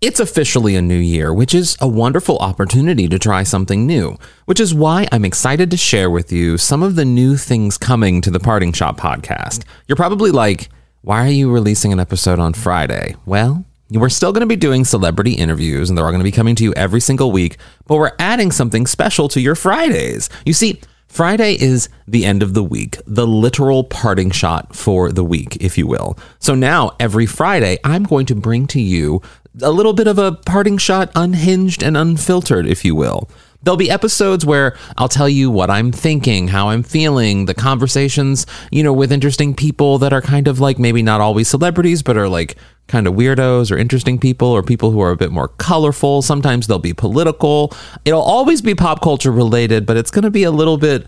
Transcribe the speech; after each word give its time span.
It's 0.00 0.20
officially 0.20 0.76
a 0.76 0.82
new 0.82 0.94
year, 0.94 1.34
which 1.34 1.52
is 1.52 1.76
a 1.80 1.88
wonderful 1.88 2.38
opportunity 2.38 3.08
to 3.08 3.18
try 3.18 3.42
something 3.42 3.84
new, 3.84 4.16
which 4.44 4.60
is 4.60 4.72
why 4.72 5.08
I'm 5.10 5.24
excited 5.24 5.72
to 5.72 5.76
share 5.76 6.08
with 6.08 6.30
you 6.30 6.56
some 6.56 6.84
of 6.84 6.94
the 6.94 7.04
new 7.04 7.36
things 7.36 7.76
coming 7.76 8.20
to 8.20 8.30
the 8.30 8.38
Parting 8.38 8.72
Shot 8.72 8.96
podcast. 8.96 9.64
You're 9.88 9.96
probably 9.96 10.30
like, 10.30 10.68
why 11.02 11.26
are 11.26 11.32
you 11.32 11.50
releasing 11.50 11.92
an 11.92 11.98
episode 11.98 12.38
on 12.38 12.52
Friday? 12.52 13.16
Well, 13.26 13.64
we're 13.90 14.08
still 14.08 14.30
going 14.30 14.42
to 14.42 14.46
be 14.46 14.54
doing 14.54 14.84
celebrity 14.84 15.32
interviews 15.32 15.88
and 15.88 15.98
they're 15.98 16.04
all 16.04 16.12
going 16.12 16.20
to 16.20 16.24
be 16.24 16.30
coming 16.30 16.54
to 16.54 16.62
you 16.62 16.72
every 16.74 17.00
single 17.00 17.32
week, 17.32 17.58
but 17.88 17.96
we're 17.96 18.12
adding 18.20 18.52
something 18.52 18.86
special 18.86 19.26
to 19.30 19.40
your 19.40 19.56
Fridays. 19.56 20.30
You 20.46 20.52
see, 20.52 20.80
Friday 21.08 21.54
is 21.54 21.88
the 22.06 22.24
end 22.26 22.42
of 22.42 22.52
the 22.52 22.62
week, 22.62 22.98
the 23.06 23.26
literal 23.26 23.82
parting 23.82 24.30
shot 24.30 24.76
for 24.76 25.10
the 25.10 25.24
week, 25.24 25.56
if 25.58 25.78
you 25.78 25.86
will. 25.86 26.18
So 26.38 26.54
now 26.54 26.92
every 27.00 27.24
Friday, 27.24 27.78
I'm 27.82 28.04
going 28.04 28.26
to 28.26 28.34
bring 28.34 28.66
to 28.68 28.80
you 28.80 29.22
a 29.62 29.70
little 29.70 29.92
bit 29.92 30.06
of 30.06 30.18
a 30.18 30.32
parting 30.32 30.78
shot, 30.78 31.10
unhinged 31.14 31.82
and 31.82 31.96
unfiltered, 31.96 32.66
if 32.66 32.84
you 32.84 32.94
will. 32.94 33.28
There'll 33.62 33.76
be 33.76 33.90
episodes 33.90 34.46
where 34.46 34.76
I'll 34.96 35.08
tell 35.08 35.28
you 35.28 35.50
what 35.50 35.68
I'm 35.68 35.90
thinking, 35.90 36.48
how 36.48 36.68
I'm 36.68 36.84
feeling, 36.84 37.46
the 37.46 37.54
conversations, 37.54 38.46
you 38.70 38.84
know, 38.84 38.92
with 38.92 39.10
interesting 39.10 39.52
people 39.52 39.98
that 39.98 40.12
are 40.12 40.22
kind 40.22 40.46
of 40.46 40.60
like 40.60 40.78
maybe 40.78 41.02
not 41.02 41.20
always 41.20 41.48
celebrities, 41.48 42.04
but 42.04 42.16
are 42.16 42.28
like 42.28 42.56
kind 42.86 43.08
of 43.08 43.14
weirdos 43.14 43.72
or 43.72 43.76
interesting 43.76 44.18
people 44.18 44.48
or 44.48 44.62
people 44.62 44.92
who 44.92 45.00
are 45.00 45.10
a 45.10 45.16
bit 45.16 45.32
more 45.32 45.48
colorful. 45.48 46.22
Sometimes 46.22 46.68
they'll 46.68 46.78
be 46.78 46.94
political. 46.94 47.72
It'll 48.04 48.22
always 48.22 48.62
be 48.62 48.76
pop 48.76 49.02
culture 49.02 49.32
related, 49.32 49.86
but 49.86 49.96
it's 49.96 50.12
going 50.12 50.22
to 50.22 50.30
be 50.30 50.44
a 50.44 50.52
little 50.52 50.78
bit 50.78 51.06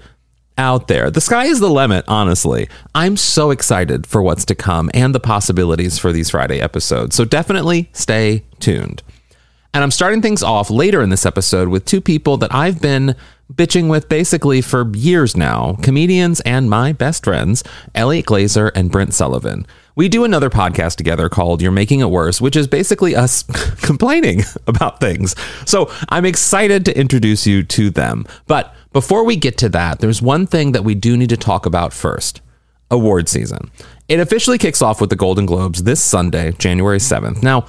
out 0.60 0.88
there. 0.88 1.10
The 1.10 1.22
sky 1.22 1.46
is 1.46 1.58
the 1.58 1.70
limit, 1.70 2.04
honestly. 2.06 2.68
I'm 2.94 3.16
so 3.16 3.50
excited 3.50 4.06
for 4.06 4.22
what's 4.22 4.44
to 4.44 4.54
come 4.54 4.90
and 4.92 5.14
the 5.14 5.18
possibilities 5.18 5.98
for 5.98 6.12
these 6.12 6.30
Friday 6.30 6.60
episodes. 6.60 7.16
So 7.16 7.24
definitely 7.24 7.88
stay 7.94 8.44
tuned. 8.60 9.02
And 9.72 9.82
I'm 9.82 9.90
starting 9.90 10.20
things 10.20 10.42
off 10.42 10.68
later 10.68 11.00
in 11.00 11.08
this 11.08 11.24
episode 11.24 11.68
with 11.68 11.86
two 11.86 12.02
people 12.02 12.36
that 12.38 12.54
I've 12.54 12.80
been 12.82 13.16
bitching 13.52 13.88
with 13.88 14.08
basically 14.08 14.60
for 14.60 14.88
years 14.94 15.36
now 15.36 15.76
comedians 15.82 16.40
and 16.40 16.68
my 16.68 16.92
best 16.92 17.24
friends, 17.24 17.64
Eliot 17.94 18.26
Glazer 18.26 18.70
and 18.74 18.90
Brent 18.90 19.14
Sullivan. 19.14 19.66
We 19.96 20.08
do 20.08 20.24
another 20.24 20.50
podcast 20.50 20.96
together 20.96 21.28
called 21.28 21.62
You're 21.62 21.72
Making 21.72 22.00
It 22.00 22.10
Worse, 22.10 22.40
which 22.40 22.54
is 22.54 22.66
basically 22.66 23.16
us 23.16 23.42
complaining 23.82 24.42
about 24.66 25.00
things. 25.00 25.34
So 25.64 25.90
I'm 26.10 26.26
excited 26.26 26.84
to 26.84 26.98
introduce 26.98 27.46
you 27.46 27.62
to 27.64 27.90
them. 27.90 28.26
But 28.46 28.74
before 28.92 29.24
we 29.24 29.36
get 29.36 29.58
to 29.58 29.68
that, 29.70 30.00
there's 30.00 30.20
one 30.20 30.46
thing 30.46 30.72
that 30.72 30.84
we 30.84 30.94
do 30.94 31.16
need 31.16 31.28
to 31.30 31.36
talk 31.36 31.66
about 31.66 31.92
first 31.92 32.40
award 32.90 33.28
season. 33.28 33.70
It 34.08 34.18
officially 34.18 34.58
kicks 34.58 34.82
off 34.82 35.00
with 35.00 35.10
the 35.10 35.16
Golden 35.16 35.46
Globes 35.46 35.84
this 35.84 36.02
Sunday, 36.02 36.52
January 36.52 36.98
7th. 36.98 37.42
Now, 37.42 37.66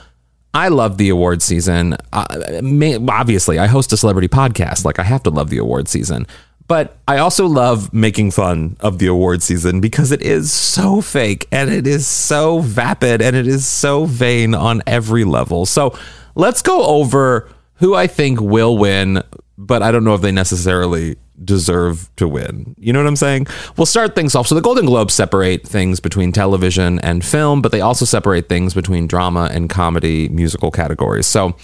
I 0.53 0.67
love 0.67 0.97
the 0.97 1.09
award 1.09 1.42
season. 1.42 1.95
Uh, 2.11 2.59
may, 2.61 2.97
obviously, 3.08 3.59
I 3.59 3.67
host 3.67 3.94
a 3.94 3.97
celebrity 3.97 4.27
podcast. 4.27 4.83
Like, 4.83 4.99
I 4.99 5.03
have 5.03 5.23
to 5.23 5.30
love 5.30 5.49
the 5.49 5.59
award 5.59 5.88
season. 5.88 6.27
But 6.67 6.97
I 7.08 7.17
also 7.17 7.47
love 7.47 7.94
making 7.94 8.31
fun 8.31 8.77
of 8.80 8.97
the 8.97 9.08
award 9.08 9.43
season 9.43 9.81
because 9.81 10.11
it 10.11 10.21
is 10.21 10.52
so 10.52 11.02
fake 11.02 11.48
and 11.52 11.70
it 11.70 11.86
is 11.86 12.08
so 12.08 12.60
vapid 12.60 13.21
and 13.21 13.36
it 13.36 13.45
is 13.45 13.67
so 13.67 14.05
vain 14.05 14.55
on 14.55 14.81
every 14.87 15.26
level. 15.26 15.65
So 15.65 15.98
let's 16.36 16.61
go 16.61 16.86
over 16.86 17.49
who 17.76 17.93
I 17.93 18.08
think 18.08 18.39
will 18.39 18.77
win, 18.77 19.21
but 19.67 19.83
I 19.83 19.92
don't 19.92 20.04
know 20.04 20.16
if 20.16 20.22
they 20.22 20.32
necessarily 20.32 21.17
deserve 21.44 22.10
to 22.16 22.27
win. 22.27 22.76
You 22.80 22.94
know 22.94 22.99
what 22.99 23.08
I'm 23.08 23.16
saying? 23.16 23.48
We'll 23.77 23.86
start 23.86 24.16
things 24.16 24.33
off. 24.33 24.48
So 24.48 24.55
the 24.55 24.61
Golden 24.61 24.86
Globes 24.88 25.14
separate 25.14 25.67
things 25.67 25.99
between 25.99 26.32
television 26.32 26.99
and 26.99 27.23
film, 27.23 27.61
but 27.61 27.72
they 27.72 27.82
also 27.82 28.05
separate 28.05 28.49
things 28.49 28.73
between 28.73 29.05
drama 29.05 29.49
and 29.52 29.70
comedy 29.70 30.30
musical 30.30 30.72
categories. 30.72 31.27
So 31.27 31.55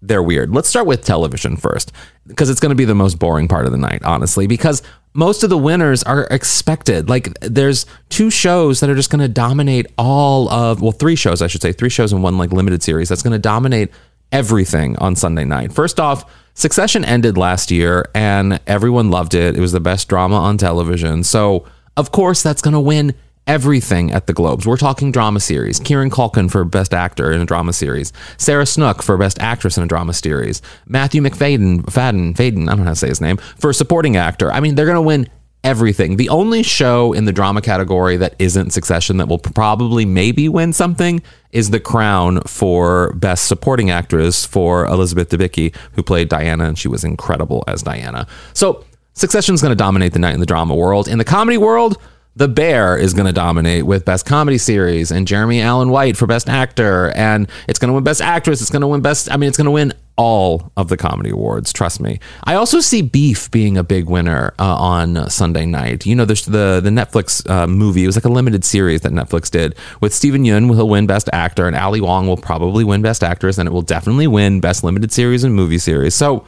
they're 0.00 0.22
weird. 0.22 0.54
Let's 0.54 0.68
start 0.68 0.86
with 0.86 1.04
television 1.04 1.56
first, 1.56 1.92
because 2.26 2.50
it's 2.50 2.60
going 2.60 2.70
to 2.70 2.76
be 2.76 2.84
the 2.84 2.94
most 2.94 3.18
boring 3.18 3.48
part 3.48 3.66
of 3.66 3.72
the 3.72 3.78
night, 3.78 4.02
honestly, 4.04 4.46
because 4.46 4.82
most 5.12 5.42
of 5.42 5.50
the 5.50 5.58
winners 5.58 6.04
are 6.04 6.28
expected. 6.30 7.08
Like 7.08 7.34
there's 7.40 7.84
two 8.10 8.30
shows 8.30 8.78
that 8.78 8.88
are 8.88 8.94
just 8.94 9.10
going 9.10 9.20
to 9.20 9.28
dominate 9.28 9.86
all 9.98 10.48
of, 10.48 10.80
well, 10.80 10.92
three 10.92 11.16
shows, 11.16 11.42
I 11.42 11.48
should 11.48 11.62
say, 11.62 11.72
three 11.72 11.90
shows 11.90 12.12
in 12.12 12.22
one 12.22 12.38
like 12.38 12.52
limited 12.52 12.82
series 12.82 13.08
that's 13.08 13.22
going 13.22 13.32
to 13.32 13.40
dominate 13.40 13.90
everything 14.32 14.96
on 14.98 15.16
Sunday 15.16 15.44
night. 15.44 15.72
First 15.72 15.98
off, 15.98 16.32
Succession 16.60 17.06
ended 17.06 17.38
last 17.38 17.70
year 17.70 18.10
and 18.14 18.60
everyone 18.66 19.10
loved 19.10 19.32
it. 19.32 19.56
It 19.56 19.60
was 19.60 19.72
the 19.72 19.80
best 19.80 20.10
drama 20.10 20.36
on 20.36 20.58
television. 20.58 21.24
So, 21.24 21.64
of 21.96 22.12
course, 22.12 22.42
that's 22.42 22.60
going 22.60 22.74
to 22.74 22.80
win 22.80 23.14
everything 23.46 24.12
at 24.12 24.26
the 24.26 24.34
Globes. 24.34 24.66
We're 24.66 24.76
talking 24.76 25.10
drama 25.10 25.40
series. 25.40 25.80
Kieran 25.80 26.10
Culkin 26.10 26.50
for 26.50 26.62
Best 26.66 26.92
Actor 26.92 27.32
in 27.32 27.40
a 27.40 27.46
Drama 27.46 27.72
Series. 27.72 28.12
Sarah 28.36 28.66
Snook 28.66 29.02
for 29.02 29.16
Best 29.16 29.38
Actress 29.40 29.78
in 29.78 29.84
a 29.84 29.86
Drama 29.86 30.12
Series. 30.12 30.60
Matthew 30.84 31.22
McFadden, 31.22 31.82
Fadden, 31.86 32.34
Faden, 32.34 32.64
I 32.68 32.72
don't 32.72 32.80
know 32.80 32.84
how 32.84 32.90
to 32.90 32.96
say 32.96 33.08
his 33.08 33.22
name, 33.22 33.38
for 33.38 33.72
Supporting 33.72 34.18
Actor. 34.18 34.52
I 34.52 34.60
mean, 34.60 34.74
they're 34.74 34.84
going 34.84 34.96
to 34.96 35.00
win 35.00 35.30
everything. 35.62 36.16
The 36.16 36.28
only 36.28 36.62
show 36.62 37.12
in 37.12 37.24
the 37.24 37.32
drama 37.32 37.60
category 37.60 38.16
that 38.16 38.34
isn't 38.38 38.70
Succession 38.70 39.18
that 39.18 39.28
will 39.28 39.38
probably 39.38 40.04
maybe 40.04 40.48
win 40.48 40.72
something 40.72 41.22
is 41.52 41.70
The 41.70 41.80
Crown 41.80 42.40
for 42.42 43.12
Best 43.14 43.46
Supporting 43.46 43.90
Actress 43.90 44.46
for 44.46 44.86
Elizabeth 44.86 45.28
Debicki, 45.28 45.74
who 45.92 46.02
played 46.02 46.28
Diana, 46.28 46.64
and 46.64 46.78
she 46.78 46.88
was 46.88 47.04
incredible 47.04 47.64
as 47.66 47.82
Diana. 47.82 48.26
So 48.54 48.84
Succession 49.14 49.54
is 49.54 49.60
going 49.60 49.72
to 49.72 49.76
dominate 49.76 50.12
the 50.12 50.18
night 50.18 50.34
in 50.34 50.40
the 50.40 50.46
drama 50.46 50.74
world. 50.74 51.08
In 51.08 51.18
the 51.18 51.24
comedy 51.24 51.58
world, 51.58 51.98
the 52.36 52.48
Bear 52.48 52.96
is 52.96 53.12
going 53.12 53.26
to 53.26 53.32
dominate 53.32 53.84
with 53.84 54.04
Best 54.04 54.24
Comedy 54.24 54.56
Series 54.56 55.10
and 55.10 55.26
Jeremy 55.26 55.60
Allen 55.60 55.90
White 55.90 56.16
for 56.16 56.26
Best 56.26 56.48
Actor. 56.48 57.10
And 57.16 57.48
it's 57.68 57.78
going 57.78 57.88
to 57.88 57.94
win 57.94 58.04
Best 58.04 58.22
Actress. 58.22 58.62
It's 58.62 58.70
going 58.70 58.82
to 58.82 58.88
win 58.88 59.02
Best, 59.02 59.30
I 59.30 59.36
mean, 59.36 59.48
it's 59.48 59.58
going 59.58 59.66
to 59.66 59.72
win 59.72 59.92
all 60.20 60.70
of 60.76 60.88
the 60.88 60.98
comedy 60.98 61.30
awards. 61.30 61.72
Trust 61.72 61.98
me. 61.98 62.20
I 62.44 62.54
also 62.54 62.80
see 62.80 63.00
Beef 63.00 63.50
being 63.50 63.78
a 63.78 63.82
big 63.82 64.04
winner 64.04 64.52
uh, 64.58 64.76
on 64.76 65.30
Sunday 65.30 65.64
night. 65.64 66.04
You 66.04 66.14
know, 66.14 66.26
there's 66.26 66.44
the, 66.44 66.78
the 66.84 66.90
Netflix 66.90 67.48
uh, 67.48 67.66
movie. 67.66 68.04
It 68.04 68.06
was 68.06 68.16
like 68.18 68.26
a 68.26 68.28
limited 68.28 68.62
series 68.62 69.00
that 69.00 69.12
Netflix 69.12 69.50
did 69.50 69.74
with 70.02 70.12
Steven 70.12 70.44
Yeun, 70.44 70.68
will 70.68 70.90
win 70.90 71.06
Best 71.06 71.30
Actor, 71.32 71.66
and 71.66 71.74
Ali 71.74 72.02
Wong 72.02 72.28
will 72.28 72.36
probably 72.36 72.84
win 72.84 73.00
Best 73.00 73.24
Actress, 73.24 73.56
and 73.56 73.66
it 73.66 73.72
will 73.72 73.80
definitely 73.80 74.26
win 74.26 74.60
Best 74.60 74.84
Limited 74.84 75.10
Series 75.10 75.42
and 75.42 75.54
Movie 75.54 75.78
Series. 75.78 76.14
So 76.14 76.44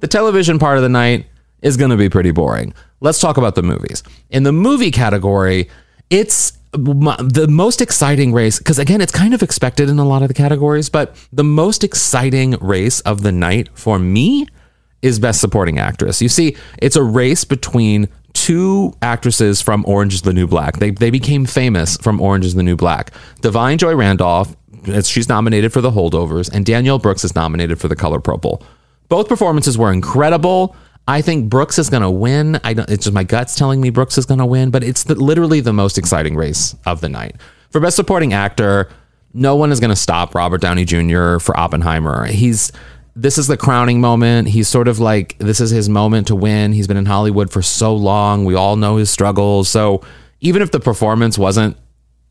the 0.00 0.08
television 0.08 0.58
part 0.58 0.76
of 0.76 0.82
the 0.82 0.88
night 0.88 1.26
is 1.62 1.76
going 1.76 1.92
to 1.92 1.96
be 1.96 2.08
pretty 2.08 2.32
boring. 2.32 2.74
Let's 2.98 3.20
talk 3.20 3.36
about 3.36 3.54
the 3.54 3.62
movies. 3.62 4.02
In 4.30 4.42
the 4.42 4.52
movie 4.52 4.90
category, 4.90 5.70
it's 6.10 6.58
the 6.72 7.46
most 7.48 7.80
exciting 7.80 8.32
race 8.32 8.58
because 8.58 8.78
again 8.78 9.00
it's 9.00 9.12
kind 9.12 9.32
of 9.32 9.42
expected 9.42 9.88
in 9.88 9.98
a 9.98 10.04
lot 10.04 10.20
of 10.20 10.28
the 10.28 10.34
categories 10.34 10.90
but 10.90 11.16
the 11.32 11.44
most 11.44 11.82
exciting 11.82 12.52
race 12.60 13.00
of 13.00 13.22
the 13.22 13.32
night 13.32 13.68
for 13.72 13.98
me 13.98 14.46
is 15.02 15.18
best 15.18 15.40
supporting 15.40 15.78
actress. 15.78 16.20
You 16.20 16.28
see 16.28 16.56
it's 16.78 16.96
a 16.96 17.02
race 17.02 17.44
between 17.44 18.08
two 18.32 18.94
actresses 19.02 19.62
from 19.62 19.84
orange 19.86 20.14
is 20.14 20.22
the 20.22 20.32
new 20.32 20.46
black. 20.46 20.78
They, 20.78 20.90
they 20.90 21.10
became 21.10 21.46
famous 21.46 21.96
from 21.96 22.20
orange 22.20 22.44
is 22.44 22.54
the 22.54 22.62
new 22.62 22.76
black. 22.76 23.12
Da'Vine 23.40 23.78
Joy 23.78 23.94
Randolph 23.94 24.54
she's 25.02 25.28
nominated 25.28 25.72
for 25.72 25.80
the 25.80 25.90
holdovers 25.90 26.48
and 26.52 26.64
danielle 26.64 27.00
brooks 27.00 27.24
is 27.24 27.34
nominated 27.34 27.80
for 27.80 27.88
the 27.88 27.96
color 27.96 28.20
purple. 28.20 28.62
Both 29.08 29.28
performances 29.28 29.76
were 29.78 29.92
incredible 29.92 30.76
I 31.08 31.22
think 31.22 31.48
Brooks 31.48 31.78
is 31.78 31.88
going 31.88 32.02
to 32.02 32.10
win. 32.10 32.58
I 32.64 32.74
don't, 32.74 32.90
it's 32.90 33.04
just 33.04 33.14
my 33.14 33.24
guts 33.24 33.54
telling 33.54 33.80
me 33.80 33.90
Brooks 33.90 34.18
is 34.18 34.26
going 34.26 34.38
to 34.38 34.46
win, 34.46 34.70
but 34.70 34.82
it's 34.82 35.04
the, 35.04 35.14
literally 35.14 35.60
the 35.60 35.72
most 35.72 35.98
exciting 35.98 36.36
race 36.36 36.74
of 36.84 37.00
the 37.00 37.08
night. 37.08 37.36
For 37.70 37.80
Best 37.80 37.96
Supporting 37.96 38.32
Actor, 38.32 38.90
no 39.32 39.54
one 39.54 39.70
is 39.70 39.78
going 39.78 39.90
to 39.90 39.96
stop 39.96 40.34
Robert 40.34 40.60
Downey 40.60 40.84
Jr. 40.84 41.38
for 41.38 41.56
Oppenheimer. 41.56 42.26
He's 42.26 42.72
this 43.18 43.38
is 43.38 43.46
the 43.46 43.56
crowning 43.56 44.00
moment. 44.00 44.48
He's 44.48 44.68
sort 44.68 44.88
of 44.88 44.98
like 44.98 45.38
this 45.38 45.60
is 45.60 45.70
his 45.70 45.88
moment 45.88 46.26
to 46.26 46.36
win. 46.36 46.72
He's 46.72 46.86
been 46.86 46.98
in 46.98 47.06
Hollywood 47.06 47.50
for 47.50 47.62
so 47.62 47.94
long. 47.94 48.44
We 48.44 48.54
all 48.54 48.76
know 48.76 48.96
his 48.96 49.08
struggles. 49.08 49.70
So 49.70 50.02
even 50.40 50.60
if 50.60 50.70
the 50.70 50.80
performance 50.80 51.38
wasn't, 51.38 51.76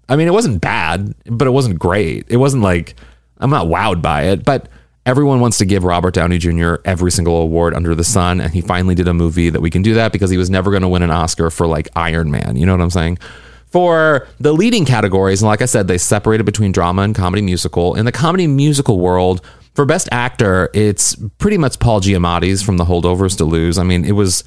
I 0.07 0.15
mean, 0.15 0.27
it 0.27 0.31
wasn't 0.31 0.61
bad, 0.61 1.15
but 1.25 1.47
it 1.47 1.51
wasn't 1.51 1.79
great. 1.79 2.25
It 2.29 2.37
wasn't 2.37 2.61
like 2.61 2.95
I'm 3.39 3.49
not 3.49 3.65
wowed 3.67 4.01
by 4.01 4.23
it, 4.25 4.45
but 4.45 4.69
everyone 5.05 5.39
wants 5.39 5.57
to 5.59 5.65
give 5.65 5.83
Robert 5.83 6.13
Downey 6.13 6.37
Jr. 6.37 6.75
every 6.83 7.11
single 7.11 7.37
award 7.37 7.73
under 7.73 7.93
the 7.93 8.03
sun. 8.03 8.41
And 8.41 8.53
he 8.53 8.61
finally 8.61 8.95
did 8.95 9.07
a 9.07 9.13
movie 9.13 9.49
that 9.49 9.61
we 9.61 9.69
can 9.69 9.81
do 9.81 9.93
that 9.93 10.11
because 10.11 10.29
he 10.29 10.37
was 10.37 10.49
never 10.49 10.71
going 10.71 10.81
to 10.81 10.87
win 10.87 11.03
an 11.03 11.11
Oscar 11.11 11.49
for 11.49 11.67
like 11.67 11.87
Iron 11.95 12.31
Man. 12.31 12.55
You 12.55 12.65
know 12.65 12.73
what 12.73 12.81
I'm 12.81 12.89
saying? 12.89 13.19
For 13.67 14.27
the 14.39 14.53
leading 14.53 14.85
categories, 14.85 15.41
and 15.41 15.47
like 15.47 15.61
I 15.61 15.65
said, 15.65 15.87
they 15.87 15.97
separated 15.97 16.45
between 16.45 16.71
drama 16.71 17.01
and 17.01 17.13
comedy 17.13 17.41
musical. 17.41 17.93
In 17.95 18.05
the 18.05 18.11
comedy 18.11 18.47
musical 18.47 18.99
world, 18.99 19.41
For 19.75 19.83
best 19.83 20.07
actor, 20.13 20.69
it's 20.73 21.17
pretty 21.37 21.57
much 21.57 21.79
Paul 21.79 21.99
Giamatti's 21.99 22.61
from 22.63 22.77
The 22.77 22.85
Holdovers 22.85 23.37
to 23.37 23.43
lose. 23.43 23.77
I 23.77 23.83
mean, 23.83 24.05
it 24.05 24.13
was 24.13 24.45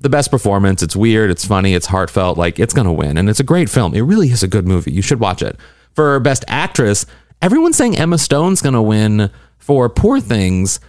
the 0.00 0.08
best 0.08 0.30
performance. 0.30 0.82
It's 0.82 0.96
weird, 0.96 1.30
it's 1.30 1.44
funny, 1.44 1.74
it's 1.74 1.86
heartfelt. 1.86 2.38
Like 2.38 2.58
it's 2.58 2.72
gonna 2.72 2.92
win, 2.92 3.18
and 3.18 3.28
it's 3.28 3.40
a 3.40 3.44
great 3.44 3.68
film. 3.68 3.94
It 3.94 4.00
really 4.00 4.30
is 4.30 4.42
a 4.42 4.48
good 4.48 4.66
movie. 4.66 4.90
You 4.90 5.02
should 5.02 5.20
watch 5.20 5.42
it. 5.42 5.58
For 5.94 6.18
best 6.20 6.46
actress, 6.48 7.04
everyone's 7.42 7.76
saying 7.76 7.98
Emma 7.98 8.16
Stone's 8.16 8.62
gonna 8.62 8.82
win 8.82 9.30
for 9.60 9.88
Poor 9.88 10.20
Things. 10.20 10.80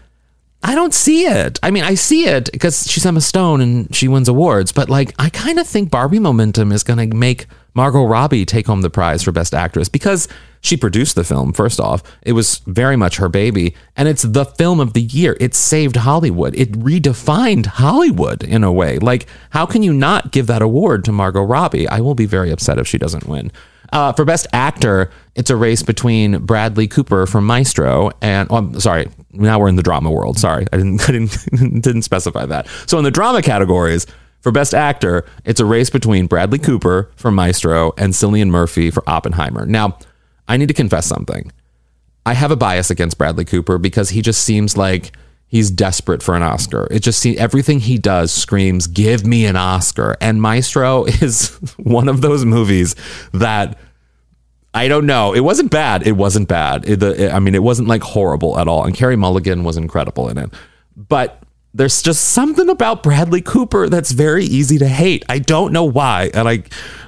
I 0.64 0.76
don't 0.76 0.94
see 0.94 1.26
it. 1.26 1.60
I 1.64 1.72
mean, 1.72 1.84
I 1.84 1.96
see 1.96 2.26
it 2.26 2.52
because 2.52 2.90
she's 2.90 3.06
Emma 3.06 3.22
Stone 3.22 3.62
and 3.62 3.96
she 3.96 4.08
wins 4.08 4.28
awards, 4.28 4.72
but 4.72 4.90
like, 4.90 5.14
I 5.18 5.30
kind 5.30 5.60
of 5.60 5.68
think 5.68 5.90
Barbie 5.90 6.20
Momentum 6.20 6.72
is 6.72 6.84
going 6.84 7.10
to 7.10 7.16
make 7.16 7.48
Margot 7.74 8.04
Robbie 8.04 8.46
take 8.46 8.68
home 8.68 8.82
the 8.82 8.90
prize 8.90 9.24
for 9.24 9.32
Best 9.32 9.54
Actress 9.54 9.90
because 9.90 10.28
she 10.60 10.78
produced 10.78 11.16
the 11.16 11.24
film, 11.24 11.54
first 11.54 11.80
off. 11.80 12.04
It 12.22 12.34
was 12.34 12.60
very 12.68 12.96
much 12.96 13.18
her 13.18 13.30
baby, 13.30 13.74
and 13.96 14.08
it's 14.08 14.22
the 14.22 14.46
film 14.46 14.80
of 14.80 14.94
the 14.94 15.02
year. 15.02 15.36
It 15.40 15.56
saved 15.56 15.96
Hollywood. 15.96 16.56
It 16.56 16.74
redefined 16.74 17.66
Hollywood 17.66 18.44
in 18.44 18.64
a 18.64 18.72
way. 18.72 19.00
Like, 19.00 19.26
how 19.52 19.66
can 19.66 19.82
you 19.82 19.94
not 19.94 20.32
give 20.32 20.46
that 20.48 20.62
award 20.62 21.04
to 21.06 21.12
Margot 21.12 21.42
Robbie? 21.42 21.88
I 21.88 22.02
will 22.02 22.14
be 22.14 22.28
very 22.28 22.52
upset 22.52 22.78
if 22.78 22.88
she 22.88 23.00
doesn't 23.00 23.28
win. 23.28 23.52
Uh, 23.92 24.14
for 24.14 24.24
Best 24.24 24.48
Actor, 24.54 25.10
it's 25.36 25.50
a 25.50 25.56
race 25.56 25.84
between 25.84 26.40
Bradley 26.46 26.88
Cooper 26.88 27.26
from 27.26 27.46
Maestro 27.46 28.12
and 28.22 28.48
oh, 28.52 28.58
I'm 28.58 28.80
sorry, 28.80 29.08
now 29.32 29.60
we're 29.60 29.70
in 29.70 29.76
the 29.76 29.84
drama 29.84 30.12
world. 30.12 30.38
Sorry, 30.38 30.66
I 30.72 30.78
didn't 30.78 31.02
I 31.10 31.12
didn't, 31.12 31.82
didn't 31.82 32.02
specify 32.04 32.46
that. 32.46 32.68
So 32.88 32.98
in 32.98 33.04
the 33.04 33.12
drama 33.12 33.42
categories, 33.42 34.06
for 34.42 34.52
Best 34.52 34.74
Actor, 34.74 35.26
it's 35.46 35.60
a 35.60 35.66
race 35.66 35.90
between 35.90 36.26
Bradley 36.26 36.58
Cooper 36.58 37.12
for 37.16 37.32
Maestro 37.32 37.94
and 37.98 38.12
Cillian 38.12 38.50
Murphy 38.50 38.90
for 38.90 39.08
Oppenheimer. 39.08 39.68
Now, 39.68 39.98
I 40.48 40.58
need 40.58 40.68
to 40.68 40.74
confess 40.74 41.06
something. 41.06 41.52
I 42.26 42.34
have 42.34 42.52
a 42.52 42.56
bias 42.56 42.90
against 42.90 43.18
Bradley 43.18 43.46
Cooper 43.46 43.78
because 43.78 44.10
he 44.10 44.22
just 44.22 44.44
seems 44.44 44.76
like 44.76 45.12
he's 45.48 45.70
desperate 45.70 46.24
for 46.24 46.36
an 46.36 46.42
Oscar. 46.44 46.88
It 46.92 47.02
just 47.02 47.20
seems 47.20 47.38
everything 47.38 47.80
he 47.80 47.98
does 47.98 48.32
screams, 48.32 48.88
"Give 48.88 49.26
me 49.26 49.46
an 49.46 49.56
Oscar." 49.56 50.18
And 50.22 50.42
Maestro 50.42 51.06
is 51.22 51.50
one 51.78 52.10
of 52.10 52.22
those 52.22 52.44
movies 52.44 52.96
that 53.34 53.78
I 54.74 54.88
don't 54.88 55.06
know. 55.06 55.34
It 55.34 55.42
wasn't 55.42 55.70
bad. 55.70 56.08
It 56.08 56.14
wasn't 56.14 56.48
bad. 56.48 56.88
It, 56.88 57.04
it, 57.04 57.34
I 57.34 57.40
mean, 57.40 57.56
it 57.56 57.64
wasn't 57.64 57.88
like 57.88 58.02
horrible 58.04 58.58
at 58.58 58.68
all. 58.68 58.86
And 58.86 58.96
Carey 58.96 59.16
Mulligan 59.18 59.64
was 59.64 59.78
incredible 59.78 60.30
in 60.30 60.38
it. 60.38 60.50
But 60.96 61.42
there's 61.74 62.02
just 62.02 62.30
something 62.30 62.70
about 62.70 63.04
Bradley 63.04 63.42
Cooper 63.42 63.90
that's 63.90 64.12
very 64.12 64.46
easy 64.46 64.78
to 64.78 64.88
hate. 64.88 65.26
I 65.30 65.40
don't 65.40 65.74
know 65.74 65.84
why. 65.84 66.32
And 66.34 66.48
I, 66.48 66.64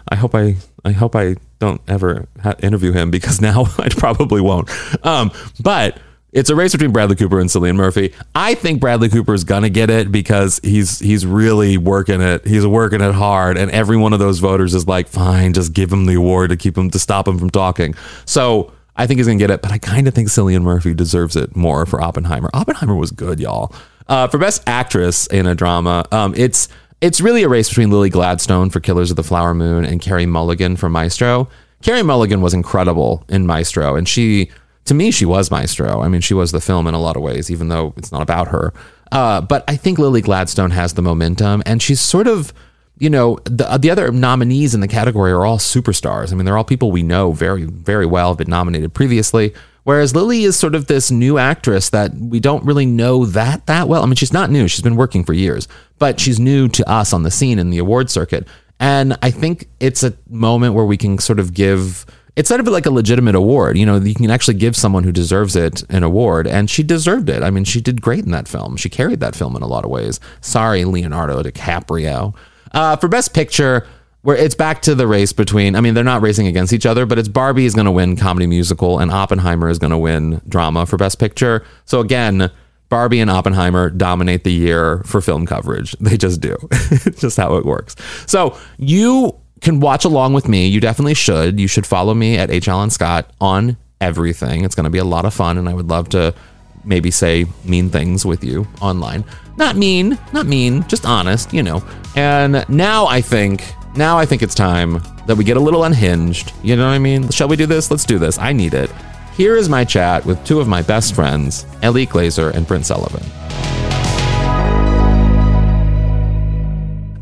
I 0.09 0.15
hope 0.15 0.35
I, 0.35 0.57
I 0.83 0.91
hope 0.91 1.15
I 1.15 1.37
don't 1.59 1.81
ever 1.87 2.27
ha- 2.41 2.55
interview 2.59 2.91
him 2.91 3.11
because 3.11 3.39
now 3.49 3.65
I 3.77 3.89
probably 3.89 4.41
won't. 4.41 4.69
Um, 5.05 5.31
but 5.61 5.97
it's 6.33 6.49
a 6.49 6.55
race 6.55 6.71
between 6.71 6.91
Bradley 6.91 7.15
Cooper 7.15 7.39
and 7.39 7.49
Cillian 7.49 7.75
Murphy. 7.75 8.13
I 8.33 8.55
think 8.55 8.79
Bradley 8.79 9.07
Cooper 9.07 9.33
is 9.33 9.43
gonna 9.43 9.69
get 9.69 9.89
it 9.89 10.11
because 10.11 10.59
he's 10.63 10.99
he's 10.99 11.25
really 11.25 11.77
working 11.77 12.21
it. 12.21 12.45
He's 12.45 12.65
working 12.65 13.01
it 13.01 13.13
hard, 13.13 13.57
and 13.57 13.69
every 13.71 13.97
one 13.97 14.13
of 14.13 14.19
those 14.19 14.39
voters 14.39 14.73
is 14.73 14.87
like, 14.87 15.07
fine, 15.07 15.53
just 15.53 15.73
give 15.73 15.93
him 15.93 16.05
the 16.05 16.15
award 16.15 16.49
to 16.49 16.57
keep 16.57 16.77
him 16.77 16.89
to 16.89 16.99
stop 16.99 17.27
him 17.27 17.37
from 17.37 17.51
talking. 17.51 17.93
So 18.25 18.73
I 18.95 19.05
think 19.05 19.19
he's 19.19 19.27
gonna 19.27 19.39
get 19.39 19.51
it, 19.51 19.61
but 19.61 19.71
I 19.71 19.77
kind 19.77 20.07
of 20.07 20.13
think 20.15 20.27
Cillian 20.27 20.63
Murphy 20.63 20.93
deserves 20.93 21.35
it 21.35 21.55
more 21.55 21.85
for 21.85 22.01
Oppenheimer. 22.01 22.49
Oppenheimer 22.53 22.95
was 22.95 23.11
good, 23.11 23.39
y'all. 23.39 23.73
Uh, 24.07 24.27
for 24.27 24.37
best 24.37 24.63
actress 24.67 25.27
in 25.27 25.45
a 25.45 25.55
drama, 25.55 26.05
um, 26.11 26.33
it's 26.35 26.67
it's 26.99 27.21
really 27.21 27.43
a 27.43 27.49
race 27.49 27.69
between 27.69 27.91
Lily 27.91 28.09
Gladstone 28.09 28.69
for 28.69 28.79
Killers 28.79 29.11
of 29.11 29.17
the 29.17 29.23
Flower 29.23 29.53
Moon 29.53 29.85
and 29.85 30.01
Carey 30.01 30.25
Mulligan 30.25 30.77
for 30.77 30.89
Maestro. 30.89 31.47
Carey 31.83 32.01
Mulligan 32.01 32.41
was 32.41 32.53
incredible 32.53 33.25
in 33.27 33.45
Maestro, 33.45 33.95
and 33.95 34.07
she 34.07 34.49
to 34.85 34.93
me, 34.93 35.11
she 35.11 35.25
was 35.25 35.49
Maestro. 35.49 36.01
I 36.01 36.07
mean, 36.07 36.21
she 36.21 36.33
was 36.33 36.51
the 36.51 36.61
film 36.61 36.87
in 36.87 36.93
a 36.93 36.99
lot 36.99 37.15
of 37.15 37.21
ways, 37.21 37.49
even 37.49 37.69
though 37.69 37.93
it's 37.97 38.11
not 38.11 38.21
about 38.21 38.49
her. 38.49 38.73
Uh, 39.11 39.41
but 39.41 39.63
I 39.67 39.75
think 39.75 39.99
Lily 39.99 40.21
Gladstone 40.21 40.71
has 40.71 40.93
the 40.93 41.01
momentum, 41.01 41.63
and 41.65 41.81
she's 41.81 42.01
sort 42.01 42.27
of, 42.27 42.51
you 42.97 43.09
know, 43.09 43.37
the 43.45 43.77
the 43.77 43.91
other 43.91 44.11
nominees 44.11 44.73
in 44.73 44.81
the 44.81 44.87
category 44.87 45.31
are 45.31 45.45
all 45.45 45.57
superstars. 45.57 46.31
I 46.31 46.35
mean, 46.35 46.45
they're 46.45 46.57
all 46.57 46.63
people 46.63 46.91
we 46.91 47.03
know 47.03 47.31
very, 47.31 47.63
very 47.63 48.05
well, 48.05 48.29
have 48.29 48.37
been 48.37 48.49
nominated 48.49 48.93
previously. 48.93 49.53
Whereas 49.83 50.15
Lily 50.15 50.43
is 50.43 50.55
sort 50.55 50.75
of 50.75 50.87
this 50.87 51.11
new 51.11 51.37
actress 51.37 51.89
that 51.89 52.15
we 52.15 52.39
don't 52.39 52.63
really 52.63 52.85
know 52.85 53.25
that 53.25 53.65
that 53.67 53.87
well. 53.87 54.01
I 54.01 54.05
mean, 54.05 54.15
she's 54.15 54.33
not 54.33 54.49
new; 54.49 54.67
she's 54.67 54.81
been 54.81 54.95
working 54.95 55.23
for 55.23 55.33
years, 55.33 55.67
but 55.99 56.19
she's 56.19 56.39
new 56.39 56.67
to 56.69 56.89
us 56.89 57.13
on 57.13 57.23
the 57.23 57.31
scene 57.31 57.59
in 57.59 57.69
the 57.69 57.77
award 57.77 58.09
circuit. 58.09 58.47
And 58.79 59.15
I 59.21 59.31
think 59.31 59.69
it's 59.79 60.03
a 60.03 60.13
moment 60.29 60.73
where 60.73 60.85
we 60.85 60.97
can 60.97 61.17
sort 61.19 61.39
of 61.39 61.53
give 61.53 62.05
it's 62.35 62.49
sort 62.49 62.59
of 62.59 62.67
like 62.67 62.85
a 62.85 62.91
legitimate 62.91 63.35
award. 63.35 63.77
You 63.77 63.85
know, 63.85 63.97
you 63.97 64.15
can 64.15 64.31
actually 64.31 64.55
give 64.55 64.75
someone 64.75 65.03
who 65.03 65.11
deserves 65.11 65.55
it 65.55 65.83
an 65.89 66.03
award, 66.03 66.47
and 66.47 66.69
she 66.69 66.83
deserved 66.83 67.29
it. 67.29 67.43
I 67.43 67.49
mean, 67.49 67.63
she 67.63 67.79
did 67.79 68.01
great 68.01 68.25
in 68.25 68.31
that 68.31 68.47
film. 68.47 68.75
She 68.75 68.89
carried 68.89 69.19
that 69.19 69.35
film 69.35 69.55
in 69.55 69.61
a 69.61 69.67
lot 69.67 69.83
of 69.83 69.91
ways. 69.91 70.19
Sorry, 70.41 70.83
Leonardo 70.85 71.43
DiCaprio. 71.43 72.35
Uh, 72.71 72.95
for 72.95 73.07
Best 73.07 73.35
Picture, 73.35 73.85
where 74.23 74.35
it's 74.35 74.55
back 74.55 74.81
to 74.83 74.95
the 74.95 75.05
race 75.05 75.31
between, 75.31 75.75
I 75.75 75.81
mean, 75.81 75.93
they're 75.93 76.03
not 76.03 76.21
racing 76.21 76.47
against 76.47 76.73
each 76.73 76.87
other, 76.87 77.05
but 77.05 77.19
it's 77.19 77.27
Barbie 77.27 77.65
is 77.65 77.75
going 77.75 77.85
to 77.85 77.91
win 77.91 78.15
comedy 78.15 78.47
musical, 78.47 78.97
and 78.97 79.11
Oppenheimer 79.11 79.69
is 79.69 79.77
going 79.77 79.91
to 79.91 79.97
win 79.97 80.41
drama 80.47 80.87
for 80.87 80.97
Best 80.97 81.19
Picture. 81.19 81.63
So 81.85 81.99
again, 81.99 82.49
Barbie 82.89 83.19
and 83.19 83.29
Oppenheimer 83.29 83.89
dominate 83.89 84.43
the 84.43 84.53
year 84.53 85.03
for 85.05 85.21
film 85.21 85.45
coverage. 85.45 85.95
They 86.03 86.17
just 86.17 86.41
do. 86.41 86.55
just 87.17 87.37
how 87.37 87.55
it 87.57 87.65
works. 87.65 87.95
So 88.25 88.57
you 88.77 89.39
can 89.63 89.79
watch 89.79 90.05
along 90.05 90.33
with 90.33 90.47
me. 90.47 90.67
You 90.67 90.79
definitely 90.79 91.13
should. 91.15 91.59
You 91.59 91.67
should 91.67 91.85
follow 91.87 92.13
me 92.13 92.37
at 92.37 92.51
H. 92.51 92.67
Alan 92.67 92.89
Scott 92.89 93.31
on 93.41 93.77
everything. 93.99 94.63
It's 94.63 94.75
going 94.75 94.83
to 94.83 94.89
be 94.89 94.99
a 94.99 95.05
lot 95.05 95.25
of 95.25 95.33
fun, 95.33 95.57
and 95.57 95.67
I 95.67 95.73
would 95.73 95.89
love 95.89 96.09
to 96.09 96.35
maybe 96.83 97.09
say 97.09 97.45
mean 97.63 97.89
things 97.89 98.25
with 98.25 98.43
you 98.43 98.67
online. 98.81 99.23
Not 99.57 99.77
mean, 99.77 100.17
not 100.33 100.45
mean, 100.45 100.85
just 100.87 101.05
honest, 101.05 101.53
you 101.53 101.63
know. 101.63 101.83
And 102.15 102.65
now 102.67 103.05
I 103.05 103.21
think, 103.21 103.63
now 103.95 104.17
I 104.17 104.25
think 104.25 104.41
it's 104.41 104.55
time 104.55 105.01
that 105.27 105.35
we 105.37 105.43
get 105.43 105.57
a 105.57 105.61
little 105.61 105.85
unhinged. 105.85 106.51
You 106.61 106.75
know 106.75 106.85
what 106.87 106.93
I 106.93 106.99
mean? 106.99 107.29
Shall 107.29 107.47
we 107.47 107.55
do 107.55 107.65
this? 107.65 107.89
Let's 107.89 108.05
do 108.05 108.19
this. 108.19 108.37
I 108.37 108.51
need 108.51 108.73
it. 108.73 108.91
Here 109.37 109.55
is 109.55 109.69
my 109.69 109.85
chat 109.85 110.25
with 110.25 110.43
two 110.45 110.59
of 110.59 110.67
my 110.67 110.81
best 110.81 111.15
friends, 111.15 111.65
Eliot 111.81 112.09
Glazer 112.09 112.53
and 112.53 112.67
Brent 112.67 112.85
Sullivan. 112.85 113.23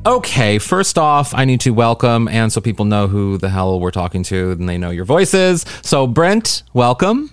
Okay, 0.03 0.57
first 0.57 0.97
off, 0.97 1.31
I 1.35 1.45
need 1.45 1.61
to 1.61 1.71
welcome, 1.71 2.27
and 2.27 2.51
so 2.51 2.59
people 2.59 2.85
know 2.85 3.07
who 3.07 3.37
the 3.37 3.49
hell 3.49 3.79
we're 3.79 3.91
talking 3.91 4.23
to 4.23 4.49
and 4.49 4.67
they 4.67 4.79
know 4.79 4.89
your 4.89 5.05
voices. 5.05 5.63
So, 5.83 6.07
Brent, 6.07 6.63
welcome. 6.73 7.29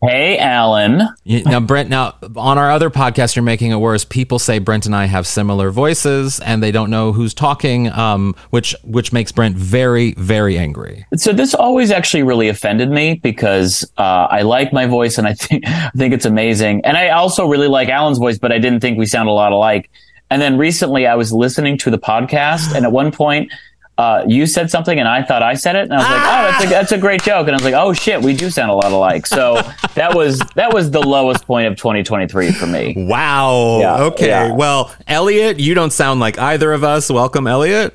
Hey, 0.00 0.38
Alan. 0.38 1.08
Now, 1.26 1.58
Brent, 1.58 1.88
now 1.88 2.14
on 2.36 2.56
our 2.56 2.70
other 2.70 2.88
podcast, 2.88 3.34
you're 3.34 3.42
making 3.42 3.72
it 3.72 3.78
worse. 3.78 4.04
People 4.04 4.38
say 4.38 4.60
Brent 4.60 4.86
and 4.86 4.94
I 4.94 5.06
have 5.06 5.26
similar 5.26 5.72
voices, 5.72 6.38
and 6.38 6.62
they 6.62 6.70
don't 6.70 6.88
know 6.88 7.10
who's 7.10 7.34
talking, 7.34 7.90
um, 7.90 8.36
which 8.50 8.76
which 8.84 9.12
makes 9.12 9.32
Brent 9.32 9.56
very, 9.56 10.12
very 10.12 10.56
angry. 10.56 11.04
So 11.16 11.32
this 11.32 11.52
always 11.52 11.90
actually 11.90 12.22
really 12.22 12.48
offended 12.48 12.90
me 12.92 13.14
because 13.14 13.82
uh, 13.98 14.28
I 14.30 14.42
like 14.42 14.72
my 14.72 14.86
voice 14.86 15.18
and 15.18 15.26
I 15.26 15.34
think 15.34 15.64
I 15.66 15.90
think 15.96 16.14
it's 16.14 16.26
amazing, 16.26 16.84
and 16.84 16.96
I 16.96 17.08
also 17.08 17.44
really 17.44 17.66
like 17.66 17.88
Alan's 17.88 18.18
voice, 18.18 18.38
but 18.38 18.52
I 18.52 18.60
didn't 18.60 18.78
think 18.78 18.98
we 18.98 19.06
sound 19.06 19.28
a 19.28 19.32
lot 19.32 19.50
alike. 19.50 19.90
And 20.30 20.40
then 20.42 20.58
recently 20.58 21.06
I 21.06 21.14
was 21.14 21.32
listening 21.32 21.78
to 21.78 21.90
the 21.90 21.98
podcast 21.98 22.74
and 22.74 22.84
at 22.84 22.92
one 22.92 23.12
point, 23.12 23.52
uh, 23.96 24.24
you 24.28 24.46
said 24.46 24.70
something 24.70 24.96
and 24.98 25.08
I 25.08 25.22
thought 25.24 25.42
I 25.42 25.54
said 25.54 25.74
it 25.74 25.82
and 25.82 25.94
I 25.94 25.96
was 25.96 26.06
like, 26.06 26.22
oh, 26.22 26.50
that's 26.52 26.64
a, 26.64 26.68
that's 26.68 26.92
a 26.92 26.98
great 26.98 27.22
joke. 27.22 27.48
And 27.48 27.50
I 27.50 27.54
was 27.56 27.64
like, 27.64 27.74
oh 27.74 27.92
shit, 27.92 28.22
we 28.22 28.32
do 28.34 28.48
sound 28.48 28.70
a 28.70 28.74
lot 28.74 28.92
alike. 28.92 29.26
So 29.26 29.60
that 29.94 30.14
was, 30.14 30.38
that 30.54 30.72
was 30.72 30.92
the 30.92 31.00
lowest 31.00 31.46
point 31.46 31.66
of 31.66 31.76
2023 31.76 32.52
for 32.52 32.66
me. 32.66 32.94
Wow. 32.96 33.78
Yeah, 33.80 34.02
okay. 34.04 34.28
Yeah. 34.28 34.52
Well, 34.52 34.94
Eliot, 35.08 35.58
you 35.58 35.74
don't 35.74 35.92
sound 35.92 36.20
like 36.20 36.38
either 36.38 36.72
of 36.72 36.84
us. 36.84 37.10
Welcome, 37.10 37.48
Eliot. 37.48 37.92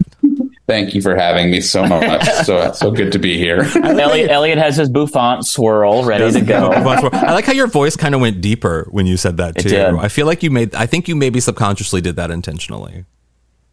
Thank 0.66 0.96
you 0.96 1.02
for 1.02 1.16
having 1.16 1.52
me 1.52 1.60
so 1.60 1.86
much. 1.86 2.26
so 2.46 2.72
so 2.72 2.90
good 2.90 3.12
to 3.12 3.20
be 3.20 3.38
here. 3.38 3.60
Eliot, 3.84 4.32
Eliot 4.32 4.58
has 4.58 4.78
his 4.78 4.90
bouffant 4.90 5.46
swirl 5.46 6.06
ready 6.06 6.32
to 6.32 6.42
go. 6.42 6.72
I 6.72 7.34
like 7.34 7.46
how 7.46 7.52
your 7.52 7.68
voice 7.68 7.98
kind 7.98 8.16
of 8.16 8.22
went 8.22 8.40
deeper 8.40 8.88
when 8.92 9.06
you 9.06 9.18
said 9.18 9.38
that 9.38 9.58
too. 9.58 9.98
I 10.00 10.08
feel 10.08 10.26
like 10.26 10.42
you 10.42 10.52
made. 10.52 10.74
I 10.74 10.86
think 10.86 11.08
you 11.08 11.16
maybe 11.16 11.42
subconsciously 11.42 12.00
did 12.00 12.16
that 12.16 12.32
intentionally. 12.32 13.06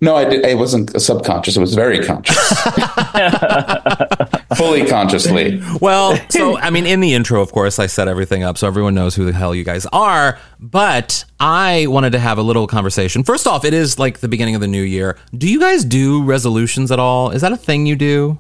No, 0.02 0.16
I 0.16 0.24
did, 0.24 0.44
it 0.46 0.56
wasn't 0.56 0.98
subconscious. 1.00 1.56
It 1.56 1.60
was 1.60 1.74
very 1.74 2.04
conscious. 2.04 2.36
Fully 4.56 4.86
consciously. 4.86 5.62
Well, 5.80 6.18
so, 6.30 6.56
I 6.56 6.70
mean, 6.70 6.86
in 6.86 7.00
the 7.00 7.12
intro, 7.12 7.42
of 7.42 7.52
course, 7.52 7.78
I 7.78 7.86
set 7.86 8.08
everything 8.08 8.42
up 8.42 8.56
so 8.56 8.66
everyone 8.66 8.94
knows 8.94 9.14
who 9.14 9.26
the 9.26 9.32
hell 9.32 9.54
you 9.54 9.62
guys 9.62 9.84
are. 9.92 10.38
But 10.58 11.24
I 11.38 11.86
wanted 11.86 12.12
to 12.12 12.18
have 12.18 12.38
a 12.38 12.42
little 12.42 12.66
conversation. 12.66 13.24
First 13.24 13.46
off, 13.46 13.64
it 13.64 13.74
is 13.74 13.98
like 13.98 14.20
the 14.20 14.28
beginning 14.28 14.54
of 14.54 14.62
the 14.62 14.68
new 14.68 14.82
year. 14.82 15.18
Do 15.36 15.48
you 15.48 15.60
guys 15.60 15.84
do 15.84 16.22
resolutions 16.22 16.90
at 16.90 16.98
all? 16.98 17.30
Is 17.30 17.42
that 17.42 17.52
a 17.52 17.56
thing 17.56 17.84
you 17.84 17.96
do? 17.96 18.38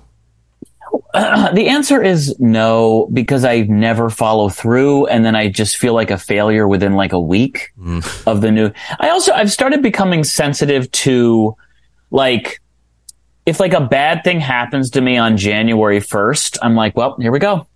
Uh, 1.14 1.52
the 1.54 1.68
answer 1.68 2.02
is 2.02 2.38
no, 2.38 3.08
because 3.12 3.44
I 3.44 3.62
never 3.62 4.10
follow 4.10 4.48
through. 4.48 5.06
And 5.06 5.24
then 5.24 5.34
I 5.34 5.48
just 5.48 5.76
feel 5.76 5.94
like 5.94 6.10
a 6.10 6.18
failure 6.18 6.66
within 6.68 6.94
like 6.94 7.12
a 7.12 7.20
week 7.20 7.72
mm. 7.78 8.26
of 8.26 8.40
the 8.40 8.50
new. 8.50 8.70
I 8.98 9.10
also, 9.10 9.32
I've 9.32 9.52
started 9.52 9.82
becoming 9.82 10.24
sensitive 10.24 10.90
to 10.92 11.56
like, 12.10 12.60
if 13.46 13.58
like 13.60 13.72
a 13.72 13.80
bad 13.80 14.22
thing 14.24 14.40
happens 14.40 14.90
to 14.90 15.00
me 15.00 15.16
on 15.16 15.36
January 15.36 16.00
1st, 16.00 16.58
I'm 16.62 16.74
like, 16.76 16.96
well, 16.96 17.16
here 17.18 17.32
we 17.32 17.38
go. 17.38 17.66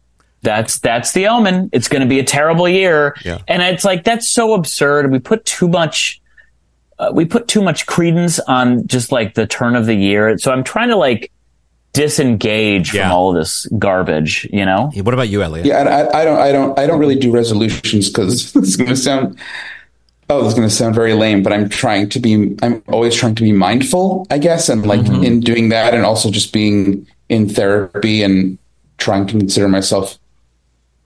that's 0.43 0.79
that's 0.81 1.13
the 1.13 1.27
omen. 1.27 1.71
It's 1.73 1.89
going 1.89 2.03
to 2.03 2.09
be 2.09 2.19
a 2.21 2.25
terrible 2.25 2.69
year, 2.69 3.17
Yeah. 3.25 3.39
and 3.49 3.63
it's 3.63 3.83
like 3.85 4.05
that's 4.05 4.29
so 4.29 4.53
absurd. 4.53 5.11
We 5.11 5.19
put 5.19 5.45
too 5.47 5.69
much, 5.69 6.21
uh, 6.99 7.11
we 7.15 7.25
put 7.25 7.49
too 7.49 7.63
much 7.63 7.87
credence 7.87 8.39
on 8.41 8.87
just 8.87 9.11
like 9.11 9.35
the 9.35 9.47
turn 9.47 9.75
of 9.75 9.87
the 9.87 9.95
year. 9.95 10.37
So 10.37 10.53
I'm 10.53 10.63
trying 10.63 10.91
to 10.91 10.97
like 10.97 11.33
disengage 11.95 12.93
Yeah. 12.93 13.05
from 13.05 13.13
all 13.13 13.31
of 13.31 13.37
this 13.37 13.67
garbage. 13.79 14.47
You 14.53 14.67
know, 14.67 14.91
What 14.95 15.15
about 15.15 15.31
you, 15.31 15.43
Eliot? 15.43 15.65
Yeah, 15.67 15.79
I, 15.79 16.21
I 16.21 16.25
don't, 16.25 16.39
I 16.39 16.53
don't, 16.53 16.79
I 16.79 16.87
don't 16.87 17.01
really 17.01 17.19
do 17.19 17.31
resolutions 17.33 18.11
because 18.11 18.55
it's 18.57 18.77
going 18.77 18.91
to 18.91 18.97
sound, 18.97 19.39
oh, 20.29 20.45
it's 20.45 20.55
going 20.55 20.69
to 20.69 20.75
sound 20.75 20.95
very 20.95 21.15
lame. 21.15 21.43
But 21.43 21.55
I'm 21.55 21.71
trying 21.71 22.11
to 22.11 22.21
be, 22.21 22.55
I'm 22.63 22.83
always 22.89 23.15
trying 23.15 23.37
to 23.37 23.43
be 23.43 23.53
mindful, 23.53 24.27
I 24.31 24.39
guess, 24.39 24.69
and 24.69 24.85
like 24.87 25.01
mm-hmm. 25.01 25.25
in 25.25 25.41
doing 25.41 25.71
that, 25.71 25.95
and 25.95 26.05
also 26.05 26.31
just 26.31 26.53
being 26.53 27.07
in 27.31 27.49
therapy 27.49 28.23
and 28.23 28.59
trying 28.99 29.27
to 29.27 29.39
consider 29.39 29.69
myself 29.69 30.19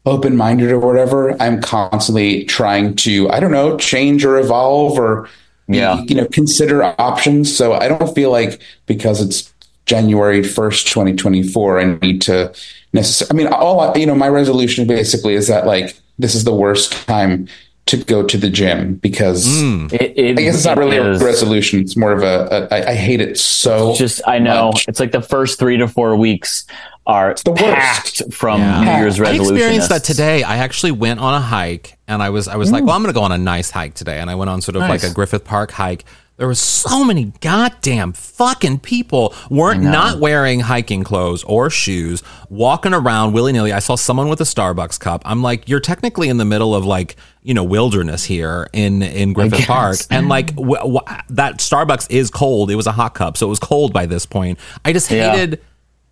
open 0.07 0.37
minded 0.37 0.71
or 0.73 0.79
whatever. 0.79 1.41
I'm 1.41 1.61
constantly 1.61 2.45
trying 2.45 2.97
to, 2.97 3.31
I 3.31 3.41
don't 3.41 3.53
know, 3.53 3.77
change 3.77 4.25
or 4.25 4.39
evolve 4.39 4.99
or, 4.99 5.29
Yeah. 5.69 6.01
you 6.07 6.15
know, 6.15 6.27
consider 6.27 6.83
options. 6.99 7.55
So 7.55 7.75
I 7.75 7.89
don't 7.89 8.15
feel 8.15 8.31
like 8.31 8.61
because 8.87 9.21
it's 9.21 9.53
January 9.89 10.43
1st, 10.43 10.87
2024, 10.87 11.81
I 11.81 11.85
need 11.97 12.23
to 12.23 12.55
necessarily, 12.93 13.31
I 13.31 13.45
mean, 13.45 13.53
all, 13.53 13.97
you 13.97 14.07
know, 14.07 14.15
my 14.15 14.29
resolution 14.29 14.87
basically 14.87 15.35
is 15.35 15.49
that 15.49 15.67
like, 15.67 15.99
this 16.19 16.35
is 16.35 16.45
the 16.45 16.55
worst 16.55 16.93
time 17.07 17.49
to 17.87 17.97
go 17.97 18.23
to 18.23 18.37
the 18.37 18.51
gym 18.51 18.97
because 18.97 19.47
mm. 19.47 19.91
it, 19.95 20.13
it, 20.15 20.39
I 20.39 20.43
guess 20.43 20.57
it's 20.57 20.67
not 20.67 20.77
really 20.77 20.99
is 20.99 21.23
a 21.23 21.25
resolution. 21.25 21.81
It's 21.81 21.97
more 21.97 22.13
of 22.13 22.23
a, 22.23 22.69
a 22.71 22.75
I, 22.75 22.91
I 22.91 22.95
hate 22.95 23.23
it 23.23 23.39
so 23.39 23.95
just 23.95 24.21
I 24.27 24.39
know 24.39 24.73
much. 24.73 24.87
it's 24.89 25.01
like 25.01 25.13
the 25.13 25.23
first 25.23 25.59
three 25.59 25.79
to 25.79 25.89
four 25.89 26.15
weeks 26.15 26.67
are 27.07 27.35
the 27.47 27.53
worst. 27.53 28.31
from 28.31 28.61
Yeah. 28.61 28.85
New 28.85 28.91
Year's 29.01 29.19
I 29.19 29.23
resolutions. 29.23 29.51
experienced 29.51 29.89
that 29.89 30.05
today. 30.05 30.43
I 30.43 30.59
actually 30.59 30.93
went 30.93 31.19
on 31.21 31.33
a 31.33 31.41
hike 31.41 31.97
and 32.07 32.23
I 32.23 32.29
was 32.29 32.47
I 32.47 32.57
was 32.57 32.71
like, 32.71 32.83
mm. 32.83 32.89
well, 32.89 32.97
I'm 32.97 33.03
going 33.03 33.13
to 33.13 33.19
go 33.19 33.25
on 33.25 33.33
a 33.33 33.39
nice 33.39 33.71
hike 33.71 33.95
today. 33.95 34.19
And 34.19 34.29
I 34.29 34.35
went 34.35 34.51
on 34.51 34.61
sort 34.61 34.77
of 34.77 34.83
like 34.83 35.03
a 35.03 35.11
Griffith 35.11 35.45
Park 35.45 35.71
hike. 35.71 36.05
There 36.39 36.47
was 36.47 36.61
so 36.61 37.05
many 37.05 37.33
goddamn 37.41 38.13
fucking 38.13 38.79
people 38.79 39.35
weren't 39.51 39.83
not 39.83 40.21
wearing 40.21 40.61
hiking 40.61 41.03
clothes 41.03 41.43
or 41.43 41.69
shoes, 41.69 42.23
walking 42.49 42.95
around 42.95 43.33
willy 43.33 43.53
nilly. 43.53 43.73
I 43.73 43.81
saw 43.81 43.97
someone 43.97 44.29
with 44.29 44.41
a 44.41 44.45
Starbucks 44.45 45.01
cup. 45.01 45.21
I'm 45.25 45.43
like, 45.43 45.69
you're 45.69 45.81
technically 45.81 46.29
in 46.29 46.37
the 46.37 46.45
middle 46.45 46.77
of 46.77 46.85
like 46.85 47.17
you 47.43 47.55
know 47.55 47.65
wilderness 47.65 48.23
here 48.25 48.69
in 48.73 49.03
in 49.03 49.33
Griffith 49.33 49.67
Park, 49.67 49.99
and 50.11 50.29
like 50.29 50.55
w- 50.55 50.77
w- 50.77 51.01
that 51.31 51.59
Starbucks 51.59 52.07
is 52.09 52.31
cold. 52.31 52.71
It 52.71 52.77
was 52.77 52.87
a 52.87 52.93
hot 52.93 53.15
cup, 53.15 53.37
so 53.37 53.47
it 53.47 53.51
was 53.51 53.59
cold 53.59 53.93
by 53.93 54.07
this 54.07 54.25
point. 54.25 54.61
I 54.85 54.93
just 54.93 55.11
Yeah. 55.11 55.33
hated 55.33 55.61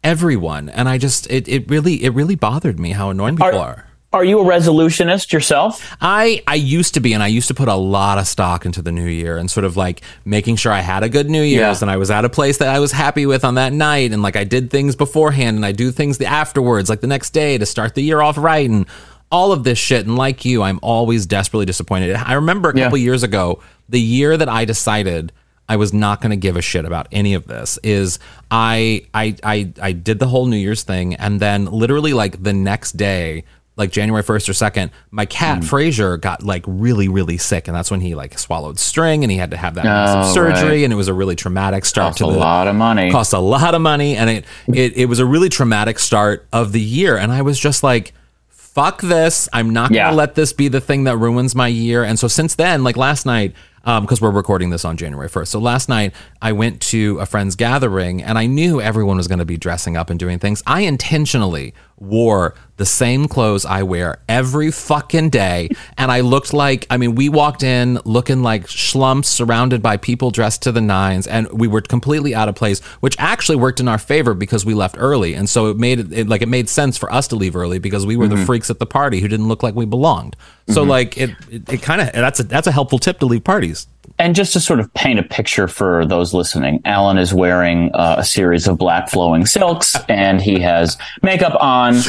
everyone, 0.03 0.69
and 0.71 0.89
I 0.89 0.99
just 0.99 1.31
it 1.31 1.47
it 1.47 1.71
really 1.71 2.03
it 2.05 2.11
really 2.15 2.35
bothered 2.35 2.81
me 2.81 2.91
how 2.91 3.11
annoying 3.11 3.37
people 3.37 3.61
are. 3.61 3.69
Are 3.77 3.86
you 4.25 4.41
a 4.41 4.45
resolutionist 4.45 5.33
yourself? 5.33 5.95
I 6.01 6.43
I 6.47 6.55
used 6.55 6.95
to 6.95 7.01
be, 7.01 7.13
and 7.13 7.23
I 7.23 7.27
used 7.27 7.49
to 7.49 7.55
put 7.55 7.69
a 7.69 7.75
lot 7.75 8.19
of 8.19 8.27
stock 8.27 8.65
into 8.65 8.81
the 8.81 8.93
new 8.93 9.07
year 9.07 9.37
and 9.37 9.51
sort 9.51 9.65
of 9.65 9.77
like 9.77 10.01
making 10.25 10.57
sure 10.57 10.73
I 10.73 10.81
had 10.81 11.03
a 11.03 11.09
good 11.09 11.29
New 11.29 11.43
Year's 11.43 11.81
Yeah. 11.81 11.85
and 11.85 11.91
I 11.91 11.97
was 11.97 12.11
at 12.11 12.25
a 12.25 12.29
place 12.29 12.59
that 12.59 12.69
I 12.69 12.79
was 12.79 12.93
happy 12.93 13.27
with 13.27 13.45
on 13.45 13.57
that 13.57 13.73
night, 13.73 14.13
and 14.13 14.23
like 14.23 14.37
I 14.37 14.45
did 14.45 14.71
things 14.71 14.97
beforehand 14.97 15.57
and 15.57 15.67
I 15.67 15.73
do 15.73 15.91
things 15.91 16.19
the 16.19 16.27
afterwards, 16.27 16.89
like 16.89 17.01
the 17.01 17.07
next 17.07 17.31
day 17.31 17.59
to 17.59 17.67
start 17.67 17.95
the 17.95 18.03
year 18.03 18.21
off 18.23 18.39
right 18.39 18.69
and 18.71 18.87
all 19.31 19.53
of 19.53 19.65
this 19.65 19.79
shit. 19.79 20.07
And 20.07 20.17
like 20.17 20.45
you, 20.45 20.63
I'm 20.63 20.79
always 20.83 21.27
desperately 21.27 21.67
disappointed. 21.67 22.15
I 22.15 22.35
remember 22.35 22.71
a 22.71 22.77
Yeah. 22.77 22.85
couple 22.85 22.99
years 22.99 23.23
ago, 23.23 23.61
the 23.89 24.01
year 24.01 24.37
that 24.37 24.49
I 24.49 24.65
decided 24.65 25.33
I 25.69 25.77
was 25.77 25.93
not 25.93 26.21
going 26.21 26.31
to 26.31 26.37
give 26.37 26.57
a 26.57 26.63
shit 26.63 26.85
about 26.85 27.09
any 27.11 27.35
of 27.35 27.49
this. 27.49 27.77
Is 27.83 28.21
I 28.53 29.03
I 29.13 29.35
I 29.43 29.73
I 29.83 29.93
did 29.93 30.21
the 30.21 30.29
whole 30.29 30.47
New 30.47 30.57
Year's 30.57 30.85
thing, 30.85 31.15
and 31.17 31.41
then 31.41 31.65
literally 31.67 32.13
like 32.13 32.41
the 32.41 32.53
next 32.53 32.93
day, 32.97 33.43
like 33.77 33.91
January 33.91 34.23
first 34.23 34.49
or 34.49 34.55
second, 34.55 34.91
my 35.11 35.27
cat 35.27 35.59
Hmm. 35.59 35.65
Frazier 35.65 36.17
got 36.17 36.43
like 36.43 36.65
really 36.67 37.09
really 37.09 37.37
sick, 37.39 37.69
and 37.69 37.77
that's 37.77 37.91
when 37.91 38.01
he 38.01 38.15
like 38.15 38.39
swallowed 38.39 38.79
string, 38.79 39.23
and 39.23 39.31
he 39.31 39.37
had 39.39 39.51
to 39.51 39.57
have 39.57 39.75
that 39.75 39.87
Oh, 39.87 40.33
surgery, 40.35 40.69
right. 40.79 40.85
and 40.85 40.93
it 40.93 40.97
was 40.97 41.09
a 41.09 41.15
really 41.15 41.37
traumatic 41.37 41.85
start 41.85 42.09
Cost 42.13 42.19
to 42.19 42.27
a 42.27 42.33
the 42.33 42.39
lot 42.39 42.69
of 42.69 42.75
money. 42.75 43.11
cost 43.11 43.33
a 43.33 43.39
lot 43.39 43.75
of 43.75 43.81
money, 43.83 44.17
and 44.17 44.31
it 44.31 44.45
it 44.67 44.97
it 44.97 45.07
was 45.07 45.19
a 45.19 45.27
really 45.27 45.49
traumatic 45.49 45.99
start 45.99 46.47
of 46.53 46.73
the 46.73 46.81
year, 46.81 47.17
and 47.17 47.31
I 47.33 47.43
was 47.43 47.59
just 47.59 47.83
like. 47.83 48.13
Fuck 48.51 49.01
this. 49.01 49.49
I'm 49.55 49.71
not 49.71 49.89
going 49.89 50.03
to 50.05 50.11
Yeah. 50.11 50.13
let 50.13 50.35
this 50.35 50.53
be 50.53 50.69
the 50.69 50.83
thing 50.83 51.05
that 51.05 51.17
ruins 51.17 51.55
my 51.55 51.67
year. 51.67 52.05
And 52.05 52.19
so 52.19 52.29
since 52.29 52.57
then, 52.57 52.85
like 52.85 52.95
last 52.99 53.25
night, 53.25 53.55
because 53.87 54.21
we're 54.21 54.31
recording 54.31 54.69
this 54.69 54.85
on 54.85 54.99
January 54.99 55.31
1st. 55.31 55.47
So 55.47 55.59
last 55.59 55.89
night, 55.89 56.13
I 56.43 56.53
went 56.53 56.83
to 56.93 57.19
a 57.19 57.25
friend's 57.25 57.57
gathering 57.57 58.23
and 58.23 58.37
I 58.37 58.45
knew 58.45 58.79
everyone 58.79 59.17
was 59.17 59.29
going 59.29 59.39
to 59.39 59.47
be 59.47 59.57
dressing 59.57 59.97
up 59.97 60.11
and 60.11 60.19
doing 60.21 60.39
things. 60.39 60.63
I 60.67 60.83
intentionally 60.83 61.73
wore 61.99 62.55
the 62.77 62.85
same 62.85 63.27
clothes 63.27 63.65
I 63.65 63.83
wear 63.83 64.19
every 64.29 64.71
fucking 64.71 65.31
day. 65.31 65.71
And 65.97 66.11
I 66.11 66.21
looked 66.21 66.53
like, 66.53 66.87
I 66.91 66.99
mean, 66.99 67.15
we 67.15 67.29
walked 67.29 67.63
in 67.63 67.99
looking 68.05 68.43
like 68.43 68.67
schlumps 68.67 69.25
surrounded 69.25 69.83
by 69.83 69.97
people 69.97 70.31
dressed 70.31 70.63
to 70.63 70.73
the 70.73 70.83
nines. 70.83 71.27
And 71.27 71.49
we 71.51 71.69
were 71.69 71.81
completely 71.81 72.35
out 72.35 72.49
of 72.49 72.55
place, 72.55 72.81
which 73.01 73.17
actually 73.19 73.57
worked 73.57 73.81
in 73.81 73.89
our 73.89 73.99
favor 73.99 74.35
because 74.35 74.67
we 74.67 74.75
left 74.75 74.97
early. 74.99 75.33
And 75.35 75.49
so 75.49 75.71
it 75.71 75.79
made 75.79 76.13
it, 76.13 76.29
like, 76.29 76.43
it 76.43 76.49
made 76.49 76.69
sense 76.69 76.99
for 76.99 77.11
us 77.11 77.29
to 77.29 77.37
leave 77.37 77.57
early 77.57 77.79
because 77.79 78.05
we 78.05 78.17
were 78.17 78.29
the 78.29 78.37
mm-hmm. 78.37 78.45
freaks 78.45 78.69
at 78.69 78.79
the 78.79 78.87
party 78.87 79.21
who 79.21 79.29
didn't 79.29 79.49
look 79.49 79.63
like 79.63 79.75
we 79.75 79.87
belonged. 79.87 80.37
So 80.69 80.83
mm-hmm. 80.83 80.91
like 80.91 81.17
it, 81.17 81.31
it, 81.51 81.73
it 81.73 81.83
kind 81.83 82.03
of, 82.03 82.13
that's 82.13 82.41
a, 82.41 82.43
that's 82.43 82.67
a 82.67 82.73
helpful 82.73 82.99
tip 82.99 83.21
to 83.21 83.27
leave 83.27 83.45
parties. 83.45 83.87
And 84.19 84.35
just 84.35 84.55
to 84.55 84.61
sort 84.61 84.81
of 84.81 84.93
paint 84.95 85.19
a 85.19 85.23
picture 85.23 85.69
for 85.69 86.07
those 86.07 86.33
listening, 86.33 86.81
Alan 86.87 87.19
is 87.19 87.35
wearing 87.35 87.91
uh, 87.95 88.17
a 88.19 88.25
series 88.25 88.67
of 88.67 88.79
black 88.79 89.11
flowing 89.11 89.45
silks, 89.47 89.95
and 90.09 90.41
he 90.41 90.61
has 90.61 90.97
makeup 91.23 91.55
on. 91.61 91.97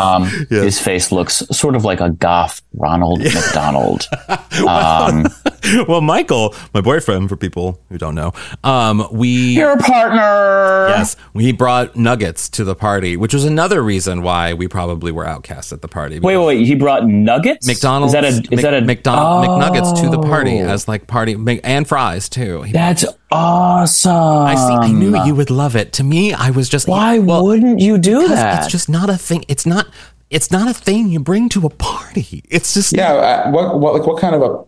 Um, 0.00 0.24
His 0.48 0.80
face 0.80 1.10
looks 1.12 1.36
sort 1.50 1.74
of 1.76 1.84
like 1.84 2.00
a 2.00 2.10
goth 2.10 2.62
Ronald 2.74 3.20
McDonald. 3.20 4.06
Um, 4.66 5.26
well, 5.88 6.00
Michael, 6.00 6.54
my 6.74 6.80
boyfriend, 6.80 7.28
for 7.28 7.36
people 7.36 7.80
who 7.88 7.98
don't 7.98 8.14
know, 8.14 8.32
um, 8.64 9.06
we 9.12 9.28
your 9.56 9.76
partner. 9.78 10.88
yes, 10.88 11.16
we 11.32 11.52
brought 11.52 11.94
nuggets 11.96 12.48
to 12.50 12.64
the 12.64 12.74
party, 12.74 13.16
which 13.16 13.32
was 13.32 13.44
another 13.44 13.82
reason 13.82 14.22
why 14.22 14.52
we 14.54 14.66
probably 14.68 15.12
were 15.12 15.26
outcast 15.26 15.72
at 15.72 15.82
the 15.82 15.88
party. 15.88 16.18
Wait, 16.20 16.36
wait, 16.36 16.46
wait. 16.46 16.66
He 16.66 16.74
brought 16.74 17.06
nuggets. 17.06 17.66
McDonald's, 17.66 18.12
Is 18.14 18.20
that 18.20 18.24
a? 18.24 18.28
Is 18.28 18.50
Mc- 18.50 18.60
that 18.62 18.74
a? 18.74 18.80
McDonald 18.82 19.46
McNuggets 19.46 20.00
to 20.02 20.10
the 20.10 20.18
party 20.20 20.60
Oh. 20.60 20.68
as 20.68 20.88
like 20.88 21.06
party 21.06 21.36
Mc- 21.54 21.60
and 21.64 21.86
fries 21.88 22.28
too. 22.28 22.62
He- 22.62 22.72
That's 22.72 23.04
awesome. 23.30 24.12
I 24.12 24.54
see. 24.54 24.74
I 24.74 24.92
knew 24.92 25.24
you 25.24 25.34
would 25.34 25.50
love 25.50 25.76
it. 25.76 25.92
To 25.94 26.04
me, 26.04 26.32
I 26.32 26.50
was 26.50 26.68
just 26.68 26.88
Why 26.88 27.18
well, 27.18 27.44
wouldn't 27.44 27.80
you 27.80 27.98
do 27.98 28.28
that? 28.28 28.62
It's 28.64 28.72
just 28.72 28.88
not 28.88 29.10
a 29.10 29.16
thing. 29.16 29.44
It's 29.48 29.66
not. 29.66 29.86
It's 30.30 30.50
not 30.52 30.70
a 30.70 30.74
thing 30.74 31.08
you 31.08 31.18
bring 31.18 31.48
to 31.50 31.66
a 31.66 31.70
party. 31.70 32.42
It's 32.48 32.74
just 32.74 32.96
Yeah. 32.96 33.12
Uh, 33.14 33.50
what, 33.50 33.80
what, 33.80 33.94
like, 33.94 34.06
what 34.06 34.20
kind 34.20 34.34
of 34.36 34.42
a, 34.42 34.64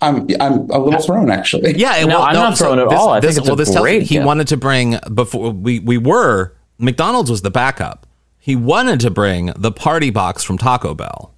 I'm, 0.00 0.26
I'm 0.40 0.70
a 0.70 0.78
little 0.78 1.00
thrown 1.00 1.30
actually. 1.30 1.76
Yeah, 1.76 2.02
No, 2.06 2.22
I'm 2.22 2.34
not 2.34 2.56
so 2.56 2.64
throwing 2.66 2.78
it 2.80 2.88
this- 2.88 2.98
all. 2.98 3.10
I 3.10 3.20
this- 3.20 3.34
think 3.34 3.38
it's 3.40 3.46
well, 3.46 3.54
a 3.54 3.56
this 3.58 3.70
tells 3.70 3.82
great 3.82 3.98
me 4.00 4.04
he 4.06 4.14
gift. 4.16 4.26
wanted 4.26 4.48
to 4.48 4.56
bring 4.56 4.98
before 5.12 5.50
we 5.50 5.80
we 5.80 5.98
were 5.98 6.54
McDonald's 6.78 7.30
was 7.30 7.42
the 7.42 7.50
backup. 7.50 8.06
He 8.38 8.56
wanted 8.56 9.00
to 9.00 9.10
bring 9.10 9.52
the 9.56 9.70
party 9.72 10.08
box 10.10 10.42
from 10.44 10.56
Taco 10.58 10.94
Bell, 10.94 11.33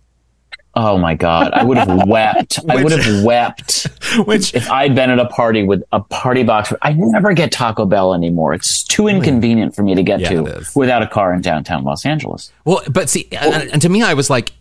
oh 0.77 0.99
my 0.99 1.15
god, 1.15 1.53
I 1.53 1.65
would 1.65 1.79
have 1.79 1.89
wept. 2.07 2.61
I 2.69 2.83
would 2.83 2.93
have 2.93 3.25
wept 3.25 3.89
which 4.27 4.55
if 4.55 4.71
I'd 4.71 4.95
been 4.95 5.11
at 5.11 5.19
a 5.19 5.27
party 5.27 5.63
with 5.65 5.83
a 5.93 6.01
party 6.01 6.43
box. 6.43 6.73
I 6.83 6.93
never 6.93 7.33
get 7.33 7.51
Taco 7.51 7.87
Bell 7.87 8.15
anymore. 8.15 8.55
It's 8.55 8.85
too 8.85 9.09
inconvenient 9.09 9.75
for 9.75 9.83
me 9.83 9.95
to 9.95 10.03
get 10.03 10.21
Yeah, 10.21 10.29
to 10.29 10.65
without 10.77 11.03
a 11.03 11.07
car 11.07 11.35
in 11.35 11.41
downtown 11.41 11.83
Los 11.83 12.07
Angeles. 12.07 12.53
well, 12.65 12.83
but 12.91 13.09
see, 13.09 13.29
and, 13.33 13.71
and 13.73 13.83
to 13.83 13.89
me, 13.89 14.03
I 14.03 14.15
was 14.15 14.31
like. 14.31 14.53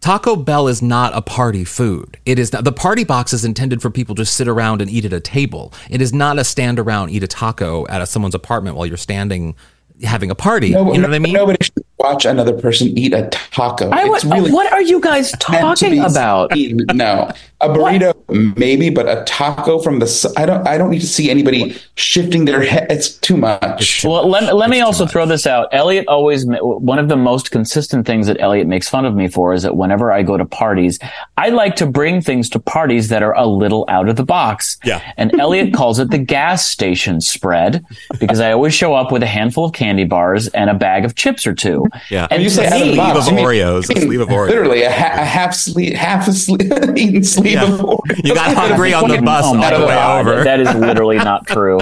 Taco 0.00 0.36
Bell 0.36 0.68
is 0.68 0.82
not 0.82 1.16
a 1.16 1.22
party 1.22 1.64
food. 1.64 2.18
It 2.26 2.38
is 2.38 2.52
not. 2.52 2.64
The 2.64 2.72
party 2.72 3.04
box 3.04 3.32
is 3.32 3.42
intended 3.42 3.80
for 3.80 3.88
people 3.88 4.14
to 4.16 4.26
sit 4.26 4.46
around 4.46 4.82
and 4.82 4.90
eat 4.90 5.06
at 5.06 5.14
a 5.14 5.20
table. 5.20 5.72
It 5.88 6.02
is 6.02 6.12
not 6.12 6.38
a 6.38 6.44
stand 6.44 6.78
around 6.78 7.08
eat 7.08 7.22
a 7.22 7.26
taco 7.26 7.86
at 7.86 8.02
a, 8.02 8.06
someone's 8.06 8.34
apartment 8.34 8.76
while 8.76 8.84
you're 8.84 8.98
standing 8.98 9.56
having 10.02 10.30
a 10.30 10.34
party. 10.34 10.70
No, 10.70 10.92
you 10.92 11.00
know 11.00 11.08
what 11.08 11.14
I 11.14 11.18
mean? 11.18 11.34
Nobody 11.34 11.58
should 11.62 11.84
watch 11.98 12.24
another 12.24 12.52
person 12.52 12.96
eat 12.98 13.12
a 13.12 13.28
taco. 13.28 13.90
I 13.90 14.04
would, 14.04 14.16
it's 14.16 14.24
really 14.24 14.50
what 14.52 14.72
are 14.72 14.82
you 14.82 15.00
guys 15.00 15.32
talking 15.32 16.00
about? 16.00 16.56
eaten. 16.56 16.96
No, 16.96 17.30
a 17.60 17.68
burrito 17.68 18.13
maybe, 18.28 18.90
but 18.90 19.08
a 19.08 19.24
taco 19.24 19.78
from 19.78 19.98
the. 19.98 20.06
s- 20.06 20.26
I 20.36 20.46
don't. 20.46 20.66
I 20.66 20.78
don't 20.78 20.90
need 20.90 21.00
to 21.00 21.06
see 21.06 21.30
anybody 21.30 21.76
shifting 21.96 22.44
their 22.44 22.62
head. 22.62 22.86
It's 22.90 23.10
too 23.18 23.36
much. 23.36 24.04
Well, 24.04 24.28
let, 24.28 24.54
let 24.54 24.70
me 24.70 24.80
also 24.80 25.06
throw 25.06 25.26
this 25.26 25.46
out. 25.46 25.68
Eliot 25.72 26.06
always, 26.08 26.44
one 26.46 26.98
of 26.98 27.08
the 27.08 27.16
most 27.16 27.50
consistent 27.50 28.06
things 28.06 28.26
that 28.26 28.40
Eliot 28.40 28.66
makes 28.66 28.88
fun 28.88 29.04
of 29.04 29.14
me 29.14 29.28
for 29.28 29.52
is 29.54 29.62
that 29.62 29.76
whenever 29.76 30.12
I 30.12 30.22
go 30.22 30.36
to 30.36 30.44
parties, 30.44 30.98
I 31.36 31.50
like 31.50 31.76
to 31.76 31.86
bring 31.86 32.20
things 32.20 32.48
to 32.50 32.58
parties 32.58 33.08
that 33.08 33.22
are 33.22 33.34
a 33.36 33.46
little 33.46 33.84
out 33.88 34.08
of 34.08 34.16
the 34.16 34.24
box. 34.24 34.78
Yeah. 34.84 35.00
And 35.16 35.38
Eliot 35.38 35.72
calls 35.74 35.98
it 35.98 36.10
the 36.10 36.18
gas 36.18 36.66
station 36.66 37.20
spread 37.20 37.84
because 38.20 38.40
I 38.40 38.52
always 38.52 38.74
show 38.74 38.94
up 38.94 39.12
with 39.12 39.22
a 39.22 39.26
handful 39.26 39.64
of 39.66 39.72
candy 39.72 40.04
bars 40.04 40.48
and 40.48 40.70
a 40.70 40.74
bag 40.74 41.04
of 41.04 41.14
chips 41.14 41.46
or 41.46 41.54
two. 41.54 41.84
Yeah. 42.10 42.26
And 42.30 42.42
you 42.42 42.50
say 42.50 42.68
to 42.68 42.74
out 42.74 42.82
of 42.82 42.88
the 42.88 42.96
box, 42.96 43.12
Sleeve 43.26 43.26
of 43.26 43.32
I 43.32 43.36
mean- 43.36 43.46
Oreos, 43.46 43.96
a 43.96 44.00
sleeve 44.00 44.20
of 44.20 44.28
Oreos. 44.34 44.48
Literally 44.48 44.82
a, 44.82 44.90
ha- 44.90 45.20
a 45.22 45.24
half 45.24 45.54
sleeve, 45.54 45.94
half 45.94 46.28
a 46.28 46.32
sleeve, 46.32 46.72
eaten 46.96 47.24
sleeve 47.24 47.52
Yeah. 47.54 47.72
of 47.72 47.80
Oreos. 47.80 48.13
You 48.22 48.34
got 48.34 48.54
hungry 48.56 48.92
on 48.94 49.08
the 49.08 49.20
bus 49.22 49.44
on 49.46 49.56
the 49.58 49.86
way 49.86 50.02
over. 50.20 50.44
That 50.44 50.60
is 50.60 50.72
literally 50.74 51.16
not 51.16 51.46
true. 51.48 51.80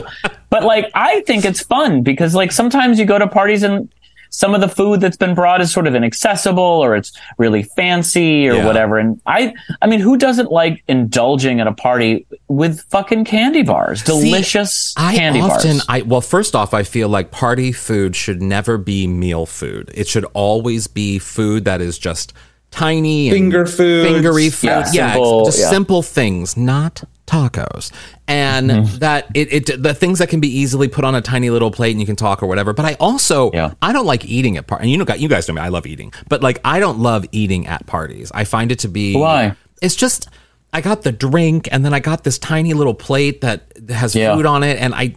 But 0.50 0.64
like, 0.64 0.90
I 0.94 1.20
think 1.22 1.44
it's 1.44 1.62
fun 1.62 2.02
because 2.02 2.34
like 2.34 2.52
sometimes 2.52 2.98
you 2.98 3.04
go 3.04 3.18
to 3.18 3.26
parties 3.26 3.62
and 3.62 3.88
some 4.34 4.54
of 4.54 4.62
the 4.62 4.68
food 4.68 4.98
that's 5.02 5.18
been 5.18 5.34
brought 5.34 5.60
is 5.60 5.70
sort 5.70 5.86
of 5.86 5.94
inaccessible 5.94 6.62
or 6.62 6.96
it's 6.96 7.12
really 7.36 7.62
fancy 7.62 8.48
or 8.48 8.54
Yeah. 8.54 8.66
whatever. 8.66 8.96
And 8.98 9.20
I, 9.26 9.52
I 9.82 9.86
mean, 9.86 10.00
who 10.00 10.16
doesn't 10.16 10.50
like 10.50 10.82
indulging 10.88 11.60
at 11.60 11.66
a 11.66 11.72
party 11.74 12.26
with 12.48 12.80
fucking 12.84 13.26
candy 13.26 13.62
bars, 13.62 14.02
delicious 14.02 14.94
I 14.96 15.16
candy 15.16 15.40
often, 15.40 15.72
bars? 15.76 15.86
I 15.86 16.02
well, 16.02 16.22
first 16.22 16.54
off, 16.56 16.72
I 16.72 16.82
feel 16.82 17.10
like 17.10 17.30
party 17.30 17.72
food 17.72 18.16
should 18.16 18.40
never 18.40 18.78
be 18.78 19.06
meal 19.06 19.44
food. 19.44 19.90
It 19.92 20.08
should 20.08 20.24
always 20.32 20.86
be 20.86 21.18
food 21.18 21.66
that 21.66 21.82
is 21.82 21.98
just 21.98 22.32
tiny, 22.72 23.30
Finger 23.30 23.66
food, 23.66 24.06
fingery 24.06 24.50
food. 24.50 24.66
Yeah, 24.66 24.90
Yeah, 24.92 25.12
simple- 25.12 25.44
just 25.44 25.60
yeah. 25.60 25.70
simple 25.70 26.02
things, 26.02 26.56
not 26.56 27.04
tacos, 27.26 27.92
and 28.26 28.70
Mm-hmm. 28.70 28.98
that 28.98 29.28
it, 29.34 29.70
it 29.70 29.82
the 29.82 29.94
things 29.94 30.18
that 30.18 30.28
can 30.28 30.40
be 30.40 30.48
easily 30.48 30.88
put 30.88 31.04
on 31.04 31.14
a 31.14 31.20
tiny 31.20 31.50
little 31.50 31.70
plate 31.70 31.92
and 31.92 32.00
you 32.00 32.06
can 32.06 32.16
talk 32.16 32.42
or 32.42 32.46
whatever. 32.46 32.72
But 32.72 32.84
I 32.86 32.94
also 32.98 33.52
Yeah. 33.52 33.74
I 33.80 33.92
don't 33.92 34.06
like 34.06 34.24
eating 34.24 34.56
at 34.56 34.66
parties. 34.66 34.82
And 34.84 34.90
you 34.90 34.98
know, 34.98 35.14
you 35.14 35.28
guys 35.28 35.46
know 35.46 35.54
me. 35.54 35.60
I 35.62 35.68
love 35.68 35.86
eating, 35.86 36.12
but 36.28 36.42
like 36.42 36.58
I 36.64 36.80
don't 36.80 36.98
love 36.98 37.24
eating 37.30 37.66
at 37.68 37.86
parties. 37.86 38.32
I 38.34 38.44
find 38.44 38.72
it 38.72 38.80
to 38.80 38.88
be 38.88 39.14
Why? 39.16 39.54
It's 39.80 39.94
just 39.94 40.28
I 40.72 40.80
got 40.80 41.02
the 41.02 41.12
drink 41.12 41.68
and 41.70 41.84
then 41.84 41.92
I 41.94 42.00
got 42.00 42.24
this 42.24 42.38
tiny 42.38 42.72
little 42.74 42.94
plate 42.94 43.42
that 43.42 43.70
has 43.90 44.14
food 44.14 44.46
on 44.46 44.62
it, 44.64 44.78
and 44.80 44.94
I. 44.94 45.14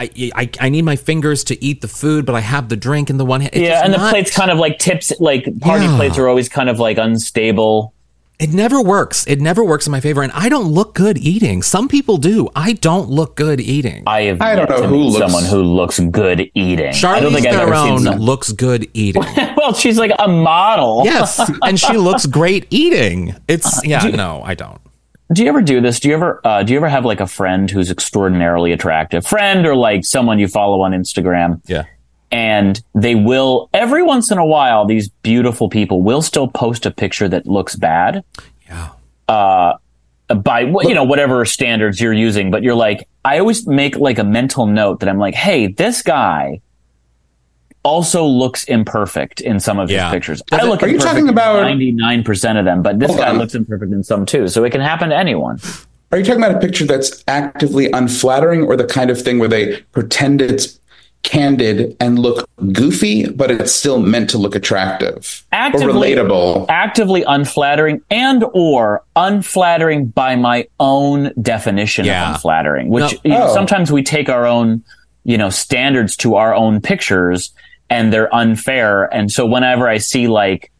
I, 0.00 0.10
I, 0.34 0.50
I 0.60 0.68
need 0.68 0.82
my 0.82 0.94
fingers 0.96 1.42
to 1.44 1.62
eat 1.64 1.80
the 1.80 1.88
food, 1.88 2.24
but 2.24 2.34
I 2.34 2.40
have 2.40 2.68
the 2.68 2.76
drink 2.76 3.10
in 3.10 3.16
the 3.16 3.24
one 3.24 3.40
hand. 3.40 3.50
It's 3.54 3.62
yeah, 3.62 3.70
just 3.80 3.84
and 3.84 3.94
the 3.94 3.98
plates 4.10 4.34
kind 4.36 4.50
of 4.50 4.58
like 4.58 4.78
tips, 4.78 5.12
like 5.20 5.44
party 5.60 5.86
Yeah. 5.86 5.96
plates 5.96 6.18
are 6.18 6.28
always 6.28 6.48
kind 6.48 6.68
of 6.68 6.78
like 6.78 6.98
unstable. 6.98 7.94
It 8.38 8.50
never 8.52 8.80
works. 8.80 9.26
It 9.26 9.40
never 9.40 9.64
works 9.64 9.88
in 9.88 9.90
my 9.90 9.98
favor, 9.98 10.22
and 10.22 10.30
I 10.30 10.48
don't 10.48 10.68
look 10.68 10.94
good 10.94 11.18
eating. 11.18 11.60
Some 11.60 11.88
people 11.88 12.18
do. 12.18 12.48
I 12.54 12.74
don't 12.74 13.10
look 13.10 13.34
good 13.34 13.60
eating. 13.60 14.04
I 14.06 14.22
have 14.22 14.40
I 14.40 14.54
don't 14.54 14.70
know 14.70 14.86
who 14.86 14.98
looks- 14.98 15.18
someone 15.18 15.44
who 15.44 15.60
looks 15.64 15.98
good 15.98 16.48
eating. 16.54 16.86
I 16.86 16.90
Charlize 16.92 17.20
don't 17.22 17.32
think 17.32 17.46
I've 17.48 17.54
ever 17.68 17.74
seen 17.74 18.04
Theron 18.04 18.20
looks 18.20 18.52
good 18.52 18.88
eating. 18.94 19.24
well, 19.56 19.74
she's 19.74 19.98
like 19.98 20.12
a 20.20 20.28
model. 20.28 21.02
yes, 21.04 21.40
and 21.62 21.80
she 21.80 21.96
looks 21.96 22.26
great 22.38 22.68
eating. 22.70 23.34
It's 23.48 23.84
yeah. 23.84 24.04
no, 24.10 24.42
I 24.44 24.54
don't. 24.54 24.80
Do 25.32 25.42
you 25.42 25.48
ever 25.48 25.60
do 25.60 25.80
this? 25.80 26.00
Do 26.00 26.08
you 26.08 26.14
ever 26.14 26.40
uh, 26.44 26.62
do 26.62 26.72
you 26.72 26.78
ever 26.78 26.88
have 26.88 27.04
like 27.04 27.20
a 27.20 27.26
friend 27.26 27.70
who's 27.70 27.90
extraordinarily 27.90 28.72
attractive, 28.72 29.26
friend 29.26 29.66
or 29.66 29.74
like 29.76 30.04
someone 30.04 30.38
you 30.38 30.48
follow 30.48 30.80
on 30.82 30.92
Instagram, 30.92 31.60
Yeah. 31.66 31.84
and 32.32 32.80
they 32.94 33.14
will 33.14 33.68
every 33.74 34.02
once 34.02 34.30
in 34.30 34.38
a 34.38 34.46
while 34.46 34.86
these 34.86 35.08
beautiful 35.22 35.68
people 35.68 36.00
will 36.02 36.22
still 36.22 36.48
post 36.48 36.86
a 36.86 36.90
picture 36.90 37.28
that 37.28 37.46
looks 37.46 37.76
bad 37.76 38.24
Yeah. 38.68 38.88
by 39.26 40.64
what 40.64 40.88
you 40.88 40.94
know 40.94 41.04
whatever 41.04 41.44
standards 41.44 42.00
you're 42.00 42.12
using, 42.14 42.50
but 42.50 42.62
you're 42.62 42.74
like 42.74 43.06
I 43.24 43.38
always 43.38 43.66
make 43.66 43.96
like 43.96 44.18
a 44.18 44.24
mental 44.24 44.66
note 44.66 45.00
that 45.00 45.08
I'm 45.10 45.18
like, 45.18 45.34
hey, 45.34 45.66
this 45.66 46.00
guy 46.02 46.60
also 47.88 48.24
looks 48.24 48.64
imperfect 48.64 49.40
in 49.40 49.58
some 49.60 49.78
of 49.78 49.90
Yeah. 49.90 50.04
his 50.04 50.12
pictures. 50.14 50.42
Does 50.50 50.60
I 50.60 50.64
it- 50.64 50.68
look 50.68 50.82
Are 50.82 50.88
you 50.88 50.98
talking 50.98 51.28
about- 51.28 51.62
ninety 51.62 51.92
nine 51.92 52.22
percent 52.22 52.58
of 52.58 52.64
them, 52.66 52.82
but 52.82 52.98
this 52.98 53.14
guy 53.16 53.30
on. 53.30 53.38
looks 53.38 53.54
imperfect 53.54 53.92
in 53.92 54.04
some 54.04 54.26
too. 54.26 54.46
So 54.48 54.62
it 54.64 54.70
can 54.70 54.80
happen 54.82 55.08
to 55.08 55.16
anyone. 55.16 55.58
Are 56.12 56.18
you 56.18 56.24
talking 56.24 56.42
about 56.42 56.56
a 56.56 56.60
picture 56.60 56.84
that's 56.86 57.22
actively 57.28 57.90
unflattering 57.92 58.62
or 58.64 58.76
the 58.76 58.84
kind 58.84 59.10
of 59.10 59.20
thing 59.20 59.38
where 59.38 59.48
they 59.48 59.76
pretend 59.92 60.40
it's 60.40 60.78
candid 61.24 61.96
and 62.00 62.18
look 62.18 62.48
goofy, 62.72 63.28
but 63.28 63.50
it's 63.50 63.72
still 63.72 63.98
meant 63.98 64.30
to 64.30 64.38
look 64.38 64.54
attractive 64.54 65.44
Actively- 65.52 66.14
or 66.14 66.16
relatable? 66.24 66.66
actively 66.68 67.24
unflattering 67.26 68.00
and 68.10 68.44
or 68.52 69.02
unflattering 69.16 70.06
by 70.06 70.36
my 70.36 70.66
own 70.78 71.32
definition 71.42 72.04
Yeah. 72.06 72.28
of 72.30 72.34
unflattering 72.36 72.88
which 72.88 73.12
No. 73.12 73.18
you 73.24 73.30
know, 73.32 73.46
Oh. 73.50 73.54
sometimes 73.54 73.90
we 73.90 74.02
take 74.02 74.28
our 74.28 74.46
own 74.46 74.82
you 75.24 75.36
know 75.36 75.50
standards 75.50 76.16
to 76.18 76.36
our 76.36 76.54
own 76.54 76.80
pictures 76.80 77.50
and 77.90 78.12
they're 78.12 78.34
unfair. 78.34 79.04
And 79.14 79.30
so 79.30 79.46
whenever 79.46 79.88
i 79.88 79.98
see 79.98 80.28
like 80.28 80.70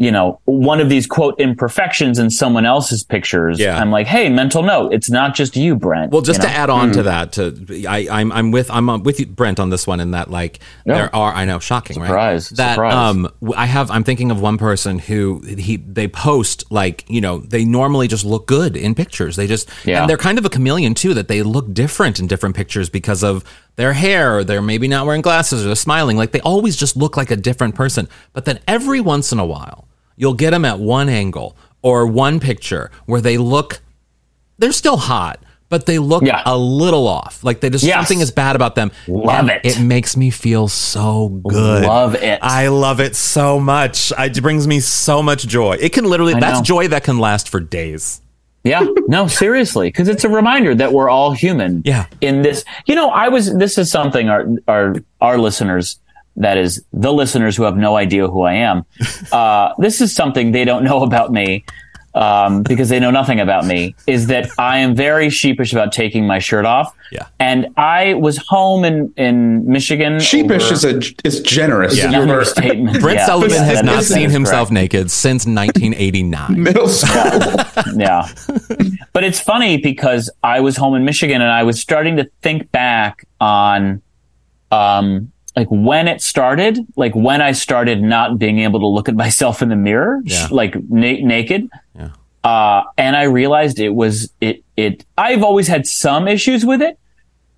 you 0.00 0.10
know 0.10 0.40
one 0.46 0.80
of 0.80 0.88
these 0.88 1.06
quote 1.06 1.38
imperfections 1.38 2.18
in 2.18 2.30
someone 2.30 2.64
else's 2.64 3.04
pictures 3.04 3.60
Yeah. 3.60 3.78
i'm 3.78 3.90
like 3.90 4.06
hey 4.06 4.30
mental 4.30 4.62
note 4.62 4.94
it's 4.94 5.10
not 5.10 5.34
just 5.34 5.56
you 5.56 5.76
brent 5.76 6.10
Well, 6.10 6.22
just 6.22 6.40
you 6.42 6.48
to 6.48 6.54
add 6.54 6.70
on 6.70 6.90
to 6.92 7.02
that, 7.02 7.32
to 7.32 7.84
I, 7.86 8.08
I'm 8.10 8.32
I'm 8.32 8.50
with 8.50 8.70
I'm 8.70 8.88
uh, 8.88 8.96
with 8.98 9.20
you, 9.20 9.26
Brent 9.26 9.60
on 9.60 9.68
this 9.68 9.86
one, 9.86 10.00
in 10.00 10.12
that 10.12 10.30
like 10.30 10.60
Yeah. 10.86 10.94
there 10.94 11.14
are 11.14 11.32
I 11.34 11.44
know 11.44 11.58
shocking 11.58 11.94
Surprise, 11.94 12.50
right 12.50 12.56
that 12.56 12.74
surprise. 12.76 12.94
um 12.94 13.22
w- 13.42 13.52
I 13.56 13.66
have 13.66 13.90
I'm 13.90 14.02
thinking 14.04 14.30
of 14.30 14.40
one 14.40 14.56
person 14.56 14.98
who 14.98 15.40
he 15.46 15.76
they 15.76 16.08
post 16.08 16.64
like 16.70 17.04
you 17.06 17.20
know 17.20 17.38
they 17.40 17.66
normally 17.66 18.08
just 18.08 18.24
look 18.24 18.46
good 18.46 18.78
in 18.78 18.94
pictures 18.94 19.36
they 19.36 19.46
just 19.46 19.68
Yeah. 19.84 20.00
and 20.00 20.08
they're 20.08 20.16
kind 20.28 20.38
of 20.38 20.46
a 20.46 20.50
chameleon 20.50 20.94
too 20.94 21.12
that 21.12 21.28
they 21.28 21.42
look 21.42 21.74
different 21.74 22.18
in 22.18 22.26
different 22.26 22.56
pictures 22.56 22.88
because 22.88 23.22
of 23.22 23.44
their 23.76 23.92
hair 23.92 24.36
or 24.38 24.44
they're 24.44 24.62
maybe 24.62 24.88
not 24.88 25.04
wearing 25.04 25.20
glasses 25.22 25.62
or 25.62 25.66
they're 25.66 25.74
smiling 25.76 26.16
like 26.16 26.32
they 26.32 26.40
always 26.40 26.74
just 26.76 26.96
look 26.96 27.16
like 27.18 27.30
a 27.30 27.36
different 27.36 27.74
person 27.74 28.08
but 28.32 28.46
then 28.46 28.58
every 28.66 29.00
once 29.00 29.30
in 29.30 29.38
a 29.38 29.44
while 29.46 29.86
you'll 30.20 30.34
get 30.34 30.50
them 30.50 30.64
at 30.64 30.78
one 30.78 31.08
angle 31.08 31.56
or 31.82 32.06
one 32.06 32.38
picture 32.40 32.90
where 33.06 33.20
they 33.20 33.38
look 33.38 33.80
they're 34.58 34.72
still 34.72 34.98
hot, 34.98 35.42
but 35.70 35.86
they 35.86 35.98
look 35.98 36.22
Yeah. 36.22 36.42
a 36.44 36.56
little 36.58 37.08
off. 37.08 37.42
Like 37.42 37.60
they 37.60 37.70
just 37.70 37.82
Yes. 37.82 37.96
something 37.96 38.20
is 38.20 38.30
bad 38.30 38.54
about 38.56 38.74
them. 38.74 38.92
Love 39.08 39.48
And 39.48 39.50
it. 39.50 39.60
It 39.64 39.80
makes 39.80 40.16
me 40.18 40.28
feel 40.30 40.68
so 40.68 41.28
good. 41.48 41.84
Love 41.86 42.14
it. 42.14 42.38
I 42.42 42.68
love 42.68 43.00
it 43.00 43.16
so 43.16 43.58
much. 43.58 44.12
It 44.18 44.42
brings 44.42 44.66
me 44.66 44.80
so 44.80 45.22
much 45.22 45.46
joy. 45.46 45.78
It 45.80 45.92
can 45.94 46.04
literally 46.04 46.34
I 46.34 46.40
that's 46.40 46.58
know. 46.58 46.64
joy 46.64 46.88
that 46.88 47.04
can 47.04 47.18
last 47.18 47.48
for 47.48 47.58
days. 47.58 48.20
Yeah, 48.64 48.84
no, 49.08 49.26
seriously, 49.26 49.88
because 49.88 50.08
it's 50.08 50.22
a 50.24 50.28
reminder 50.28 50.74
that 50.74 50.92
we're 50.92 51.08
all 51.08 51.32
human. 51.32 51.80
Yeah. 51.86 52.04
In 52.20 52.42
this, 52.42 52.62
you 52.84 52.94
know, 52.94 53.08
I 53.08 53.30
was. 53.30 53.54
This 53.56 53.78
is 53.78 53.90
something 53.90 54.28
our 54.28 54.44
our 54.68 54.96
our 55.22 55.38
listeners, 55.38 55.98
that 56.36 56.56
is 56.58 56.82
the 56.92 57.12
listeners 57.12 57.56
who 57.56 57.64
have 57.64 57.76
no 57.76 57.96
idea 57.96 58.28
who 58.28 58.42
I 58.42 58.54
am. 58.54 58.84
Uh, 59.32 59.72
this 59.78 60.00
is 60.00 60.14
something 60.14 60.52
they 60.52 60.64
don't 60.64 60.82
know 60.84 61.02
about 61.02 61.30
me. 61.32 61.64
Um, 62.12 62.64
because 62.64 62.88
they 62.88 62.98
know 62.98 63.12
nothing 63.12 63.38
about 63.38 63.66
me, 63.66 63.94
is 64.08 64.26
that 64.26 64.50
I 64.58 64.78
am 64.78 64.96
very 64.96 65.30
sheepish 65.30 65.72
about 65.72 65.92
taking 65.92 66.26
my 66.26 66.40
shirt 66.40 66.64
off. 66.64 66.92
Yeah. 67.12 67.26
And 67.38 67.68
I 67.76 68.14
was 68.14 68.36
home 68.48 68.84
in, 68.84 69.14
in 69.16 69.64
Michigan. 69.70 70.18
Sheepish 70.18 70.64
over- 70.64 70.74
is 70.74 70.84
a 70.84 71.00
is 71.24 71.40
generous. 71.42 71.96
Yeah. 71.96 72.06
an 72.06 72.26
You 72.28 72.34
were. 72.34 72.44
Brent 72.98 73.20
Yeah, 73.20 73.26
Sullivan 73.26 73.50
yeah, 73.58 73.64
has 73.64 73.82
not 73.84 74.02
seen 74.02 74.28
himself 74.28 74.70
correct. 74.70 74.72
naked 74.72 75.10
since 75.12 75.46
1989. 75.46 76.60
middle 76.64 76.88
school. 76.88 77.14
yeah. 77.96 78.26
But 79.12 79.22
it's 79.22 79.38
funny 79.38 79.76
because 79.76 80.30
I 80.42 80.58
was 80.58 80.76
home 80.76 80.96
in 80.96 81.04
Michigan 81.04 81.40
and 81.40 81.52
I 81.52 81.62
was 81.62 81.80
starting 81.80 82.16
to 82.16 82.28
think 82.42 82.72
back 82.72 83.24
on 83.40 84.02
um 84.72 85.30
like 85.60 85.68
when 85.68 86.08
it 86.08 86.22
started, 86.22 86.78
like 86.96 87.14
when 87.14 87.42
I 87.42 87.52
started 87.52 88.00
not 88.02 88.38
being 88.38 88.60
able 88.60 88.80
to 88.80 88.86
look 88.86 89.08
at 89.10 89.14
myself 89.26 89.60
in 89.60 89.68
the 89.68 89.76
mirror, 89.76 90.22
Yeah. 90.24 90.48
like 90.50 90.74
na- 90.88 91.20
naked. 91.22 91.68
Yeah. 91.94 92.10
Uh, 92.42 92.84
and 92.96 93.14
I 93.14 93.24
realized 93.24 93.78
it 93.78 93.90
was, 93.90 94.32
it, 94.40 94.64
it, 94.78 95.04
I've 95.18 95.42
always 95.42 95.68
had 95.68 95.86
some 95.86 96.26
issues 96.26 96.64
with 96.64 96.80
it, 96.80 96.98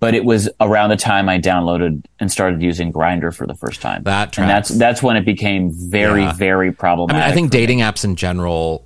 but 0.01 0.13
it 0.13 0.25
was 0.25 0.49
around 0.59 0.89
the 0.89 0.97
time 0.97 1.29
I 1.29 1.39
downloaded 1.39 2.03
and 2.19 2.29
started 2.29 2.61
using 2.61 2.91
Grindr 2.91 3.33
for 3.33 3.47
the 3.47 3.55
first 3.55 3.79
time. 3.79 4.03
That 4.03 4.37
and 4.37 4.49
that's, 4.49 4.67
that's 4.67 5.01
when 5.01 5.15
it 5.15 5.23
became 5.23 5.71
very, 5.71 6.23
Yeah. 6.23 6.33
very 6.33 6.75
I 6.77 6.81
mean, 6.81 7.09
I 7.11 7.31
think 7.31 7.51
for 7.51 7.55
me. 7.57 7.61
dating 7.61 7.79
apps 7.79 8.03
in 8.03 8.17
general 8.17 8.85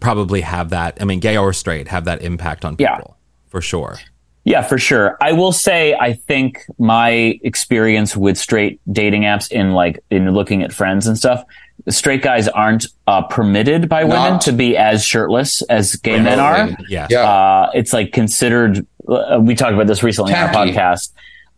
probably 0.00 0.42
have 0.42 0.68
that. 0.70 0.98
I 1.00 1.06
mean, 1.06 1.20
gay 1.20 1.38
or 1.38 1.54
straight 1.54 1.88
have 1.88 2.04
that 2.04 2.20
impact 2.20 2.66
on 2.66 2.76
Yeah. 2.78 2.96
people 2.96 3.16
for 3.48 3.62
sure. 3.62 3.98
Yeah, 4.44 4.62
for 4.62 4.78
sure. 4.78 5.16
I 5.20 5.32
will 5.32 5.52
say, 5.52 5.94
I 5.94 6.14
think 6.14 6.64
my 6.78 7.38
experience 7.42 8.16
with 8.16 8.36
straight 8.36 8.80
dating 8.90 9.22
apps 9.22 9.50
in 9.50 9.72
like 9.72 10.02
in 10.10 10.30
looking 10.32 10.62
at 10.62 10.72
friends 10.72 11.06
and 11.06 11.16
stuff, 11.16 11.44
straight 11.88 12.22
guys 12.22 12.48
aren't 12.48 12.86
uh, 13.06 13.22
permitted 13.22 13.88
by 13.88 14.04
women 14.04 14.40
to 14.40 14.52
be 14.52 14.76
as 14.76 15.04
shirtless 15.04 15.62
as 15.62 15.94
gay 15.96 16.20
men 16.20 16.40
are. 16.40 16.70
Yeah. 16.88 17.06
Yeah. 17.08 17.20
Uh, 17.22 17.70
it's 17.74 17.92
like 17.92 18.12
considered. 18.12 18.84
Uh, 19.08 19.38
we 19.40 19.54
talked 19.54 19.74
about 19.74 19.86
this 19.86 20.02
recently 20.02 20.32
on 20.32 20.48
our 20.48 20.52
podcast. 20.52 21.12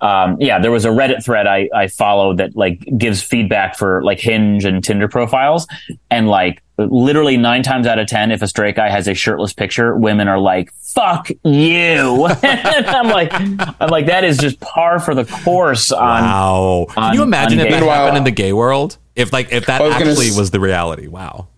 Um, 0.05 0.37
yeah, 0.39 0.59
there 0.59 0.71
was 0.71 0.85
a 0.85 0.91
Reddit 0.91 1.25
thread 1.25 1.47
I, 1.47 1.71
I 1.75 1.87
follow 1.89 2.35
that 2.35 2.55
like 2.55 2.85
gives 2.99 3.23
feedback 3.23 3.75
for 3.75 4.03
like 4.05 4.21
Hinge 4.21 4.67
and 4.67 4.85
Tinder 4.85 5.09
profiles, 5.09 5.67
and 6.11 6.29
like 6.29 6.63
literally 6.77 7.39
nine 7.39 7.63
times 7.63 7.87
out 7.87 7.99
of 7.99 8.07
ten, 8.07 8.31
if 8.31 8.43
a 8.43 8.47
straight 8.47 8.77
guy 8.77 8.91
has 8.91 9.09
a 9.09 9.15
shirtless 9.15 9.55
picture, 9.55 9.97
women 9.97 10.29
are 10.29 10.39
like, 10.39 10.71
"Fuck 10.75 11.31
you." 11.43 12.29
And 12.43 12.87
I'm 12.87 13.09
like, 13.09 13.33
I'm 13.33 13.89
like, 13.89 14.07
that 14.07 14.25
is 14.25 14.37
just 14.37 14.61
par 14.61 15.01
for 15.01 15.15
the 15.15 15.25
course 15.25 15.91
on. 15.91 16.23
Wow. 16.23 16.87
Can 16.91 17.15
you 17.15 17.23
imagine 17.23 17.61
on 17.61 17.67
if 17.67 17.73
that 17.73 17.81
gay- 17.81 17.87
happened 17.89 18.19
in 18.19 18.25
the 18.25 18.31
gay 18.31 18.53
world? 18.53 18.99
If 19.17 19.33
like 19.33 19.53
if 19.53 19.65
that 19.67 19.81
was 19.81 19.95
actually 19.95 20.29
s- 20.29 20.37
was 20.37 20.51
the 20.51 20.61
reality. 20.61 21.07
Wow. 21.07 21.49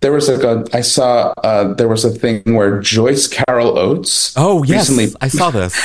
There 0.00 0.10
was 0.12 0.28
like 0.28 0.42
a 0.42 0.64
I 0.76 0.80
saw 0.80 1.32
uh, 1.44 1.74
there 1.74 1.86
was 1.86 2.04
a 2.04 2.10
thing 2.10 2.42
where 2.46 2.80
Joyce 2.80 3.28
Carol 3.28 3.78
Oates 3.78 4.34
Oh 4.36 4.64
yes, 4.64 4.90
recently 4.90 5.16
I 5.20 5.28
saw 5.28 5.50
this. 5.52 5.76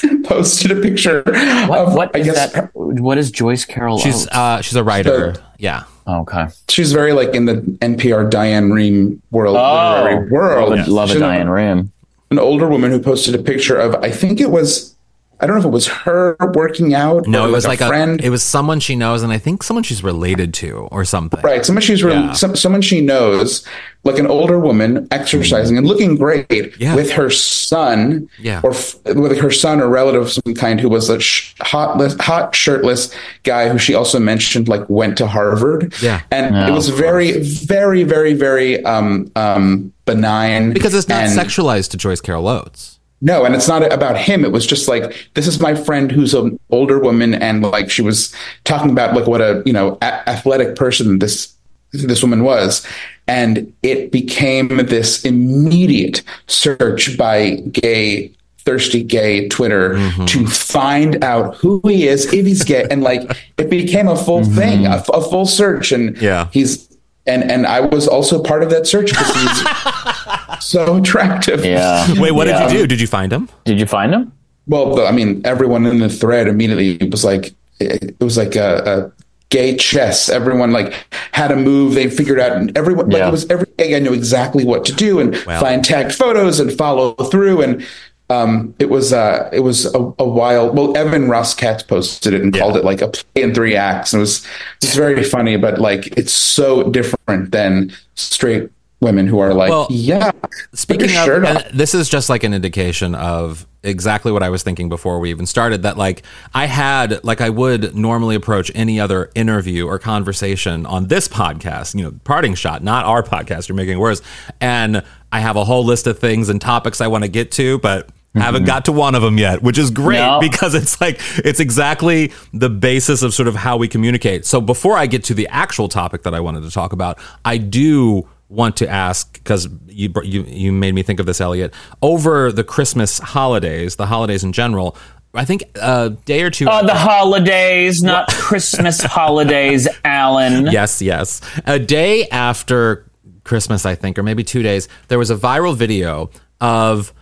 posted 0.26 0.70
a 0.72 0.80
picture 0.80 1.22
What, 1.68 1.78
of 1.78 1.94
what 1.94 2.14
I 2.14 2.20
is 2.20 2.26
guess 2.26 2.52
that? 2.52 2.70
What 2.74 3.18
is 3.18 3.30
Joyce 3.30 3.64
Carol? 3.64 3.98
She's 3.98 4.24
Oates? 4.26 4.36
uh 4.36 4.60
she's 4.62 4.76
a 4.76 4.84
writer. 4.84 5.34
So- 5.34 5.42
yeah. 5.58 5.84
okay. 6.06 6.48
she's 6.68 6.92
very 6.92 7.12
like 7.12 7.34
in 7.34 7.46
the 7.46 7.54
NPR 7.80 8.28
Diane 8.30 8.68
Rehm 8.70 9.20
world 9.30 9.56
Oh, 9.56 10.02
literary 10.04 10.30
world. 10.30 10.70
love, 10.70 10.86
a, 10.86 10.90
love 10.90 11.10
a 11.12 11.18
Diane 11.18 11.46
Rehm. 11.46 11.88
an 12.30 12.38
older 12.38 12.68
woman 12.68 12.90
who 12.90 13.00
posted 13.00 13.34
a 13.34 13.38
picture 13.42 13.76
of 13.76 13.94
I 13.96 14.10
think 14.10 14.40
it 14.40 14.50
was 14.50 14.95
I 15.40 15.46
don't 15.46 15.56
know 15.56 15.60
if 15.60 15.66
it 15.66 15.70
was 15.70 15.86
her 15.88 16.36
working 16.54 16.94
out. 16.94 17.26
No, 17.26 17.44
or 17.44 17.48
it 17.48 17.52
was 17.52 17.66
like 17.66 17.80
a 17.80 17.88
friend. 17.88 18.20
A, 18.20 18.26
it 18.26 18.30
was 18.30 18.42
someone 18.42 18.80
she 18.80 18.96
knows, 18.96 19.22
and 19.22 19.32
I 19.32 19.38
think 19.38 19.62
someone 19.62 19.82
she's 19.84 20.02
related 20.02 20.54
to 20.54 20.88
or 20.90 21.04
something. 21.04 21.40
Right, 21.42 21.64
someone 21.64 21.82
she's 21.82 22.02
really, 22.02 22.20
Yeah. 22.20 22.32
some, 22.32 22.56
someone 22.56 22.80
she 22.80 23.00
knows, 23.02 23.62
like 24.04 24.18
an 24.18 24.26
older 24.26 24.58
woman 24.58 25.06
exercising 25.10 25.76
and 25.76 25.86
looking 25.86 26.16
great 26.16 26.74
Yeah. 26.80 26.94
with 26.94 27.10
her 27.12 27.28
son, 27.28 28.28
Yeah. 28.40 28.60
or 28.62 28.70
f- 28.70 28.94
with 29.04 29.38
her 29.38 29.50
son 29.50 29.80
or 29.80 29.88
relative 29.88 30.22
of 30.22 30.32
some 30.32 30.54
kind 30.54 30.80
who 30.80 30.88
was 30.88 31.10
a 31.10 31.20
sh- 31.20 31.54
hot, 31.60 32.00
hot 32.20 32.54
shirtless 32.54 33.12
guy 33.42 33.68
who 33.68 33.78
she 33.78 33.94
also 33.94 34.18
mentioned 34.18 34.68
like 34.68 34.88
went 34.88 35.18
to 35.18 35.26
Harvard. 35.26 35.92
Yeah. 36.00 36.20
and 36.30 36.56
it 36.56 36.72
was 36.72 36.88
very, 36.88 37.40
very, 37.42 38.04
very, 38.04 38.32
very 38.32 38.82
um, 38.84 39.30
um, 39.36 39.92
benign 40.06 40.72
Because 40.72 40.94
it's 40.94 41.08
not 41.08 41.24
and- 41.24 41.38
sexualized 41.38 41.90
to 41.90 41.96
Joyce 41.96 42.20
Carol 42.20 42.48
Oates. 42.48 42.95
No, 43.26 43.44
and 43.44 43.56
it's 43.56 43.66
not 43.66 43.92
about 43.92 44.16
him. 44.16 44.44
It 44.44 44.52
was 44.52 44.64
just 44.64 44.86
like 44.86 45.28
this 45.34 45.48
is 45.48 45.58
my 45.58 45.74
friend 45.74 46.12
who's 46.12 46.32
an 46.32 46.60
older 46.70 47.00
woman, 47.00 47.34
and 47.34 47.60
like 47.60 47.90
she 47.90 48.00
was 48.00 48.32
talking 48.62 48.88
about 48.88 49.16
like 49.16 49.26
what 49.26 49.40
a 49.40 49.64
you 49.66 49.72
know 49.72 49.98
a- 50.00 50.28
athletic 50.30 50.76
person 50.76 51.18
this 51.18 51.52
this 51.90 52.22
woman 52.22 52.44
was, 52.44 52.86
and 53.26 53.72
it 53.82 54.12
became 54.12 54.68
this 54.86 55.24
immediate 55.24 56.22
search 56.46 57.18
by 57.18 57.56
gay 57.72 58.30
thirsty 58.58 59.02
gay 59.02 59.48
Twitter 59.48 59.94
mm-hmm. 59.94 60.24
to 60.26 60.46
find 60.46 61.24
out 61.24 61.56
who 61.56 61.80
he 61.84 62.06
is, 62.06 62.32
if 62.32 62.46
he's 62.46 62.62
gay, 62.62 62.86
and 62.92 63.02
like 63.02 63.22
it 63.58 63.68
became 63.68 64.06
a 64.06 64.16
full 64.16 64.42
mm-hmm. 64.42 64.54
thing, 64.54 64.86
a, 64.86 65.02
a 65.12 65.20
full 65.20 65.46
search, 65.46 65.90
and 65.90 66.16
Yeah. 66.22 66.46
he's. 66.52 66.86
And, 67.26 67.50
and 67.50 67.66
I 67.66 67.80
was 67.80 68.06
also 68.06 68.42
part 68.42 68.62
of 68.62 68.70
that 68.70 68.86
search 68.86 69.10
because 69.10 69.34
he's 69.34 70.60
so 70.64 70.96
attractive. 70.96 71.64
Yeah. 71.64 72.06
Wait, 72.20 72.32
what 72.32 72.46
Yeah. 72.46 72.66
did 72.68 72.72
you 72.72 72.78
do? 72.80 72.86
Did 72.86 73.00
you 73.00 73.06
find 73.06 73.32
him? 73.32 73.48
Did 73.64 73.80
you 73.80 73.86
find 73.86 74.14
him? 74.14 74.32
Well, 74.68 75.06
I 75.06 75.12
mean, 75.12 75.42
everyone 75.44 75.86
in 75.86 75.98
the 75.98 76.08
thread 76.08 76.48
immediately 76.48 77.08
was 77.08 77.24
like, 77.24 77.54
it, 77.78 78.02
it 78.18 78.20
was 78.24 78.36
like 78.36 78.56
a, 78.56 79.12
a 79.12 79.12
gay 79.48 79.76
chess. 79.76 80.28
Everyone 80.28 80.72
like 80.72 80.92
had 81.32 81.52
a 81.52 81.56
move. 81.56 81.94
They 81.94 82.10
figured 82.10 82.40
out, 82.40 82.52
and 82.56 82.76
everyone 82.76 83.08
like 83.10 83.18
Yeah. 83.18 83.28
it 83.28 83.32
was 83.32 83.48
every 83.50 83.66
gay 83.78 83.90
guy 83.92 83.98
knew 84.00 84.12
exactly 84.12 84.64
what 84.64 84.84
to 84.86 84.92
do 84.92 85.20
and 85.20 85.36
Wow. 85.46 85.60
find 85.60 85.84
tagged 85.84 86.14
photos 86.14 86.58
and 86.58 86.72
follow 86.72 87.14
through. 87.14 87.62
And 87.62 87.86
um, 88.28 88.74
it 88.78 88.90
was 88.90 89.12
uh, 89.12 89.48
it 89.52 89.60
was 89.60 89.86
a, 89.94 89.98
a 89.98 90.28
while. 90.28 90.72
Well, 90.72 90.96
Evan 90.96 91.28
Ross 91.28 91.54
Katz 91.54 91.82
posted 91.82 92.34
it 92.34 92.40
and 92.40 92.52
called 92.52 92.76
it 92.76 92.84
like 92.84 93.00
a 93.00 93.08
play 93.08 93.42
in 93.42 93.54
three 93.54 93.76
acts. 93.76 94.12
And 94.12 94.20
it 94.20 94.22
was 94.22 94.46
it's 94.82 94.96
very 94.96 95.22
funny, 95.22 95.56
but 95.56 95.78
like 95.78 96.08
it's 96.18 96.32
so 96.32 96.90
different 96.90 97.52
than 97.52 97.92
straight 98.14 98.70
women 99.00 99.26
who 99.26 99.38
are 99.38 99.54
like, 99.54 99.70
Well, 99.70 99.86
yeah, 99.90 100.32
Speaking 100.72 101.16
of, 101.16 101.28
and 101.28 101.66
this 101.72 101.94
is 101.94 102.08
just 102.08 102.28
like 102.28 102.42
an 102.42 102.52
indication 102.52 103.14
of 103.14 103.66
exactly 103.84 104.32
what 104.32 104.42
I 104.42 104.48
was 104.48 104.64
thinking 104.64 104.88
before 104.88 105.20
we 105.20 105.30
even 105.30 105.46
started. 105.46 105.82
That 105.82 105.96
like 105.96 106.24
I 106.52 106.66
had, 106.66 107.22
like 107.22 107.40
I 107.40 107.50
would 107.50 107.94
normally 107.94 108.34
approach 108.34 108.72
any 108.74 108.98
other 108.98 109.30
interview 109.36 109.86
or 109.86 110.00
conversation 110.00 110.84
on 110.86 111.06
this 111.06 111.28
podcast, 111.28 111.94
you 111.94 112.02
know, 112.02 112.18
parting 112.24 112.56
shot, 112.56 112.82
not 112.82 113.04
our 113.04 113.22
podcast. 113.22 113.68
You're 113.68 113.76
making 113.76 113.94
it 113.94 114.00
worse. 114.00 114.20
And 114.60 115.04
I 115.30 115.38
have 115.40 115.54
a 115.54 115.64
whole 115.64 115.84
list 115.84 116.08
of 116.08 116.18
things 116.18 116.48
and 116.48 116.60
topics 116.60 117.00
I 117.00 117.06
want 117.06 117.22
to 117.22 117.28
get 117.28 117.52
to, 117.52 117.78
but 117.78 118.08
haven't 118.42 118.64
got 118.64 118.84
to 118.86 118.92
one 118.92 119.14
of 119.14 119.22
them 119.22 119.38
yet, 119.38 119.62
which 119.62 119.78
is 119.78 119.90
great 119.90 120.18
No. 120.18 120.40
because 120.40 120.74
it's 120.74 121.00
like 121.00 121.20
it's 121.38 121.60
exactly 121.60 122.32
the 122.52 122.68
basis 122.70 123.22
of 123.22 123.32
sort 123.34 123.48
of 123.48 123.54
how 123.54 123.76
we 123.76 123.88
communicate. 123.88 124.44
So 124.46 124.60
before 124.60 124.96
I 124.96 125.06
get 125.06 125.24
to 125.24 125.34
the 125.34 125.48
actual 125.48 125.88
topic 125.88 126.22
that 126.24 126.34
I 126.34 126.40
wanted 126.40 126.62
to 126.62 126.70
talk 126.70 126.92
about, 126.92 127.18
I 127.44 127.58
do 127.58 128.28
want 128.48 128.76
to 128.76 128.88
ask 128.88 129.32
because 129.34 129.68
you 129.88 130.12
you 130.22 130.42
you 130.44 130.72
made 130.72 130.94
me 130.94 131.02
think 131.02 131.18
of 131.20 131.26
this, 131.26 131.40
Eliot. 131.40 131.74
Over 132.02 132.52
the 132.52 132.62
Christmas 132.64 133.18
holidays, 133.18 133.96
the 133.96 134.06
holidays 134.06 134.44
in 134.44 134.52
general, 134.52 134.96
I 135.34 135.44
think 135.44 135.64
a 135.74 136.10
day 136.24 136.42
or 136.42 136.50
two. 136.50 136.68
Uh, 136.68 136.82
the 136.82 136.94
holidays, 136.94 138.02
not 138.02 138.28
Christmas 138.32 139.00
holidays, 139.02 139.88
Alan. 140.04 140.66
Yes, 140.66 141.02
yes. 141.02 141.40
A 141.66 141.78
day 141.78 142.28
after 142.28 143.04
Christmas, 143.44 143.84
I 143.84 143.94
think, 143.94 144.18
or 144.18 144.22
maybe 144.22 144.44
two 144.44 144.62
days, 144.62 144.88
there 145.08 145.18
was 145.18 145.30
a 145.30 145.36
viral 145.36 145.74
video 145.76 146.30
of. 146.60 147.12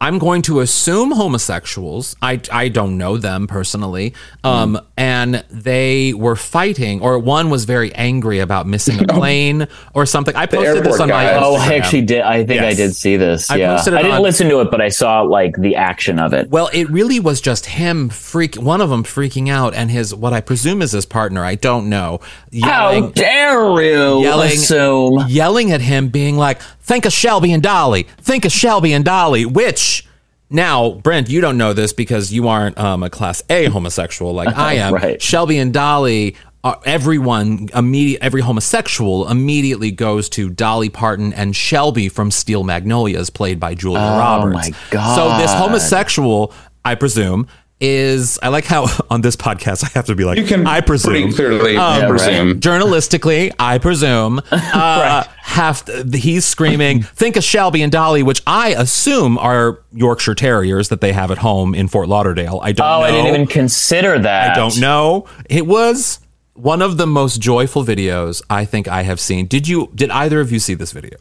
I'm 0.00 0.18
going 0.20 0.42
to 0.42 0.60
assume 0.60 1.10
homosexuals. 1.10 2.14
I, 2.22 2.40
I 2.52 2.68
don't 2.68 2.98
know 2.98 3.16
them 3.16 3.48
personally. 3.48 4.14
Um, 4.44 4.80
and 4.96 5.44
they 5.50 6.12
were 6.12 6.36
fighting, 6.36 7.00
or 7.00 7.18
one 7.18 7.50
was 7.50 7.64
very 7.64 7.92
angry 7.94 8.38
about 8.38 8.66
missing 8.68 9.02
a 9.02 9.06
plane 9.12 9.66
or 9.94 10.06
something. 10.06 10.36
I 10.36 10.46
posted 10.46 10.84
this 10.84 10.86
airport 10.86 11.00
on 11.00 11.08
my 11.08 11.24
guy. 11.24 11.38
Oh, 11.42 11.56
I 11.56 11.74
actually 11.74 12.02
did. 12.02 12.20
I 12.20 12.44
think 12.44 12.62
I 12.62 12.74
did 12.74 12.94
see 12.94 13.16
this. 13.16 13.50
I 13.50 13.56
yeah, 13.56 13.74
posted 13.74 13.94
it 13.94 13.96
I 13.96 14.02
didn't 14.02 14.16
on- 14.18 14.22
listen 14.22 14.48
to 14.50 14.60
it, 14.60 14.70
but 14.70 14.80
I 14.80 14.88
saw 14.88 15.22
like 15.22 15.56
the 15.56 15.74
action 15.74 16.20
of 16.20 16.32
it. 16.32 16.48
Well, 16.48 16.70
it 16.72 16.88
really 16.90 17.18
was 17.18 17.40
just 17.40 17.66
him 17.66 18.08
freak. 18.08 18.54
One 18.54 18.80
of 18.80 18.90
them 18.90 19.02
freaking 19.02 19.48
out, 19.48 19.74
and 19.74 19.90
his 19.90 20.14
what 20.14 20.32
I 20.32 20.40
presume 20.40 20.80
is 20.80 20.92
his 20.92 21.06
partner. 21.06 21.44
I 21.44 21.56
don't 21.56 21.88
know. 21.88 22.20
How 22.62 23.08
dare 23.10 23.64
you 23.82 24.20
Yelling- 24.22 24.52
assume? 24.52 25.24
yelling 25.28 25.72
at 25.72 25.80
him, 25.80 26.08
being 26.08 26.36
like, 26.36 26.60
"Think 26.88 27.04
of 27.04 27.12
Shelby 27.12 27.52
and 27.52 27.62
Dolly. 27.62 28.04
Think 28.20 28.44
of 28.44 28.50
Shelby 28.50 28.92
and 28.94 29.04
Dolly." 29.04 29.44
Which 29.46 30.06
now, 30.50 30.92
Brent, 30.92 31.28
you 31.28 31.40
don't 31.42 31.58
know 31.58 31.74
this 31.74 31.92
because 31.92 32.32
you 32.32 32.48
aren't 32.48 32.78
um, 32.78 33.02
a 33.02 33.10
Class 33.10 33.42
A 33.50 33.66
homosexual 33.66 34.32
like 34.32 34.56
I 34.56 34.74
am. 34.84 34.94
Right. 34.94 35.20
Shelby 35.20 35.58
and 35.58 35.72
Dolly. 35.72 36.36
Are, 36.64 36.80
everyone 36.84 37.68
immediate 37.72 38.20
every 38.20 38.40
homosexual 38.40 39.28
immediately 39.30 39.92
goes 39.92 40.28
to 40.30 40.50
Dolly 40.50 40.88
Parton 40.88 41.32
and 41.32 41.54
Shelby 41.54 42.08
from 42.08 42.32
Steel 42.32 42.64
Magnolias, 42.64 43.30
played 43.30 43.60
by 43.60 43.74
Julia 43.76 44.00
Roberts. 44.00 44.66
Oh 44.66 44.70
my 44.70 44.76
god. 44.90 45.14
So 45.14 45.38
this 45.40 45.52
homosexual, 45.52 46.52
I 46.84 46.96
presume, 46.96 47.46
is 47.80 48.38
I 48.42 48.48
like 48.48 48.64
how 48.64 48.86
on 49.10 49.20
this 49.20 49.36
podcast 49.36 49.84
I 49.84 49.88
have 49.94 50.06
to 50.06 50.14
be 50.14 50.24
like 50.24 50.38
You 50.38 50.44
can 50.44 50.66
I 50.66 50.80
presume 50.80 51.12
pretty 51.12 51.32
clearly 51.32 51.76
Um, 51.76 52.08
presume. 52.08 52.60
journalistically, 52.60 53.52
I 53.58 53.78
presume, 53.78 54.40
uh, 54.50 55.24
have 55.42 55.84
to, 55.86 56.04
he's 56.16 56.44
screaming, 56.44 57.02
"Think 57.02 57.36
of 57.36 57.44
Shelby 57.44 57.82
and 57.82 57.90
Dolly," 57.92 58.22
which 58.22 58.42
I 58.46 58.70
assume 58.70 59.38
are 59.38 59.80
Yorkshire 59.92 60.34
Terriers 60.34 60.88
that 60.88 61.00
they 61.00 61.12
have 61.12 61.30
at 61.30 61.38
home 61.38 61.74
in 61.74 61.88
Fort 61.88 62.08
Lauderdale. 62.08 62.60
I 62.62 62.72
don't. 62.72 62.86
Oh, 62.86 63.00
know. 63.00 63.04
I 63.04 63.10
didn't 63.10 63.26
even 63.34 63.46
consider 63.46 64.18
that. 64.18 64.52
I 64.52 64.54
don't 64.54 64.78
know. 64.80 65.26
It 65.48 65.66
was 65.66 66.20
one 66.54 66.82
of 66.82 66.96
the 66.96 67.06
most 67.06 67.40
joyful 67.40 67.84
videos 67.84 68.42
I 68.50 68.64
think 68.64 68.88
I 68.88 69.02
have 69.02 69.20
seen. 69.20 69.46
Did 69.46 69.68
you? 69.68 69.90
Did 69.94 70.10
either 70.10 70.40
of 70.40 70.50
you 70.52 70.58
see 70.58 70.74
this 70.74 70.92
video? 70.92 71.16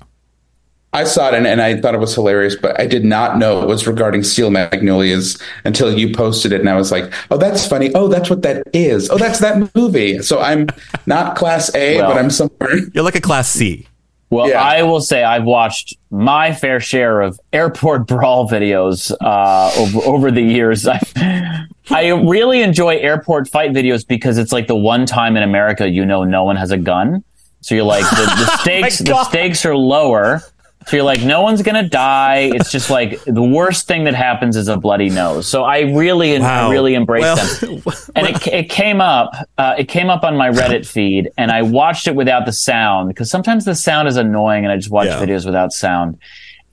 I 0.97 1.03
saw 1.03 1.27
it 1.29 1.33
and, 1.35 1.45
and 1.47 1.61
I 1.61 1.79
thought 1.79 1.93
it 1.93 1.99
was 1.99 2.13
hilarious, 2.15 2.55
but 2.55 2.79
I 2.79 2.87
did 2.87 3.05
not 3.05 3.37
know 3.37 3.61
it 3.61 3.67
was 3.67 3.85
regarding 3.87 4.23
Steel 4.23 4.49
Magnolias 4.49 5.37
until 5.63 5.97
you 5.97 6.13
posted 6.13 6.51
it. 6.51 6.59
And 6.59 6.69
I 6.69 6.75
was 6.75 6.91
like, 6.91 7.13
oh, 7.31 7.37
that's 7.37 7.65
funny. 7.67 7.91
Oh, 7.93 8.07
that's 8.07 8.29
what 8.29 8.41
that 8.41 8.67
is. 8.73 9.09
Oh, 9.09 9.17
that's 9.17 9.39
that 9.39 9.73
movie. 9.75 10.21
So 10.21 10.39
I'm 10.39 10.67
not 11.05 11.35
class 11.35 11.73
A, 11.75 11.97
Well- 11.97 12.09
but 12.11 12.17
I'm 12.17 12.29
somewhere. 12.29 12.77
You're 12.93 13.03
like 13.03 13.15
a 13.15 13.21
class 13.21 13.49
C. 13.49 13.87
Well, 14.29 14.49
Yeah. 14.49 14.61
I 14.61 14.83
will 14.83 14.99
say 14.99 15.23
I've 15.23 15.45
watched 15.45 15.95
my 16.11 16.51
fair 16.53 16.79
share 16.81 17.21
of 17.21 17.39
airport 17.53 18.07
brawl 18.11 18.49
videos 18.49 19.11
uh, 19.21 19.71
over, 19.79 19.99
over 20.05 20.31
the 20.31 20.41
years. 20.41 20.85
I, 20.87 20.99
I 21.89 22.07
really 22.09 22.61
enjoy 22.61 22.97
airport 22.97 23.47
fight 23.49 23.71
videos 23.71 24.05
because 24.05 24.37
it's 24.37 24.51
like 24.51 24.67
the 24.67 24.75
one 24.75 25.05
time 25.05 25.37
in 25.37 25.43
America 25.43 25.87
you 25.89 26.05
know 26.05 26.25
no 26.25 26.43
one 26.43 26.57
has 26.57 26.71
a 26.71 26.77
gun. 26.77 27.23
So 27.61 27.75
you're 27.75 27.85
like 27.85 28.03
the, 28.09 28.25
the 28.25 28.57
stakes. 28.57 28.97
the 28.99 29.23
stakes 29.25 29.65
are 29.65 29.75
lower. 29.75 30.41
So 30.87 30.95
you're 30.95 31.05
like 31.05 31.21
no 31.21 31.41
one's 31.41 31.61
gonna 31.61 31.87
die. 31.87 32.49
It's 32.53 32.71
just 32.71 32.89
like 32.89 33.21
the 33.25 33.43
worst 33.43 33.87
thing 33.87 34.05
that 34.05 34.15
happens 34.15 34.55
is 34.55 34.67
a 34.69 34.77
bloody 34.77 35.09
nose. 35.09 35.47
So 35.47 35.63
I 35.63 35.79
really, 35.81 36.39
Wow. 36.39 36.71
Really 36.71 36.93
embrace 36.93 37.21
Well- 37.23 37.35
them 37.35 37.83
and 38.15 38.27
it, 38.27 38.47
it 38.47 38.69
came 38.69 39.01
up 39.01 39.31
uh, 39.57 39.75
it 39.77 39.87
came 39.89 40.09
up 40.09 40.23
on 40.23 40.35
my 40.37 40.49
reddit 40.49 40.85
feed 40.87 41.29
and 41.37 41.51
i 41.51 41.61
watched 41.61 42.07
it 42.07 42.15
without 42.15 42.45
the 42.45 42.51
sound 42.53 43.09
because 43.09 43.29
sometimes 43.29 43.65
the 43.65 43.75
sound 43.75 44.07
is 44.07 44.17
annoying 44.17 44.63
and 44.65 44.71
i 44.71 44.75
just 44.77 44.89
watch 44.89 45.07
Yeah. 45.07 45.19
videos 45.19 45.45
without 45.45 45.73
sound 45.73 46.17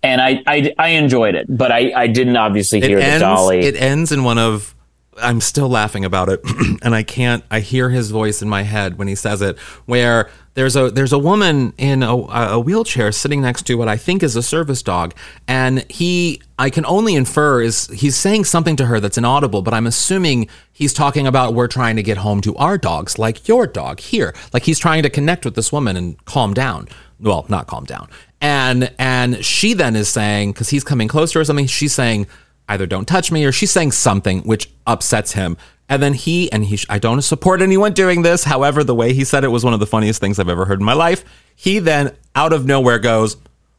and 0.03 0.21
I, 0.21 0.43
I 0.47 0.73
i 0.79 0.89
enjoyed 0.91 1.35
it 1.35 1.47
but 1.49 1.73
i 1.73 1.93
i 1.97 2.07
didn't 2.07 2.37
obviously 2.37 2.79
it 2.79 2.85
hear 2.89 2.99
ends, 2.99 3.15
the 3.21 3.27
dolly 3.27 3.61
It 3.61 3.77
ends 3.77 4.13
in 4.13 4.23
one 4.25 4.39
of. 4.39 4.74
I'm 5.19 5.41
still 5.41 5.69
laughing 5.69 6.05
about 6.05 6.29
it, 6.29 6.41
and 6.83 6.95
I 6.95 7.03
can't. 7.03 7.45
I 7.51 7.61
hear 7.61 7.91
his 7.91 8.11
voice 8.11 8.43
in 8.43 8.49
my 8.49 8.63
head 8.63 8.99
when 8.99 9.09
he 9.09 9.15
says 9.15 9.43
it. 9.43 9.59
Where 9.87 10.31
there's 10.55 10.77
a 10.77 10.91
there's 10.91 11.13
a 11.13 11.19
woman 11.19 11.73
in 11.77 12.03
a, 12.03 12.15
a 12.15 12.61
wheelchair 12.61 13.13
sitting 13.13 13.43
next 13.43 13.63
to 13.67 13.75
what 13.75 13.89
I 13.89 13.97
think 13.97 14.23
is 14.23 14.37
a 14.37 14.43
service 14.43 14.83
dog, 14.83 15.15
and 15.49 15.85
he 15.91 16.41
I 16.59 16.71
can 16.71 16.87
only 16.87 17.15
infer 17.15 17.61
is 17.61 17.89
he's 17.89 18.17
saying 18.17 18.45
something 18.45 18.77
to 18.77 18.87
her 18.87 19.01
that's 19.01 19.19
inaudible, 19.19 19.63
but 19.63 19.75
I'm 19.75 19.87
assuming 19.87 20.49
he's 20.73 20.93
talking 20.93 21.27
about 21.27 21.55
we're 21.55 21.69
trying 21.69 21.97
to 21.97 22.03
get 22.03 22.19
home 22.19 22.41
to 22.43 22.55
our 22.57 22.79
dogs, 22.79 23.19
like 23.19 23.49
your 23.49 23.67
dog 23.67 24.01
here, 24.01 24.35
like 24.53 24.65
he's 24.65 24.79
trying 24.79 25.03
to 25.03 25.11
connect 25.11 25.45
with 25.45 25.55
this 25.55 25.73
woman 25.73 25.97
and 25.97 26.25
calm 26.25 26.55
down. 26.55 26.89
Well, 27.21 27.47
not 27.49 27.67
calm 27.67 27.85
down, 27.85 28.09
and 28.41 28.93
and 28.99 29.45
she 29.45 29.75
then 29.75 29.97
is 29.97 30.09
saying 30.09 30.53
because 30.53 30.71
he's 30.71 30.85
coming 30.85 31.09
closer 31.09 31.41
or 31.41 31.45
something, 31.45 31.67
she's 31.67 31.93
saying 31.93 32.27
either 32.69 32.87
don't 32.87 33.07
touch 33.07 33.31
me 33.31 33.45
or 33.45 33.53
she's 33.53 33.71
saying 33.71 33.93
something 33.93 34.41
which 34.43 34.71
upsets 34.87 35.33
him. 35.33 35.57
And 35.89 36.03
then 36.03 36.15
he 36.15 36.51
and 36.51 36.65
he 36.65 36.79
I 36.89 36.99
don't 36.99 37.21
support 37.23 37.61
anyone 37.61 37.93
doing 37.93 38.23
this. 38.23 38.45
However, 38.45 38.83
the 38.83 38.95
way 38.95 39.13
he 39.13 39.25
said 39.25 39.45
it 39.45 39.49
was 39.49 39.65
one 39.65 39.75
of 39.75 39.81
the 39.81 39.87
funniest 39.87 40.21
things 40.21 40.39
I've 40.39 40.49
ever 40.49 40.65
heard 40.65 40.81
in 40.81 40.85
my 40.85 40.95
life. 40.95 41.25
He 41.55 41.79
then 41.79 42.17
out 42.35 42.53
of 42.53 42.65
nowhere 42.65 42.99
goes, 42.99 43.37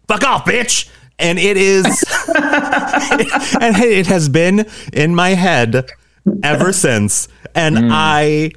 "Fuck 0.08 0.24
off, 0.24 0.46
bitch." 0.46 0.90
And 1.18 1.40
it 1.40 1.58
is 1.58 1.86
and 2.36 3.78
it 3.78 4.06
has 4.08 4.30
been 4.30 4.68
in 4.94 5.16
my 5.16 5.30
head 5.30 5.90
ever 6.44 6.72
since. 6.72 7.28
And 7.56 7.78
mm. 7.78 7.90
I 7.92 8.52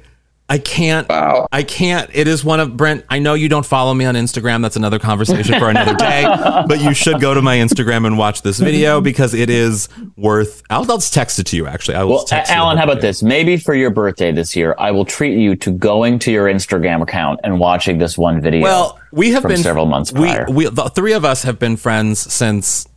I 0.49 0.57
can't. 0.57 1.07
Wow. 1.07 1.47
I 1.51 1.61
can't. 1.61 2.09
It 2.11 2.27
is 2.27 2.43
one 2.43 2.59
of 2.59 2.75
Brent. 2.75 3.05
I 3.07 3.19
know 3.19 3.35
you 3.35 3.49
don't 3.49 3.65
follow 3.65 3.93
me 3.93 4.05
on 4.05 4.15
Instagram. 4.15 4.63
That's 4.63 4.75
another 4.75 4.97
conversation 4.97 5.59
for 5.59 5.69
another 5.69 5.93
day. 5.93 6.23
but 6.67 6.81
you 6.81 6.95
should 6.95 7.21
go 7.21 7.35
to 7.35 7.41
my 7.41 7.57
Instagram 7.57 8.07
and 8.07 8.17
watch 8.17 8.41
this 8.41 8.59
video 8.59 8.99
because 8.99 9.35
it 9.35 9.51
is 9.51 9.89
worth. 10.17 10.63
I'll, 10.71 10.91
I'll 10.91 10.97
text 10.97 11.37
it 11.37 11.45
to 11.47 11.55
you. 11.55 11.67
Actually, 11.67 11.97
I 11.97 12.03
will. 12.03 12.25
Well, 12.31 12.43
Alan, 12.47 12.77
how 12.77 12.85
about 12.85 13.01
this? 13.01 13.21
Maybe 13.21 13.57
for 13.57 13.75
your 13.75 13.91
birthday 13.91 14.31
this 14.31 14.55
year, 14.55 14.75
I 14.79 14.89
will 14.89 15.05
treat 15.05 15.37
you 15.37 15.55
to 15.57 15.71
going 15.71 16.17
to 16.19 16.31
your 16.31 16.47
Instagram 16.47 17.03
account 17.03 17.41
and 17.43 17.59
watching 17.59 17.99
this 17.99 18.17
one 18.17 18.41
video. 18.41 18.63
Well, 18.63 18.99
we 19.11 19.31
have 19.31 19.43
been 19.43 19.57
several 19.57 19.85
months 19.85 20.11
prior. 20.11 20.45
We, 20.47 20.65
we, 20.65 20.69
the 20.69 20.89
three 20.89 21.13
of 21.13 21.25
us 21.25 21.43
have 21.43 21.59
been 21.59 21.77
friends 21.77 22.19
since 22.19 22.87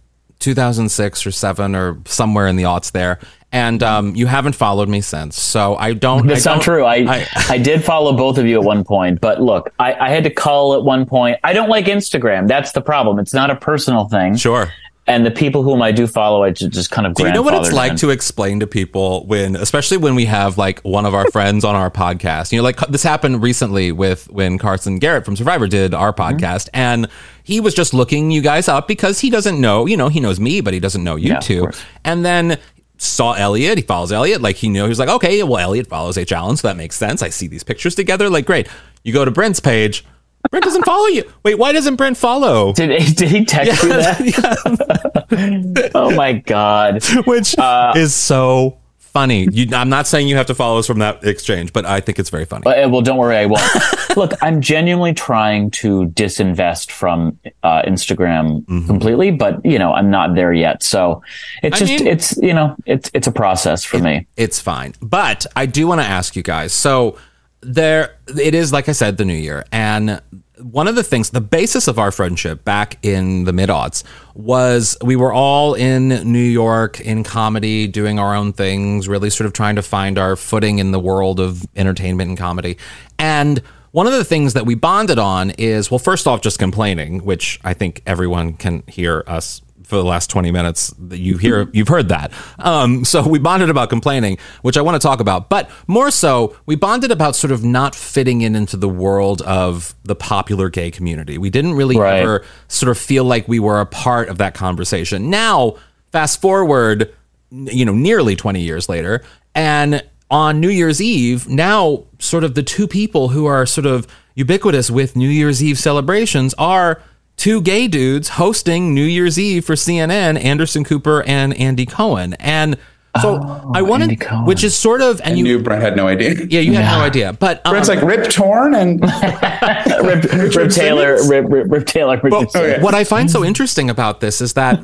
2006 0.43 1.27
or 1.27 1.31
seven 1.31 1.75
or 1.75 1.99
somewhere 2.05 2.47
in 2.47 2.57
the 2.57 2.65
aughts 2.65 2.93
there 2.93 3.19
and 3.53 3.83
um, 3.83 4.17
you 4.17 4.27
haven't 4.27 4.55
followed 4.55 4.89
me 4.89 5.03
since. 5.03 5.41
So 5.41 5.77
I 5.77 5.93
don't. 5.93 6.27
That's 6.27 6.47
I 6.47 6.51
don't, 6.51 6.59
not 6.59 6.65
true. 6.65 6.85
I, 6.85 6.97
I, 6.97 7.29
I 7.51 7.59
did 7.59 7.85
follow 7.85 8.17
both 8.17 8.39
of 8.39 8.47
you 8.47 8.59
at 8.59 8.65
one 8.65 8.83
point, 8.83 9.21
but 9.21 9.41
look, 9.41 9.73
I, 9.79 9.95
I 9.95 10.09
had 10.09 10.25
to 10.25 10.31
call 10.31 10.75
at 10.75 10.83
one 10.83 11.05
point. 11.05 11.39
I 11.45 11.53
don't 11.53 11.69
like 11.69 11.85
Instagram. 11.85 12.49
That's 12.49 12.73
the 12.73 12.81
problem. 12.81 13.19
It's 13.19 13.35
not 13.35 13.51
a 13.51 13.57
personal 13.57 14.09
thing. 14.09 14.37
Sure. 14.37 14.73
And 15.07 15.27
the 15.27 15.33
people 15.33 15.65
whom 15.65 15.83
I 15.83 15.91
do 15.91 16.07
follow, 16.07 16.45
I 16.45 16.53
just 16.53 16.93
kind 16.93 17.09
of. 17.09 17.15
Do 17.15 17.27
you 17.27 17.33
know 17.33 17.43
what 17.43 17.55
it's 17.55 17.73
like 17.73 17.93
in. 17.93 17.99
to 17.99 18.11
explain 18.11 18.61
to 18.61 18.69
people 18.69 19.27
when, 19.27 19.57
especially 19.57 19.97
when 19.97 20.15
we 20.15 20.27
have 20.27 20.57
like 20.57 20.81
one 20.83 21.05
of 21.05 21.13
our 21.13 21.29
friends 21.33 21.65
on 21.65 21.75
our 21.75 21.91
podcast? 21.91 22.53
You 22.53 22.59
know, 22.59 22.63
like 22.63 22.79
this 22.87 23.03
happened 23.03 23.43
recently 23.43 23.91
with 23.91 24.31
when 24.31 24.59
Carson 24.59 25.01
Garrett 25.01 25.25
from 25.25 25.35
Survivor 25.35 25.67
did 25.67 25.93
our 25.93 26.13
mm-hmm. 26.13 26.37
podcast, 26.37 26.71
mm-hmm. 26.71 26.77
and 26.77 27.09
he 27.45 27.61
was 27.61 27.75
just 27.75 27.95
looking 27.95 28.31
you 28.31 28.41
guys 28.41 28.69
up 28.69 28.89
because 28.89 29.21
he 29.21 29.31
doesn't 29.31 29.61
know. 29.61 29.87
You 29.87 29.97
know, 29.97 30.09
he 30.09 30.21
knows 30.21 30.39
me, 30.39 30.61
but 30.61 30.75
he 30.75 30.81
doesn't 30.81 31.03
know 31.03 31.17
you 31.17 31.31
yeah, 31.31 31.41
two. 31.41 31.69
And 32.05 32.25
then 32.25 32.59
saw 32.99 33.33
Eliot. 33.33 33.79
He 33.79 33.83
follows 33.83 34.13
Eliot. 34.13 34.41
Like 34.41 34.57
he 34.57 34.69
knew 34.69 34.83
he 34.85 34.89
was 34.89 34.99
like, 34.99 35.09
okay, 35.09 35.43
well, 35.43 35.59
Eliot 35.59 35.89
follows 35.89 36.17
H. 36.17 36.33
Alan, 36.33 36.57
so 36.57 36.69
that 36.69 36.77
makes 36.77 36.97
sense. 36.97 37.23
I 37.23 37.29
see 37.29 37.49
these 37.49 37.65
pictures 37.65 37.95
together. 37.95 38.31
Like, 38.31 38.47
great. 38.47 38.69
You 39.03 39.13
go 39.13 39.25
to 39.25 39.31
Brent's 39.31 39.61
page. 39.61 40.05
Brent 40.51 40.65
doesn't 40.65 40.85
follow 40.85 41.07
you. 41.07 41.31
Wait, 41.45 41.57
why 41.57 41.73
doesn't 41.73 41.97
Brent 41.97 42.17
follow? 42.17 42.73
Did 42.73 43.01
he, 43.01 43.15
did 43.15 43.29
he 43.29 43.45
text 43.45 43.83
yeah, 43.85 44.19
you 44.23 44.33
that? 44.33 45.29
Yeah. 45.31 45.89
oh 45.95 46.15
my 46.15 46.33
god! 46.33 47.05
Which 47.27 47.57
uh, 47.59 47.93
is 47.97 48.15
so 48.15 48.79
funny. 49.13 49.49
You, 49.51 49.75
I'm 49.75 49.89
not 49.89 50.07
saying 50.07 50.29
you 50.29 50.37
have 50.37 50.47
to 50.47 50.55
follow 50.55 50.79
us 50.79 50.87
from 50.87 50.99
that 51.01 51.23
exchange, 51.25 51.73
but 51.73 51.85
I 51.85 52.01
think 52.01 52.19
it's 52.19 52.31
very 52.31 52.45
funny. 52.45 52.67
Uh, 52.67 52.89
well, 52.89 53.03
don't 53.03 53.19
worry, 53.19 53.37
I 53.37 53.47
won't. 53.47 53.63
Look, 54.17 54.33
I'm 54.43 54.61
genuinely 54.61 55.15
trying 55.15 55.71
to 55.73 56.07
disinvest 56.09 56.91
from 56.91 57.39
uh, 57.63 57.83
Instagram 57.83 58.65
mm-hmm. 58.65 58.87
completely, 58.87 59.31
but 59.31 59.65
you 59.65 59.79
know, 59.79 59.93
I'm 59.93 60.11
not 60.11 60.35
there 60.35 60.53
yet. 60.53 60.83
So 60.83 61.23
it's 61.63 61.77
I 61.77 61.85
just, 61.85 62.05
mean, 62.05 62.07
it's 62.07 62.37
you 62.39 62.55
know, 62.55 62.77
it's 62.87 63.11
it's 63.15 63.27
a 63.27 63.33
process 63.33 63.85
for 63.85 63.99
it, 63.99 64.03
me. 64.03 64.27
It's 64.37 64.61
fine, 64.61 64.95
but 65.01 65.47
I 65.55 65.67
do 65.67 65.87
want 65.87 66.01
to 66.01 66.07
ask 66.07 66.35
you 66.35 66.43
guys. 66.43 66.73
So 66.73 67.19
there, 67.61 68.17
it 68.37 68.55
is 68.55 68.73
like 68.73 68.89
I 68.89 68.93
said, 68.93 69.17
the 69.17 69.25
new 69.25 69.35
year, 69.35 69.65
and 69.71 70.21
one 70.63 70.89
of 70.89 70.95
the 70.95 71.03
things, 71.03 71.31
the 71.31 71.41
basis 71.41 71.89
of 71.89 71.99
our 71.99 72.11
friendship 72.11 72.65
back 72.65 72.99
in 73.05 73.45
the 73.45 73.53
mid 73.53 73.69
aughts 73.69 74.05
was 74.35 74.97
we 75.03 75.17
were 75.17 75.33
all 75.33 75.75
in 75.75 76.09
New 76.09 76.39
York 76.39 77.01
in 77.01 77.25
comedy, 77.25 77.87
doing 77.87 78.19
our 78.19 78.35
own 78.35 78.53
things, 78.53 79.09
really 79.09 79.31
sort 79.31 79.47
of 79.47 79.53
trying 79.53 79.77
to 79.77 79.83
find 79.83 80.19
our 80.19 80.37
footing 80.37 80.79
in 80.79 80.93
the 80.93 81.01
world 81.01 81.41
of 81.41 81.65
entertainment 81.77 82.29
and 82.29 82.39
comedy. 82.39 82.79
And 83.19 83.63
one 83.91 84.07
of 84.07 84.13
the 84.15 84.25
things 84.25 84.55
that 84.55 84.65
we 84.65 84.75
bonded 84.75 85.19
on 85.19 85.51
is, 85.51 85.91
well, 85.91 85.99
first 85.99 86.27
off, 86.27 86.41
just 86.41 86.59
complaining, 86.59 87.25
which 87.25 87.61
I 87.63 87.75
think 87.75 88.03
everyone 88.07 88.55
can 88.55 88.83
hear 88.87 89.23
us 89.27 89.61
for 89.85 89.97
the 89.97 90.05
last 90.05 90.31
20 90.31 90.51
minutes 90.51 90.95
that 90.99 91.19
you 91.19 91.39
hear 91.39 91.69
you've 91.73 91.89
heard 91.89 92.09
that. 92.09 92.33
Um, 92.59 93.05
so 93.05 93.27
we 93.27 93.39
bonded 93.39 93.71
about 93.71 93.89
complaining 93.91 94.39
which 94.63 94.77
i 94.77 94.81
want 94.81 95.01
to 95.01 95.07
talk 95.07 95.21
about 95.21 95.49
but 95.49 95.71
more 95.87 96.11
so 96.11 96.57
we 96.67 96.77
bonded 96.77 97.11
about 97.11 97.37
sort 97.37 97.51
of 97.51 97.65
not 97.65 97.95
fitting 97.95 98.43
in 98.43 98.55
into 98.55 98.77
the 98.77 98.89
world 98.89 99.43
of 99.43 99.95
the 100.05 100.15
popular 100.15 100.69
gay 100.69 100.91
community. 100.91 101.39
We 101.39 101.51
didn't 101.51 101.75
really 101.75 101.97
right. 101.97 102.21
ever 102.21 102.45
sort 102.69 102.91
of 102.91 102.99
feel 102.99 103.25
like 103.25 103.49
we 103.49 103.59
were 103.59 103.81
a 103.81 103.87
part 103.87 104.29
of 104.29 104.39
that 104.39 104.55
conversation. 104.55 105.31
Now 105.31 105.77
fast 106.13 106.41
forward 106.41 107.13
you 107.51 107.85
know 107.85 107.95
nearly 107.95 108.37
20 108.37 108.61
years 108.61 108.89
later 108.89 109.23
and 109.55 110.03
on 110.31 110.61
new 110.61 110.69
year's 110.69 111.03
eve 111.03 111.49
now 111.49 112.05
sort 112.19 112.45
of 112.45 112.55
the 112.55 112.63
two 112.63 112.87
people 112.87 113.29
who 113.29 113.47
are 113.47 113.67
sort 113.67 113.87
of 113.87 114.07
ubiquitous 114.35 114.91
with 114.91 115.17
new 115.17 115.29
year's 115.29 115.63
eve 115.63 115.79
celebrations 115.79 116.55
are 116.55 117.03
two 117.43 117.61
gay 117.61 117.89
dudes 117.89 118.29
hosting 118.29 118.95
New 118.95 119.03
Year's 119.03 119.37
Eve 119.37 119.65
for 119.65 119.73
CNN, 119.73 120.41
Anderson 120.41 120.85
Cooper 120.85 121.25
and 121.25 121.53
Andy 121.55 121.85
Cohen. 121.85 122.35
And 122.35 122.77
so 123.21 123.41
oh, 123.43 123.73
I 123.75 123.83
wanted, 123.83 124.25
which 124.45 124.63
is 124.63 124.77
sort 124.77 125.03
of, 125.03 125.21
and 125.23 125.35
I 125.35 125.37
you 125.37 125.43
knew 125.43 125.59
Brent 125.61 125.83
had 125.83 125.97
no 125.97 126.07
idea. 126.07 126.35
Yeah, 126.35 126.61
you 126.61 126.75
had 126.75 126.85
yeah. 126.85 126.97
no 126.99 127.03
idea. 127.03 127.33
But 127.33 127.61
um, 127.67 127.73
Brent's 127.73 127.89
like 127.89 128.01
Rip 128.01 128.31
Torn 128.31 128.77
and 128.77 129.01
Rip, 130.05 130.23
Rip, 130.33 130.55
Rip 130.55 130.71
Taylor, 130.71 131.19
Rip, 131.29 131.47
Rip, 131.49 131.69
Rip 131.69 131.85
Taylor. 131.85 132.17
But, 132.23 132.33
okay. 132.55 132.81
What 132.81 132.95
I 132.95 133.03
find 133.03 133.29
so 133.29 133.45
interesting 133.45 133.91
about 133.91 134.21
this 134.21 134.41
is 134.41 134.53
that 134.53 134.79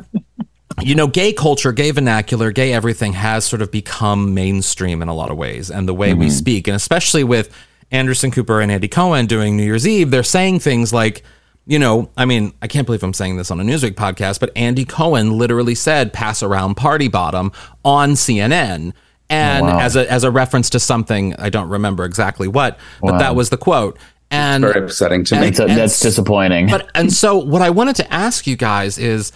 you 0.83 0.97
know, 0.97 1.07
gay 1.07 1.33
culture, 1.33 1.71
gay 1.71 1.93
vernacular, 1.93 2.51
gay 2.51 2.73
everything 2.73 3.13
has 3.13 3.45
sort 3.45 3.63
of 3.63 3.71
become 3.71 4.35
mainstream 4.35 5.01
in 5.01 5.07
a 5.07 5.15
lot 5.15 5.31
of 5.31 5.37
ways, 5.37 5.71
and 5.71 5.87
the 5.87 5.95
way 5.95 6.11
mm-hmm. 6.11 6.21
we 6.21 6.31
speak, 6.31 6.67
and 6.67 6.75
especially 6.75 7.23
with 7.23 7.55
Anderson 7.93 8.33
Cooper 8.33 8.61
and 8.61 8.73
Andy 8.73 8.89
Cohen 8.89 9.27
doing 9.27 9.57
New 9.57 9.63
Year's 9.63 9.87
Eve, 9.87 10.11
they're 10.11 10.25
saying 10.25 10.59
things 10.59 10.93
like 10.93 11.23
you 11.69 11.79
know, 11.79 12.09
I 12.17 12.25
mean, 12.25 12.55
I 12.63 12.67
can't 12.67 12.87
believe 12.87 13.03
I'm 13.03 13.13
saying 13.13 13.37
this 13.37 13.51
on 13.51 13.61
a 13.61 13.63
Newsweek 13.63 13.93
podcast, 13.93 14.41
but 14.41 14.51
Andy 14.57 14.87
Cohen 14.87 15.37
literally 15.37 15.75
said 15.75 16.15
"pass 16.15 16.43
around 16.43 16.77
party 16.77 17.09
bottom" 17.09 17.53
on 17.85 18.13
CNN, 18.13 18.95
and 19.29 19.67
wow. 19.67 19.79
as 19.79 19.95
a 19.95 20.11
as 20.11 20.25
a 20.25 20.31
reference 20.31 20.71
to 20.71 20.81
something 20.81 21.37
I 21.37 21.51
don't 21.51 21.69
remember 21.69 22.07
exactly 22.07 22.49
what, 22.49 22.79
but 23.03 23.13
wow. 23.13 23.19
that 23.19 23.37
was 23.37 23.51
the 23.51 23.59
quote. 23.59 23.99
And 24.31 24.65
it's 24.65 24.73
very 24.73 24.85
upsetting 24.87 25.25
to 25.25 25.35
and, 25.35 25.45
me. 25.45 25.51
That's, 25.51 25.61
and, 25.61 25.71
that's 25.79 26.01
disappointing. 26.01 26.69
But 26.69 26.91
and 26.95 27.13
so 27.13 27.37
what 27.37 27.61
I 27.61 27.69
wanted 27.69 27.97
to 27.97 28.13
ask 28.13 28.47
you 28.47 28.57
guys 28.57 28.99
is. 28.99 29.31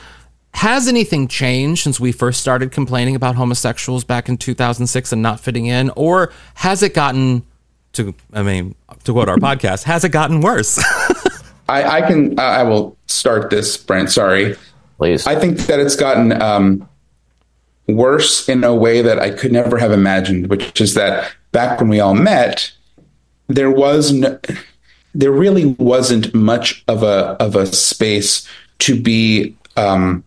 Has 0.55 0.87
anything 0.87 1.29
changed 1.29 1.83
since 1.83 1.99
we 1.99 2.13
first 2.13 2.39
started 2.39 2.73
complaining 2.73 3.17
about 3.17 3.37
homosexuals 3.37 4.05
back 4.05 4.29
in 4.29 4.37
2006 4.37 5.11
and 5.11 5.23
not 5.23 5.41
fitting 5.41 5.65
in? 5.65 5.89
Or 5.97 6.31
has 6.57 6.83
it 6.83 6.93
gotten, 6.93 7.47
to, 7.95 8.15
I 8.35 8.43
mean, 8.43 8.75
to 9.05 9.13
quote 9.13 9.31
our 9.31 9.37
podcast, 9.39 9.85
has 9.85 10.05
it 10.05 10.11
gotten 10.11 10.43
worse? 10.43 10.79
I, 11.73 11.99
I 11.99 12.03
can. 12.03 12.39
I 12.39 12.63
will 12.65 12.99
start 13.07 13.49
this, 13.49 13.79
Brent. 13.79 14.11
Sorry, 14.11 14.57
please. 14.99 15.27
I 15.27 15.37
think 15.37 15.59
that 15.61 15.81
it's 15.81 15.97
gotten 15.97 16.41
um, 16.43 16.87
worse 17.89 18.47
in 18.49 18.63
a 18.63 18.75
way 18.75 19.01
that 19.01 19.19
I 19.19 19.31
could 19.31 19.53
never 19.53 19.79
have 19.79 19.91
imagined. 19.91 20.49
Which 20.49 20.81
is 20.81 20.93
that 20.95 21.33
back 21.51 21.81
when 21.81 21.89
we 21.89 21.99
all 21.99 22.15
met, 22.15 22.73
there 23.49 23.71
was 23.71 24.13
no, 24.13 24.39
there 25.15 25.33
really 25.33 25.65
wasn't 25.79 26.35
much 26.35 26.85
of 26.89 27.03
a 27.03 27.37
of 27.41 27.57
a 27.57 27.65
space 27.67 28.47
to 28.81 29.01
be 29.01 29.57
um, 29.77 30.25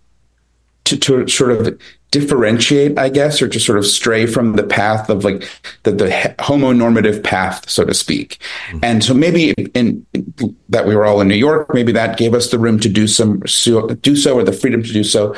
to, 0.85 0.97
to 0.97 1.27
sort 1.27 1.51
of 1.51 1.79
differentiate, 2.15 2.97
I 2.97 3.09
guess, 3.09 3.41
or 3.41 3.49
to 3.49 3.59
sort 3.59 3.77
of 3.77 3.85
stray 3.85 4.25
from 4.25 4.53
the 4.53 4.63
path 4.63 5.09
of 5.09 5.25
like 5.25 5.49
the, 5.83 5.91
the 5.91 6.07
homonormative 6.39 7.21
path, 7.25 7.69
so 7.69 7.83
to 7.83 7.93
speak. 7.93 8.39
Mm-hmm. 8.69 8.79
And 8.83 9.03
so 9.03 9.13
maybe 9.13 9.49
in, 9.51 10.05
in, 10.13 10.55
that 10.69 10.87
we 10.87 10.95
were 10.95 11.03
all 11.03 11.19
in 11.19 11.27
New 11.27 11.35
York, 11.35 11.73
maybe 11.73 11.91
that 11.91 12.17
gave 12.17 12.33
us 12.33 12.51
the 12.51 12.57
room 12.57 12.79
to 12.79 12.87
do 12.87 13.05
some 13.05 13.45
so, 13.45 13.89
do 13.89 14.15
so 14.15 14.35
or 14.35 14.43
the 14.43 14.53
freedom 14.53 14.81
to 14.81 14.93
do 14.93 15.03
so. 15.03 15.35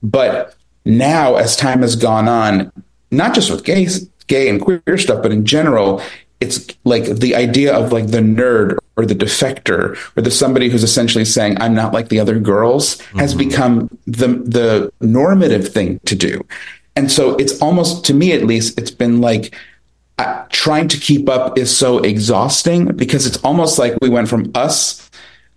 But 0.00 0.54
now, 0.84 1.34
as 1.34 1.56
time 1.56 1.82
has 1.82 1.96
gone 1.96 2.28
on, 2.28 2.70
not 3.10 3.34
just 3.34 3.50
with 3.50 3.64
gays, 3.64 4.08
gay 4.28 4.48
and 4.48 4.60
queer 4.60 4.98
stuff, 4.98 5.24
but 5.24 5.32
in 5.32 5.44
general, 5.44 6.00
it's 6.38 6.68
like 6.84 7.04
the 7.04 7.34
idea 7.34 7.74
of 7.76 7.90
like 7.90 8.12
the 8.12 8.18
nerd 8.18 8.78
or 8.96 9.06
the 9.06 9.14
defector 9.14 9.96
or 10.16 10.22
the 10.22 10.30
somebody 10.30 10.68
who's 10.68 10.84
essentially 10.84 11.24
saying 11.24 11.60
i'm 11.60 11.74
not 11.74 11.92
like 11.92 12.08
the 12.08 12.20
other 12.20 12.38
girls 12.38 12.96
mm-hmm. 12.96 13.18
has 13.18 13.34
become 13.34 13.88
the 14.06 14.28
the 14.28 14.92
normative 15.00 15.68
thing 15.68 15.98
to 16.00 16.14
do 16.14 16.44
and 16.96 17.10
so 17.10 17.36
it's 17.36 17.60
almost 17.60 18.04
to 18.04 18.14
me 18.14 18.32
at 18.32 18.44
least 18.44 18.78
it's 18.78 18.90
been 18.90 19.20
like 19.20 19.54
uh, 20.18 20.44
trying 20.50 20.88
to 20.88 20.98
keep 20.98 21.28
up 21.28 21.56
is 21.56 21.74
so 21.74 21.98
exhausting 21.98 22.86
because 22.96 23.26
it's 23.26 23.38
almost 23.38 23.78
like 23.78 23.96
we 24.02 24.08
went 24.10 24.28
from 24.28 24.50
us 24.54 25.10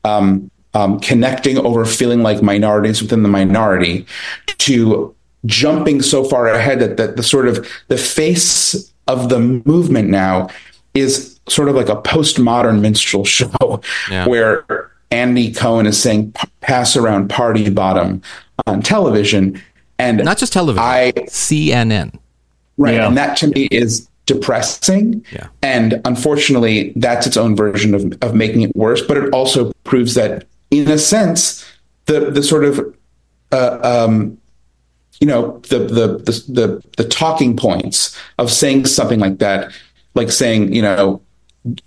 um, 0.05 0.49
um, 0.73 0.99
connecting 0.99 1.57
over 1.57 1.85
feeling 1.85 2.23
like 2.23 2.41
minorities 2.41 3.01
within 3.01 3.21
the 3.21 3.29
minority 3.29 4.05
to 4.57 5.13
jumping 5.45 6.01
so 6.01 6.23
far 6.23 6.47
ahead 6.47 6.79
that, 6.79 6.97
that 6.97 7.17
the 7.17 7.23
sort 7.23 7.47
of 7.47 7.67
the 7.87 7.97
face 7.97 8.91
of 9.07 9.29
the 9.29 9.39
movement 9.39 10.09
now 10.09 10.49
is 10.93 11.34
sort 11.47 11.69
of 11.69 11.75
like 11.75 11.89
a 11.89 11.95
postmodern 11.95 12.81
minstrel 12.81 13.25
show 13.25 13.81
yeah. 14.09 14.27
where 14.27 14.91
Andy 15.11 15.53
Cohen 15.53 15.85
is 15.85 16.01
saying 16.01 16.33
pass 16.61 16.95
around 16.95 17.29
party 17.29 17.69
bottom 17.69 18.21
on 18.65 18.81
television 18.81 19.61
and 19.97 20.23
not 20.23 20.37
just 20.37 20.53
television 20.53 20.83
I 20.83 21.11
CNN 21.27 22.17
right 22.77 22.95
yeah. 22.95 23.07
and 23.07 23.17
that 23.17 23.37
to 23.37 23.47
me 23.47 23.67
is 23.71 24.07
depressing 24.25 25.23
yeah. 25.31 25.47
and 25.61 26.01
unfortunately 26.03 26.91
that's 26.95 27.27
its 27.27 27.37
own 27.37 27.55
version 27.55 27.93
of, 27.93 28.11
of 28.21 28.33
making 28.33 28.61
it 28.63 28.75
worse 28.75 29.01
but 29.01 29.17
it 29.17 29.31
also 29.31 29.71
proves 29.83 30.15
that 30.15 30.45
in 30.71 30.89
a 30.89 30.97
sense 30.97 31.63
the 32.05 32.31
the 32.31 32.41
sort 32.41 32.65
of 32.65 32.95
uh, 33.51 33.79
um, 33.83 34.37
you 35.19 35.27
know 35.27 35.59
the, 35.69 35.79
the 35.79 36.07
the 36.17 36.43
the 36.51 36.83
the 36.97 37.07
talking 37.07 37.55
points 37.55 38.19
of 38.37 38.51
saying 38.51 38.85
something 38.85 39.19
like 39.19 39.39
that, 39.39 39.71
like 40.13 40.31
saying 40.31 40.73
you 40.73 40.81
know 40.81 41.21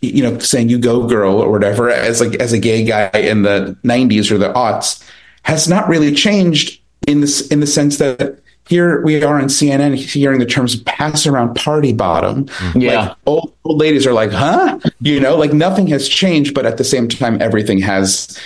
you 0.01 0.23
know 0.23 0.39
saying 0.39 0.69
you 0.69 0.79
go 0.79 1.07
girl 1.07 1.41
or 1.41 1.51
whatever 1.51 1.89
as 1.91 2.21
like 2.21 2.35
as 2.41 2.53
a 2.53 2.59
gay 2.59 2.85
guy 2.85 3.11
in 3.15 3.43
the 3.43 3.77
90s 3.85 4.31
or 4.31 4.39
the 4.39 4.53
aughts 4.53 5.05
has 5.43 5.69
not 5.69 5.89
really 5.89 6.13
changed 6.13 6.81
in 7.07 7.21
this 7.21 7.47
in 7.49 7.61
the 7.61 7.67
sense 7.67 7.99
that 7.99 8.41
here 8.69 9.03
we 9.03 9.23
are 9.23 9.41
on 9.41 9.47
CNN 9.47 9.95
hearing 9.95 10.41
the 10.41 10.47
terms 10.47 10.77
pass 10.83 11.27
around 11.27 11.55
party 11.55 11.95
bottom. 11.95 12.45
Mm-hmm. 12.45 12.81
Yeah. 12.81 13.01
Like 13.01 13.17
old, 13.25 13.55
old 13.65 13.79
ladies 13.79 14.07
are 14.07 14.13
like, 14.13 14.31
huh? 14.31 14.79
You 15.01 15.21
know, 15.21 15.37
like 15.37 15.55
nothing 15.55 15.87
has 15.87 16.07
changed, 16.07 16.53
but 16.53 16.67
at 16.67 16.77
the 16.77 16.85
same 16.85 17.09
time, 17.09 17.41
everything 17.41 17.79
has 17.81 18.39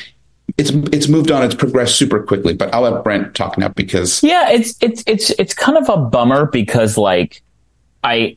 it's 0.58 0.70
it's 0.70 1.08
moved 1.08 1.30
on, 1.30 1.42
it's 1.42 1.54
progressed 1.54 1.96
super 1.96 2.22
quickly. 2.22 2.54
But 2.54 2.72
I'll 2.72 2.82
let 2.82 3.02
Brent 3.02 3.34
talk 3.34 3.58
now 3.58 3.68
because 3.68 4.22
Yeah, 4.22 4.50
it's 4.50 4.76
it's 4.80 5.02
it's 5.06 5.30
it's 5.30 5.54
kind 5.54 5.76
of 5.76 5.88
a 5.88 5.96
bummer 5.96 6.46
because 6.46 6.96
like 6.96 7.42
I 8.04 8.36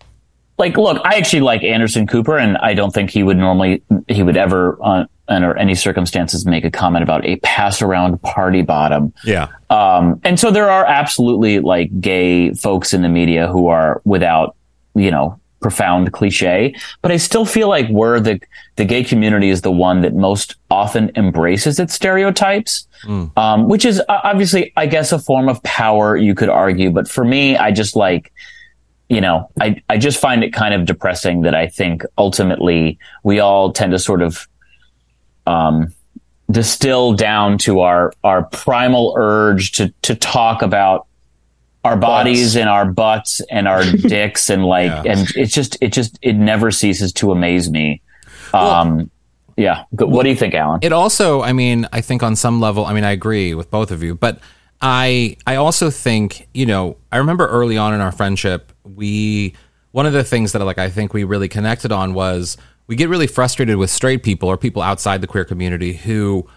like 0.58 0.78
look, 0.78 1.02
I 1.04 1.16
actually 1.16 1.42
like 1.42 1.64
Anderson 1.64 2.08
Cooper, 2.08 2.38
and 2.38 2.58
I 2.58 2.74
don't 2.74 2.92
think 2.92 3.10
he 3.10 3.24
would 3.24 3.38
normally 3.38 3.84
he 4.08 4.24
would 4.24 4.38
ever 4.38 4.78
uh, 4.82 5.06
under 5.28 5.58
any 5.58 5.76
circumstances 5.76 6.46
make 6.46 6.64
a 6.64 6.72
comment 6.72 7.04
about 7.04 7.26
a 7.26 7.38
pass 7.38 7.82
around 7.82 8.22
party 8.22 8.62
bottom. 8.62 9.14
Yeah. 9.24 9.48
Um, 9.70 10.22
and 10.24 10.40
so 10.40 10.52
there 10.52 10.70
are 10.70 10.86
absolutely 10.86 11.60
like 11.60 12.00
gay 12.00 12.54
folks 12.54 12.94
in 12.94 13.02
the 13.02 13.10
media 13.10 13.48
who 13.48 13.68
are 13.68 14.02
without, 14.06 14.56
you 14.94 15.12
know, 15.12 15.40
profound 15.62 16.14
cliche, 16.14 16.76
but 17.02 17.12
I 17.12 17.18
still 17.18 17.44
feel 17.44 17.68
like 17.68 17.90
we're 17.90 18.20
the, 18.20 18.40
the 18.76 18.86
gay 18.86 19.04
community 19.04 19.50
is 19.50 19.62
the 19.62 19.72
one 19.72 20.02
that 20.02 20.14
most 20.14 20.56
often 20.70 21.12
embraces 21.16 21.80
its 21.80 21.96
stereotypes, 21.96 22.88
um, 23.36 23.68
which 23.68 23.84
is 23.84 24.00
uh, 24.02 24.20
obviously, 24.24 24.74
I 24.78 24.86
guess, 24.86 25.12
a 25.12 25.18
form 25.18 25.50
of 25.50 25.64
power, 25.64 26.16
you 26.16 26.36
could 26.36 26.50
argue. 26.50 26.92
But 26.92 27.08
for 27.08 27.26
me, 27.26 27.58
I 27.58 27.72
just 27.72 27.96
like, 27.96 28.32
you 29.10 29.22
know, 29.22 29.50
I, 29.62 29.82
I 29.90 29.98
just 29.98 30.20
find 30.20 30.44
it 30.44 30.52
kind 30.54 30.74
of 30.74 30.86
depressing 30.86 31.42
that 31.42 31.54
I 31.56 31.68
think 31.68 32.04
ultimately 32.18 32.98
we 33.24 33.40
all 33.40 33.72
tend 33.72 33.92
to 33.92 34.00
sort 34.00 34.22
of, 34.22 34.48
um, 35.48 35.94
distill 36.52 37.14
down 37.14 37.58
to 37.58 37.80
our 37.80 38.14
our 38.24 38.44
primal 38.44 39.16
urge 39.18 39.72
to 39.72 39.92
to 40.04 40.14
talk 40.16 40.62
about 40.62 41.08
our 41.84 41.98
bodies 41.98 42.50
Butts. 42.54 42.56
and 42.58 42.70
our 42.70 42.86
butts 42.86 43.42
and 43.50 43.68
our 43.68 43.84
dicks 43.92 44.50
and 44.52 44.64
like 44.64 44.92
Yeah. 45.06 45.12
and 45.14 45.28
it's 45.36 45.52
just 45.54 45.76
it 45.82 45.92
just 45.92 46.20
it 46.22 46.34
never 46.34 46.70
ceases 46.70 47.12
to 47.14 47.32
amaze 47.32 47.70
me. 47.72 48.02
Um 48.54 49.10
yeah. 49.58 49.86
Good- 49.96 50.10
What 50.10 50.24
do 50.24 50.30
you 50.30 50.36
think, 50.36 50.54
Alan? 50.54 50.80
It 50.84 50.92
also, 50.94 51.42
I 51.42 51.52
mean, 51.54 51.88
I 51.94 52.02
think 52.02 52.22
on 52.22 52.36
some 52.36 52.60
level, 52.60 52.86
I 52.86 52.94
mean, 52.94 53.06
I 53.06 53.12
agree 53.12 53.54
with 53.56 53.72
both 53.72 53.90
of 53.90 54.04
you, 54.04 54.14
but 54.14 54.38
I 54.82 55.38
I 55.48 55.56
also 55.56 55.90
think, 55.90 56.48
you 56.54 56.68
know, 56.68 56.98
I 57.12 57.18
remember 57.18 57.48
early 57.48 57.76
on 57.78 57.94
in 57.94 58.02
our 58.02 58.12
friendship, 58.12 58.72
we 58.86 59.56
one 59.92 60.06
of 60.06 60.14
the 60.14 60.24
things 60.24 60.52
that 60.52 60.64
like 60.64 60.78
I 60.78 60.90
think 60.90 61.14
we 61.14 61.24
really 61.24 61.48
connected 61.48 61.92
on 61.92 62.14
was 62.14 62.58
we 62.88 62.96
get 62.96 63.10
really 63.10 63.28
frustrated 63.28 63.78
with 63.78 63.90
straight 63.90 64.24
people 64.24 64.50
or 64.50 64.58
people 64.58 64.82
outside 64.82 65.22
the 65.22 65.28
queer 65.28 65.46
community 65.46 65.94
who 65.94 66.48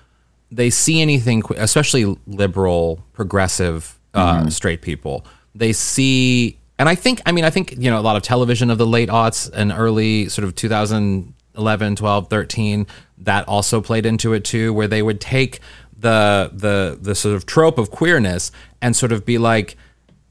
they 0.51 0.71
see 0.71 1.01
anything, 1.01 1.43
especially 1.57 2.17
liberal, 2.27 3.05
progressive 3.13 3.99
uh, 4.15 4.49
straight 4.51 4.83
people. 4.83 5.25
They 5.55 5.73
see, 5.73 6.59
and 6.79 6.89
I 6.89 6.95
think, 6.95 7.21
I 7.27 7.33
mean, 7.33 7.45
I 7.45 7.51
think 7.51 7.75
you 7.79 7.91
know 7.91 7.99
a 7.99 8.03
lot 8.03 8.17
of 8.17 8.23
television 8.23 8.71
of 8.71 8.79
the 8.79 8.87
late 8.87 9.09
aughts 9.09 9.51
and 9.53 9.73
early 9.73 10.29
sort 10.29 10.45
of 10.45 10.55
2011, 10.55 11.97
12, 11.97 12.31
13 12.31 12.87
that 13.19 13.49
also 13.49 13.81
played 13.81 14.07
into 14.07 14.33
it 14.33 14.45
too, 14.45 14.73
where 14.73 14.89
they 14.89 15.03
would 15.03 15.21
take 15.21 15.61
the 15.97 16.51
the 16.53 16.99
the 17.01 17.15
sort 17.15 17.35
of 17.35 17.45
trope 17.45 17.79
of 17.79 17.91
queerness 17.91 18.53
and 18.81 18.95
sort 18.95 19.13
of 19.13 19.25
be 19.25 19.37
like 19.37 19.77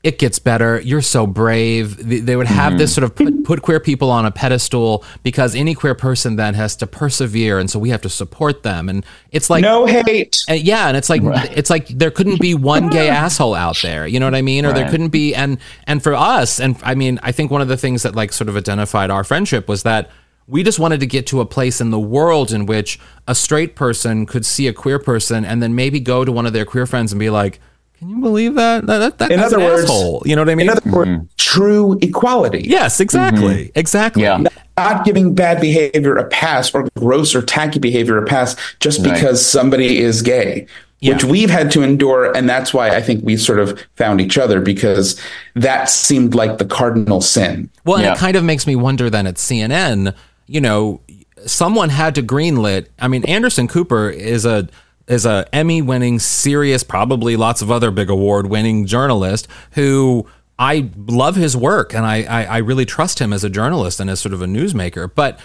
it 0.08 0.20
gets 0.20 0.40
better. 0.40 0.80
You're 0.80 1.02
so 1.02 1.28
brave. 1.28 1.98
They 1.98 2.20
they 2.22 2.38
would 2.38 2.48
have 2.48 2.78
this 2.78 2.92
mm-hmm. 2.92 3.02
sort 3.02 3.12
of 3.12 3.16
put, 3.16 3.44
put 3.44 3.62
queer 3.62 3.82
people 3.82 4.10
on 4.10 4.26
a 4.26 4.32
pedestal 4.32 5.04
because 5.22 5.54
any 5.54 5.76
queer 5.76 5.96
person 5.96 6.38
then 6.38 6.54
has 6.54 6.78
to 6.78 6.88
persevere, 6.88 7.60
and 7.60 7.70
so 7.70 7.78
we 7.78 7.90
have 7.90 8.02
to 8.04 8.10
support 8.10 8.64
them. 8.64 8.88
And 8.88 9.06
it's 9.32 9.50
like 9.50 9.64
no 9.64 9.86
hate. 9.86 10.46
and 10.48 10.62
yeah, 10.62 10.88
and 10.88 10.96
it's 10.96 11.10
like 11.10 11.22
it's 11.26 11.70
like 11.70 11.90
there 11.90 12.10
couldn't 12.10 12.40
be 12.40 12.56
one 12.56 12.88
gay 12.88 13.10
asshole 13.24 13.54
out 13.54 13.82
there. 13.82 14.08
You 14.08 14.22
know 14.22 14.26
what 14.26 14.36
I 14.36 14.42
mean? 14.42 14.66
Or 14.66 14.72
there 14.72 14.90
couldn't 14.90 15.10
be 15.10 15.36
and 15.36 15.58
and 15.88 16.02
for 16.02 16.14
us, 16.14 16.62
and 16.62 16.80
I 16.84 16.96
mean, 16.96 17.20
I 17.22 17.34
think 17.34 17.52
one 17.52 17.62
of 17.62 17.68
the 17.68 17.78
things 17.78 18.04
that 18.04 18.16
like 18.16 18.32
sort 18.32 18.48
of 18.48 18.56
identified 18.56 19.12
our 19.12 19.26
friendship 19.26 19.68
was 19.68 19.84
that 19.84 20.10
we 20.48 20.64
just 20.64 20.80
wanted 20.80 21.02
to 21.02 21.06
get 21.06 21.28
to 21.28 21.42
a 21.42 21.46
place 21.46 21.82
in 21.82 21.92
the 21.92 22.00
world 22.00 22.54
in 22.54 22.66
which 22.66 22.98
a 23.28 23.36
straight 23.36 23.76
person 23.76 24.26
could 24.26 24.46
see 24.46 24.68
a 24.68 24.74
queer 24.74 25.00
person 25.00 25.44
and 25.44 25.62
then 25.62 25.76
maybe 25.76 26.00
go 26.00 26.24
to 26.24 26.32
one 26.32 26.46
of 26.46 26.54
their 26.54 26.64
queer 26.64 26.86
friends 26.86 27.12
and 27.12 27.20
be 27.20 27.30
like, 27.30 27.60
"Can 28.00 28.10
you 28.10 28.18
believe 28.18 28.56
that? 28.56 28.86
That, 28.86 29.00
that, 29.00 29.18
that 29.20 29.32
In 29.32 29.40
other 29.40 29.60
words- 29.60 29.84
asshole." 29.84 30.24
You 30.26 30.36
know 30.36 30.42
what 30.42 30.50
I 30.50 30.56
mean? 30.56 30.70
In 30.70 30.78
other 30.78 30.92
words, 30.92 31.26
true 31.38 31.98
equality. 32.02 32.64
yes, 32.68 33.00
exactly, 33.00 33.66
mm-hmm. 33.66 33.80
exactly. 33.80 34.24
Yeah. 34.24 34.44
Not 34.78 35.06
giving 35.06 35.34
bad 35.34 35.60
behavior 35.60 36.16
a 36.18 36.26
pass 36.26 36.74
or 36.74 36.88
gross 36.96 37.34
or 37.34 37.42
tacky 37.42 37.80
behavior 37.80 38.18
a 38.18 38.26
pass 38.26 38.56
just 38.80 39.00
Right. 39.04 39.14
because 39.16 39.44
somebody 39.44 39.98
is 40.00 40.22
gay, 40.22 40.68
which 41.02 41.24
we've 41.24 41.50
had 41.50 41.72
to 41.72 41.82
endure. 41.82 42.32
And 42.38 42.48
that's 42.48 42.76
why 42.76 42.90
I 42.92 43.02
think 43.02 43.24
we 43.26 43.38
sort 43.38 43.58
of 43.60 43.84
found 43.96 44.22
each 44.22 44.38
other 44.38 44.62
because 44.62 45.20
that 45.56 45.90
seemed 45.90 46.36
like 46.36 46.60
the 46.60 46.66
cardinal 46.66 47.22
sin. 47.22 47.72
Well, 47.86 47.96
and 47.98 48.06
Yeah. 48.06 48.14
it 48.14 48.20
kind 48.20 48.36
of 48.36 48.44
makes 48.44 48.68
me 48.68 48.76
wonder 48.76 49.10
then 49.10 49.26
at 49.26 49.36
CNN, 49.40 50.14
you 50.46 50.62
know, 50.62 51.02
someone 51.48 51.90
had 51.90 52.14
to 52.16 52.22
greenlit. 52.22 52.86
I 53.00 53.08
mean, 53.08 53.24
Anderson 53.26 53.68
Cooper 53.68 54.10
is 54.12 54.46
a 54.46 54.68
is 55.08 55.26
a 55.26 55.48
Emmy 55.54 55.82
winning, 55.82 56.20
serious, 56.20 56.84
probably 56.84 57.36
lots 57.36 57.62
of 57.62 57.72
other 57.72 57.92
big 57.92 58.10
award 58.10 58.48
winning 58.48 58.86
journalist 58.86 59.48
who 59.72 60.26
I 60.60 60.90
love 61.08 61.36
his 61.36 61.56
work 61.56 61.94
and 61.94 62.06
I, 62.06 62.24
I 62.24 62.44
I 62.46 62.58
really 62.58 62.86
trust 62.86 63.20
him 63.20 63.32
as 63.32 63.44
a 63.44 63.50
journalist 63.50 64.00
and 64.00 64.10
as 64.10 64.20
sort 64.20 64.34
of 64.34 64.42
a 64.42 64.46
newsmaker, 64.48 65.10
but. 65.14 65.40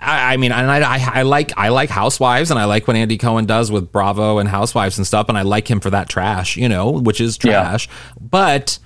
I, 0.00 0.34
I 0.34 0.36
mean, 0.36 0.52
and 0.52 0.70
I, 0.70 0.78
I, 0.78 1.10
I 1.20 1.22
like 1.22 1.50
I 1.58 1.70
like 1.70 1.90
Housewives, 1.90 2.52
and 2.52 2.60
I 2.60 2.66
like 2.66 2.86
what 2.86 2.96
Andy 2.96 3.18
Cohen 3.18 3.46
does 3.46 3.72
with 3.72 3.90
Bravo 3.90 4.38
and 4.38 4.48
Housewives 4.48 4.96
and 4.96 5.04
stuff, 5.04 5.28
and 5.28 5.36
I 5.36 5.42
like 5.42 5.68
him 5.68 5.80
for 5.80 5.90
that 5.90 6.08
trash, 6.08 6.56
you 6.56 6.68
know, 6.68 6.90
which 6.92 7.20
is 7.20 7.36
Yeah. 7.42 7.62
trash. 7.62 7.88
But 8.20 8.78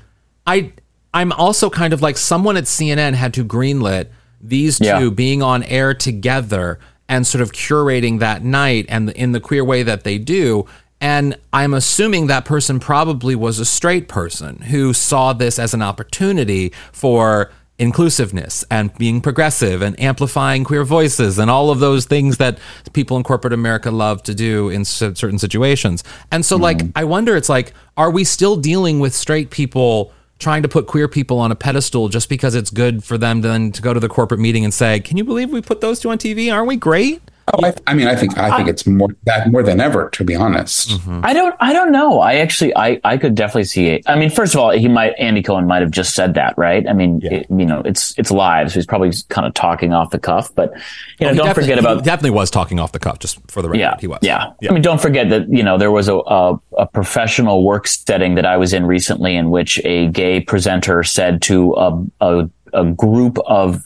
I 0.47 0.73
I'm 1.13 1.31
also 1.33 1.69
kind 1.69 1.93
of 1.93 2.01
like 2.01 2.17
someone 2.17 2.57
at 2.57 2.65
CNN 2.65 3.13
had 3.13 3.35
to 3.35 3.45
greenlit 3.45 4.07
these 4.41 4.79
two 4.79 4.85
Yeah. 4.87 5.11
being 5.11 5.43
on 5.43 5.63
air 5.65 5.93
together 5.93 6.79
and 7.13 7.27
sort 7.27 7.43
of 7.43 7.53
curating 7.53 8.21
that 8.21 8.43
night 8.43 8.87
and 8.89 9.11
in 9.11 9.33
the 9.33 9.41
queer 9.41 9.63
way 9.63 9.83
that 9.83 10.03
they 10.03 10.17
do. 10.17 10.65
And 10.99 11.37
I'm 11.53 11.75
assuming 11.75 12.29
that 12.29 12.47
person 12.47 12.81
probably 12.81 13.37
was 13.37 13.59
a 13.59 13.67
straight 13.67 14.09
person 14.09 14.63
who 14.63 14.95
saw 14.95 15.35
this 15.35 15.59
as 15.59 15.75
an 15.75 15.83
opportunity 15.83 16.73
for 16.91 17.51
inclusiveness 17.79 18.65
and 18.71 18.97
being 18.97 19.21
progressive 19.21 19.83
and 19.83 19.99
amplifying 20.01 20.65
queer 20.65 20.85
voices 20.85 21.39
and 21.39 21.51
all 21.51 21.69
of 21.69 21.81
those 21.81 22.07
things 22.07 22.39
that 22.39 22.59
people 22.95 23.19
in 23.19 23.25
corporate 23.25 23.53
America 23.53 23.91
love 23.91 24.23
to 24.23 24.35
do 24.35 24.71
in 24.71 24.83
certain 24.87 25.39
situations. 25.39 26.03
And 26.31 26.47
so, 26.47 26.57
like, 26.57 26.79
mm. 26.79 26.93
I 26.97 27.05
wonder, 27.05 27.37
it's 27.37 27.51
like, 27.51 27.75
are 27.99 28.11
we 28.11 28.25
still 28.25 28.57
dealing 28.57 29.01
with 29.01 29.15
straight 29.15 29.51
people 29.51 30.15
trying 30.43 30.63
to 30.63 30.69
put 30.69 30.87
queer 30.87 31.09
people 31.09 31.39
on 31.39 31.51
a 31.51 31.55
pedestal 31.55 32.09
just 32.09 32.29
because 32.29 32.55
it's 32.55 32.71
good 32.71 33.03
for 33.03 33.17
them 33.17 33.41
then 33.41 33.73
to 33.73 33.81
go 33.81 33.95
to 33.95 34.01
the 34.01 34.09
corporate 34.09 34.41
meeting 34.41 34.65
and 34.65 34.75
say, 34.75 35.01
"Can 35.01 35.17
you 35.17 35.25
believe 35.25 35.51
we 35.51 35.63
put 35.63 35.81
those 35.81 36.01
two 36.01 36.11
on 36.11 36.19
TV? 36.19 36.53
Aren't 36.53 36.69
we 36.69 36.77
great?" 36.77 37.23
Oh, 37.53 37.67
I, 37.67 37.75
I 37.89 37.95
mean, 37.95 38.07
I 38.07 38.15
think 38.15 38.39
I 38.39 38.57
think 38.57 38.69
it's 38.69 38.87
more 38.87 39.09
that 39.25 39.51
more 39.51 39.63
than 39.63 39.81
ever, 39.81 40.11
to 40.11 40.25
be 40.25 40.35
honest. 40.37 40.91
Mm-hmm. 40.91 41.21
I 41.25 41.33
don't 41.33 41.55
I 41.59 41.73
don't 41.73 41.91
know. 41.91 42.21
I 42.21 42.35
actually 42.37 42.75
I 42.77 43.01
I 43.03 43.17
could 43.17 43.35
definitely 43.35 43.65
see 43.65 43.89
it. 43.89 44.03
I 44.07 44.15
mean, 44.17 44.31
first 44.31 44.55
of 44.55 44.61
all, 44.61 44.71
he 44.71 44.87
might 44.89 45.15
Andy 45.19 45.43
Cohen 45.43 45.67
might 45.67 45.83
have 45.83 45.91
just 45.91 46.15
said 46.15 46.35
that, 46.35 46.57
right? 46.57 46.87
I 46.89 46.93
mean, 46.93 47.21
it, 47.25 47.47
you 47.51 47.67
know, 47.67 47.81
it's 47.85 48.17
it's 48.17 48.31
live, 48.31 48.71
so 48.71 48.75
he's 48.75 48.87
probably 48.87 49.11
kind 49.29 49.47
of 49.47 49.55
talking 49.55 49.93
off 49.93 50.11
the 50.11 50.21
cuff, 50.21 50.55
but 50.55 50.73
you 51.19 51.27
know, 51.27 51.33
He 51.33 51.39
don't 51.39 51.47
definitely- 51.47 51.63
forget 51.63 51.79
he 51.79 51.85
about 51.85 52.05
definitely 52.05 52.31
was 52.31 52.51
talking 52.51 52.79
off 52.79 52.93
the 52.93 53.01
cuff, 53.01 53.19
just 53.19 53.39
for 53.51 53.61
the 53.61 53.69
record. 53.69 53.81
yeah, 53.81 53.97
he 53.99 54.07
was. 54.07 54.21
Yeah. 54.23 54.53
I 54.69 54.73
mean, 54.73 54.83
don't 54.83 55.01
forget 55.01 55.29
that 55.31 55.49
you 55.49 55.63
know 55.65 55.79
there 55.79 55.91
was 55.91 56.09
a, 56.09 56.17
a 56.19 56.61
a 56.79 56.87
professional 56.87 57.65
work 57.65 57.87
setting 57.89 58.37
that 58.37 58.47
I 58.47 58.57
was 58.57 58.73
in 58.73 58.87
recently, 58.87 59.35
in 59.35 59.51
which 59.51 59.81
a 59.85 60.07
gay 60.09 60.41
presenter 60.41 61.03
said 61.03 61.43
to 61.43 61.75
a 61.75 62.05
a, 62.21 62.51
a 62.73 62.85
group 62.93 63.39
of 63.47 63.85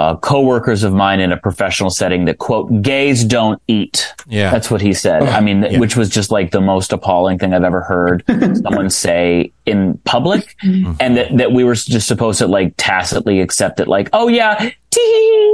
uh, 0.00 0.16
coworkers 0.16 0.82
of 0.82 0.94
mine 0.94 1.20
in 1.20 1.30
a 1.30 1.36
professional 1.36 1.90
setting 1.90 2.24
that 2.24 2.38
quote 2.38 2.82
gays 2.82 3.24
don't 3.24 3.60
eat. 3.68 4.14
Yeah. 4.26 4.50
that's 4.50 4.70
what 4.70 4.80
he 4.80 4.94
said. 4.94 5.24
I 5.24 5.40
mean, 5.40 5.78
which 5.78 5.96
was 5.96 6.08
just 6.08 6.30
like 6.30 6.52
the 6.52 6.60
most 6.60 6.92
appalling 6.92 7.38
thing 7.38 7.52
I've 7.52 7.64
ever 7.64 7.82
heard 7.82 8.24
someone 8.62 8.88
say 8.88 9.52
in 9.66 9.98
public, 10.04 10.56
and 10.62 11.16
that 11.16 11.36
that 11.36 11.52
we 11.52 11.64
were 11.64 11.74
just 11.74 12.08
supposed 12.08 12.38
to 12.38 12.46
like 12.46 12.74
tacitly 12.76 13.40
accept 13.40 13.80
it, 13.80 13.88
like, 13.88 14.08
oh 14.12 14.28
yeah, 14.28 14.70
tee 14.90 15.50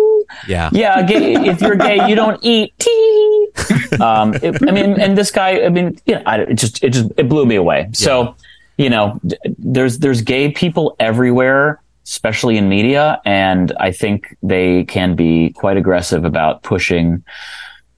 yeah, 0.47 0.70
yeah, 0.72 1.03
gay, 1.03 1.34
if 1.34 1.61
you're 1.61 1.76
gay, 1.76 2.09
you 2.09 2.14
don't 2.14 2.38
eat. 2.42 2.72
Tee. 2.78 3.49
Um, 4.01 4.34
it, 4.34 4.68
I 4.68 4.72
mean, 4.72 5.01
and 5.01 5.16
this 5.16 5.30
guy, 5.30 5.64
I 5.64 5.70
mean, 5.70 5.99
you 6.05 6.16
know, 6.16 6.22
I, 6.26 6.40
it 6.40 6.57
just, 6.57 6.84
it 6.84 6.90
just, 6.90 7.11
it 7.16 7.30
blew 7.30 7.47
me 7.47 7.55
away. 7.55 7.88
So, 7.92 8.34
you 8.76 8.90
know, 8.90 9.18
d- 9.26 9.38
there's, 9.59 10.01
there's 10.01 10.20
gay 10.20 10.51
people 10.51 10.97
everywhere, 11.01 11.80
especially 12.07 12.57
in 12.57 12.68
media, 12.68 13.20
and 13.24 13.72
I 13.80 13.90
think 13.90 14.36
they 14.42 14.84
can 14.84 15.16
be 15.16 15.50
quite 15.50 15.76
aggressive 15.76 16.24
about 16.24 16.62
pushing 16.62 17.24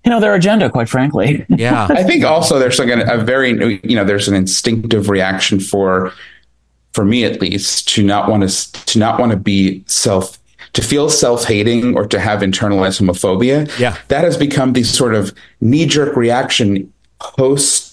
you 0.05 0.11
know 0.11 0.21
their 0.21 0.35
agenda. 0.35 0.71
Quite 0.71 0.89
frankly, 0.89 1.45
Yeah. 1.57 1.87
I 1.91 2.03
think 2.03 2.25
also 2.25 2.59
there's 2.59 2.79
like 2.79 2.89
a, 2.89 3.03
a 3.15 3.19
very 3.19 3.79
you 3.83 3.95
know 3.95 4.05
there's 4.05 4.29
an 4.29 4.35
instinctive 4.35 5.09
reaction 5.09 5.61
for 5.61 6.13
for 6.93 7.05
me 7.05 7.25
at 7.25 7.41
least 7.41 7.89
to 7.91 8.03
not 8.03 8.31
want 8.31 8.49
to 8.49 8.73
to 8.87 8.99
not 8.99 9.21
want 9.21 9.33
to 9.33 9.39
be 9.39 9.85
self 9.87 10.39
to 10.73 10.83
feel 10.83 11.09
self-hating 11.09 11.97
or 11.97 12.07
to 12.07 12.21
have 12.21 12.41
internalized 12.41 13.01
homophobia. 13.01 13.67
Yeah. 13.79 13.97
That 14.09 14.25
has 14.25 14.37
become 14.37 14.75
the 14.75 14.83
sort 14.83 15.15
of 15.15 15.33
knee-jerk 15.61 16.15
reaction 16.15 16.93
post 17.21 17.88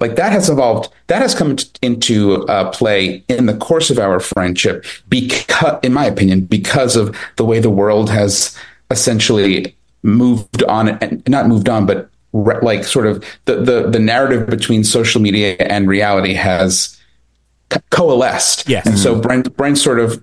like 0.00 0.16
that 0.16 0.32
has 0.32 0.48
evolved 0.50 0.92
that 1.06 1.22
has 1.22 1.34
come 1.34 1.56
t- 1.56 1.68
into 1.82 2.44
uh, 2.48 2.70
play 2.70 3.24
in 3.28 3.46
the 3.46 3.56
course 3.56 3.90
of 3.90 3.98
our 3.98 4.20
friendship 4.20 4.84
because 5.08 5.78
in 5.82 5.92
my 5.92 6.04
opinion 6.04 6.40
because 6.42 6.96
of 6.96 7.16
the 7.36 7.44
way 7.44 7.58
the 7.60 7.70
world 7.70 8.10
has 8.10 8.56
essentially 8.90 9.74
moved 10.02 10.62
on 10.64 10.88
and 11.02 11.26
not 11.28 11.46
moved 11.48 11.68
on 11.68 11.86
but 11.86 12.08
re- 12.32 12.58
like 12.62 12.84
sort 12.84 13.06
of 13.06 13.24
the, 13.46 13.56
the 13.56 13.90
the 13.90 13.98
narrative 13.98 14.46
between 14.48 14.84
social 14.84 15.20
media 15.20 15.56
and 15.60 15.88
reality 15.88 16.34
has 16.34 16.98
co- 17.70 17.80
coalesced 17.90 18.68
Yes. 18.68 18.86
and 18.86 18.98
so 18.98 19.18
Brent 19.20 19.56
Brent 19.56 19.78
sort 19.78 19.98
of 19.98 20.22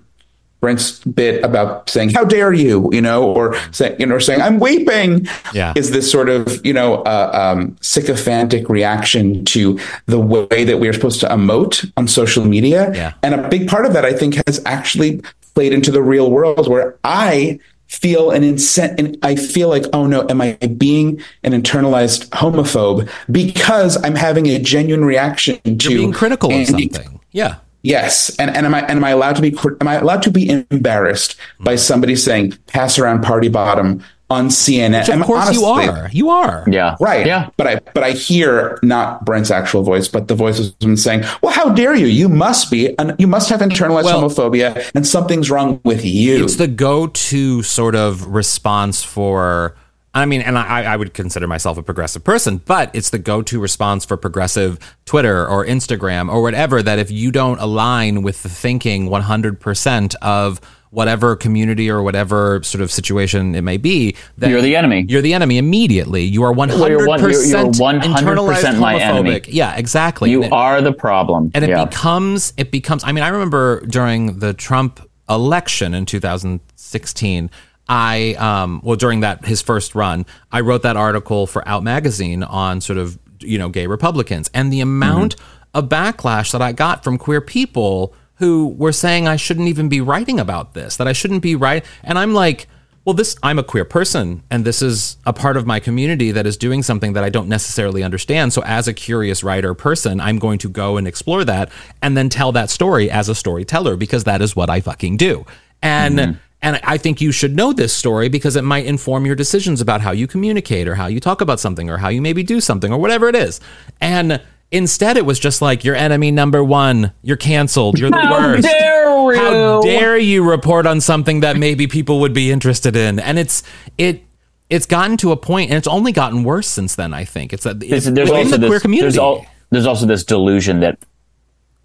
Brent's 0.64 0.98
bit 1.00 1.44
about 1.44 1.90
saying 1.90 2.10
"How 2.14 2.24
dare 2.24 2.54
you," 2.54 2.88
you 2.90 3.02
know, 3.02 3.22
or 3.30 3.54
saying, 3.70 3.96
you 3.98 4.06
know, 4.06 4.14
or 4.14 4.20
saying 4.20 4.40
"I'm 4.40 4.58
weeping," 4.58 5.28
Yeah. 5.52 5.74
is 5.76 5.90
this 5.90 6.10
sort 6.10 6.30
of 6.30 6.64
you 6.64 6.72
know 6.72 7.02
uh, 7.02 7.30
um, 7.32 7.76
sycophantic 7.82 8.70
reaction 8.70 9.44
to 9.46 9.78
the 10.06 10.18
way 10.18 10.64
that 10.64 10.78
we 10.80 10.88
are 10.88 10.94
supposed 10.94 11.20
to 11.20 11.28
emote 11.28 11.84
on 11.98 12.08
social 12.08 12.44
media, 12.46 12.90
Yeah. 12.94 13.12
and 13.22 13.34
a 13.34 13.46
big 13.48 13.68
part 13.68 13.84
of 13.84 13.92
that 13.92 14.06
I 14.06 14.14
think 14.14 14.40
has 14.46 14.62
actually 14.64 15.20
played 15.54 15.74
into 15.74 15.90
the 15.90 16.02
real 16.02 16.30
world 16.30 16.66
where 16.66 16.96
I 17.04 17.58
feel 17.86 18.30
an 18.30 18.42
incent 18.42 18.98
and 18.98 19.18
I 19.22 19.36
feel 19.36 19.68
like, 19.68 19.84
oh 19.92 20.06
no, 20.06 20.26
am 20.30 20.40
I 20.40 20.54
being 20.78 21.20
an 21.44 21.52
internalized 21.52 22.28
homophobe 22.30 23.08
because 23.30 24.02
I'm 24.02 24.14
having 24.16 24.46
a 24.48 24.58
genuine 24.58 25.04
reaction 25.04 25.60
to 25.62 25.90
You're 25.90 25.98
being 25.98 26.12
critical 26.12 26.50
of 26.50 26.66
something. 26.66 27.20
Yeah. 27.32 27.56
Yes, 27.84 28.34
and 28.38 28.50
and 28.50 28.64
am 28.66 28.74
I 28.74 28.80
and 28.80 28.92
am 28.96 29.04
I 29.04 29.10
allowed 29.10 29.36
to 29.36 29.42
be 29.42 29.56
am 29.80 29.86
I 29.86 29.96
allowed 29.96 30.22
to 30.22 30.30
be 30.30 30.48
embarrassed 30.48 31.36
by 31.60 31.72
hmm. 31.72 31.78
somebody 31.78 32.16
saying 32.16 32.58
pass 32.66 32.98
around 32.98 33.22
party 33.22 33.48
bottom 33.48 34.02
on 34.30 34.48
CNN? 34.48 35.00
Which 35.00 35.08
of 35.10 35.14
And 35.16 35.24
course 35.24 35.52
you 35.52 35.66
are. 35.66 36.08
You 36.10 36.30
are. 36.30 36.64
yeah, 36.66 36.96
Right. 36.98 37.26
yeah. 37.26 37.50
But 37.58 37.66
I 37.66 37.80
but 37.92 38.02
I 38.02 38.12
hear 38.12 38.78
not 38.82 39.26
Brent's 39.26 39.50
actual 39.50 39.82
voice, 39.82 40.08
but 40.08 40.28
the 40.28 40.34
voice 40.34 40.58
of 40.58 40.74
someone 40.80 40.96
saying, 40.96 41.24
"Well, 41.42 41.52
how 41.52 41.68
dare 41.68 41.94
you? 41.94 42.06
You 42.06 42.30
must 42.30 42.70
be, 42.70 42.98
and 42.98 43.14
you 43.18 43.26
must 43.26 43.50
have 43.50 43.60
internalized 43.60 44.04
Well- 44.04 44.22
homophobia, 44.22 44.90
and 44.94 45.06
something's 45.06 45.50
wrong 45.50 45.78
with 45.84 46.06
you." 46.06 46.42
It's 46.42 46.56
the 46.56 46.68
go-to 46.68 47.62
sort 47.62 47.94
of 47.94 48.26
response 48.28 49.02
for. 49.02 49.76
I 50.14 50.26
mean, 50.26 50.42
and 50.42 50.56
I, 50.56 50.84
I 50.84 50.96
would 50.96 51.12
consider 51.12 51.46
myself 51.48 51.76
a 51.76 51.82
progressive 51.82 52.22
person, 52.22 52.58
but 52.58 52.90
it's 52.94 53.10
the 53.10 53.18
go-to 53.18 53.58
response 53.60 54.04
for 54.04 54.16
progressive 54.16 54.78
Twitter 55.06 55.46
or 55.46 55.66
Instagram 55.66 56.32
or 56.32 56.40
whatever. 56.40 56.82
That 56.82 56.98
if 57.00 57.10
you 57.10 57.32
don't 57.32 57.58
align 57.58 58.22
with 58.22 58.42
the 58.44 58.48
thinking 58.48 59.08
100% 59.08 60.14
of 60.22 60.60
whatever 60.90 61.34
community 61.34 61.90
or 61.90 62.00
whatever 62.04 62.62
sort 62.62 62.80
of 62.80 62.88
situation 62.92 63.56
it 63.56 63.62
may 63.62 63.76
be, 63.76 64.14
then 64.38 64.50
You're 64.50 64.62
the 64.62 64.76
enemy. 64.76 65.04
You're 65.08 65.22
the 65.22 65.34
enemy 65.34 65.58
immediately. 65.58 66.22
You 66.22 66.44
are 66.44 66.52
100% 66.54 66.88
you're 66.88 67.06
one- 67.08 67.18
you're- 67.20 67.32
you're 67.48 67.64
100% 67.64 68.00
internalized 68.00 68.78
my 68.78 68.94
enemy. 69.00 69.30
homophobic. 69.40 69.46
Yeah, 69.48 69.74
exactly. 69.74 70.30
You 70.30 70.44
it- 70.44 70.52
are 70.52 70.80
the 70.80 70.92
problem. 70.92 71.50
and 71.52 71.64
it 71.64 71.70
yeah. 71.70 71.84
becomes 71.86 72.52
it 72.56 72.70
becomes 72.70 73.02
i 73.02 73.10
mean 73.10 73.24
i 73.24 73.28
remember 73.28 73.80
during 73.86 74.38
the 74.38 74.54
trump 74.54 75.00
election 75.28 75.94
in 75.94 76.06
2016 76.06 77.50
i 77.88 78.34
um 78.34 78.80
well 78.82 78.96
during 78.96 79.20
that 79.20 79.44
his 79.44 79.60
first 79.60 79.94
run 79.94 80.24
i 80.52 80.60
wrote 80.60 80.82
that 80.82 80.96
article 80.96 81.46
for 81.46 81.66
out 81.68 81.82
magazine 81.82 82.42
on 82.42 82.80
sort 82.80 82.98
of 82.98 83.18
you 83.40 83.58
know 83.58 83.68
gay 83.68 83.86
republicans. 83.86 84.50
And 84.54 84.72
the 84.72 84.80
amount 84.80 85.36
of 85.72 85.88
backlash 85.88 86.52
that 86.52 86.62
i 86.62 86.72
got 86.72 87.04
from 87.04 87.18
queer 87.18 87.40
people 87.40 88.14
who 88.36 88.68
were 88.78 88.92
saying 88.92 89.28
i 89.28 89.36
shouldn't 89.36 89.68
even 89.68 89.88
be 89.88 90.00
writing 90.00 90.40
about 90.40 90.74
this 90.74 90.96
that 90.96 91.06
i 91.08 91.12
shouldn't 91.12 91.42
be 91.42 91.54
right 91.54 91.84
and 92.02 92.18
i'm 92.18 92.32
like 92.32 92.68
well 93.04 93.14
this 93.14 93.36
i'm 93.42 93.58
a 93.58 93.64
queer 93.64 93.84
person 93.84 94.42
and 94.50 94.64
this 94.64 94.80
is 94.80 95.16
a 95.26 95.32
part 95.32 95.56
of 95.56 95.66
my 95.66 95.80
community 95.80 96.30
that 96.30 96.46
is 96.46 96.56
doing 96.56 96.82
something 96.82 97.12
that 97.12 97.24
i 97.24 97.28
don't 97.28 97.48
necessarily 97.48 98.02
understand. 98.02 98.52
So 98.52 98.62
as 98.62 98.88
a 98.88 98.94
curious 98.94 99.44
writer 99.44 99.74
person 99.74 100.20
i'm 100.20 100.38
going 100.38 100.58
to 100.58 100.68
go 100.68 100.96
and 100.96 101.06
explore 101.06 101.44
that 101.44 101.70
and 102.00 102.16
then 102.16 102.28
tell 102.28 102.52
that 102.52 102.70
story 102.70 103.10
as 103.10 103.28
a 103.28 103.34
storyteller 103.34 103.96
because 103.96 104.24
that 104.24 104.40
is 104.40 104.56
what 104.56 104.70
i 104.70 104.80
fucking 104.80 105.16
do. 105.16 105.44
And 105.82 106.38
and 106.64 106.80
i 106.82 106.98
think 106.98 107.20
you 107.20 107.30
should 107.30 107.54
know 107.54 107.72
this 107.72 107.92
story 107.92 108.28
because 108.28 108.56
it 108.56 108.64
might 108.64 108.84
inform 108.86 109.24
your 109.24 109.36
decisions 109.36 109.80
about 109.80 110.00
how 110.00 110.10
you 110.10 110.26
communicate 110.26 110.88
or 110.88 110.96
how 110.96 111.06
you 111.06 111.20
talk 111.20 111.40
about 111.40 111.60
something 111.60 111.88
or 111.88 111.98
how 111.98 112.08
you 112.08 112.20
maybe 112.20 112.42
do 112.42 112.60
something 112.60 112.92
or 112.92 112.98
whatever 112.98 113.28
it 113.28 113.36
is 113.36 113.60
and 114.00 114.40
Instead, 114.74 115.16
it 115.16 115.24
was 115.24 115.38
just 115.38 115.62
like 115.62 115.84
your 115.84 115.94
enemy 115.94 116.32
number 116.32 116.64
one. 116.64 117.12
You're 117.22 117.36
canceled. 117.36 117.96
You're 117.96 118.10
the 118.10 118.20
How 118.20 118.32
worst. 118.32 118.64
dare 118.64 119.32
you? 119.32 119.38
How 119.38 119.82
dare 119.82 120.18
you 120.18 120.42
report 120.42 120.84
on 120.84 121.00
something 121.00 121.40
that 121.40 121.56
maybe 121.56 121.86
people 121.86 122.18
would 122.20 122.34
be 122.34 122.50
interested 122.50 122.96
in? 122.96 123.20
And 123.20 123.38
it's 123.38 123.62
it 123.98 124.24
it's 124.70 124.86
gotten 124.86 125.16
to 125.18 125.30
a 125.30 125.36
point, 125.36 125.70
and 125.70 125.78
it's 125.78 125.86
only 125.86 126.10
gotten 126.10 126.42
worse 126.42 126.66
since 126.66 126.96
then. 126.96 127.14
I 127.14 127.24
think 127.24 127.52
it's 127.52 127.62
that 127.62 127.78
There's, 127.78 128.08
it's 128.08 128.16
there's 128.16 128.30
within 128.30 128.46
also 128.46 128.56
the 128.58 128.66
queer 128.66 128.80
community. 128.80 129.12
There's, 129.12 129.18
al- 129.18 129.46
there's 129.70 129.86
also 129.86 130.06
this 130.06 130.24
delusion 130.24 130.80
that 130.80 130.98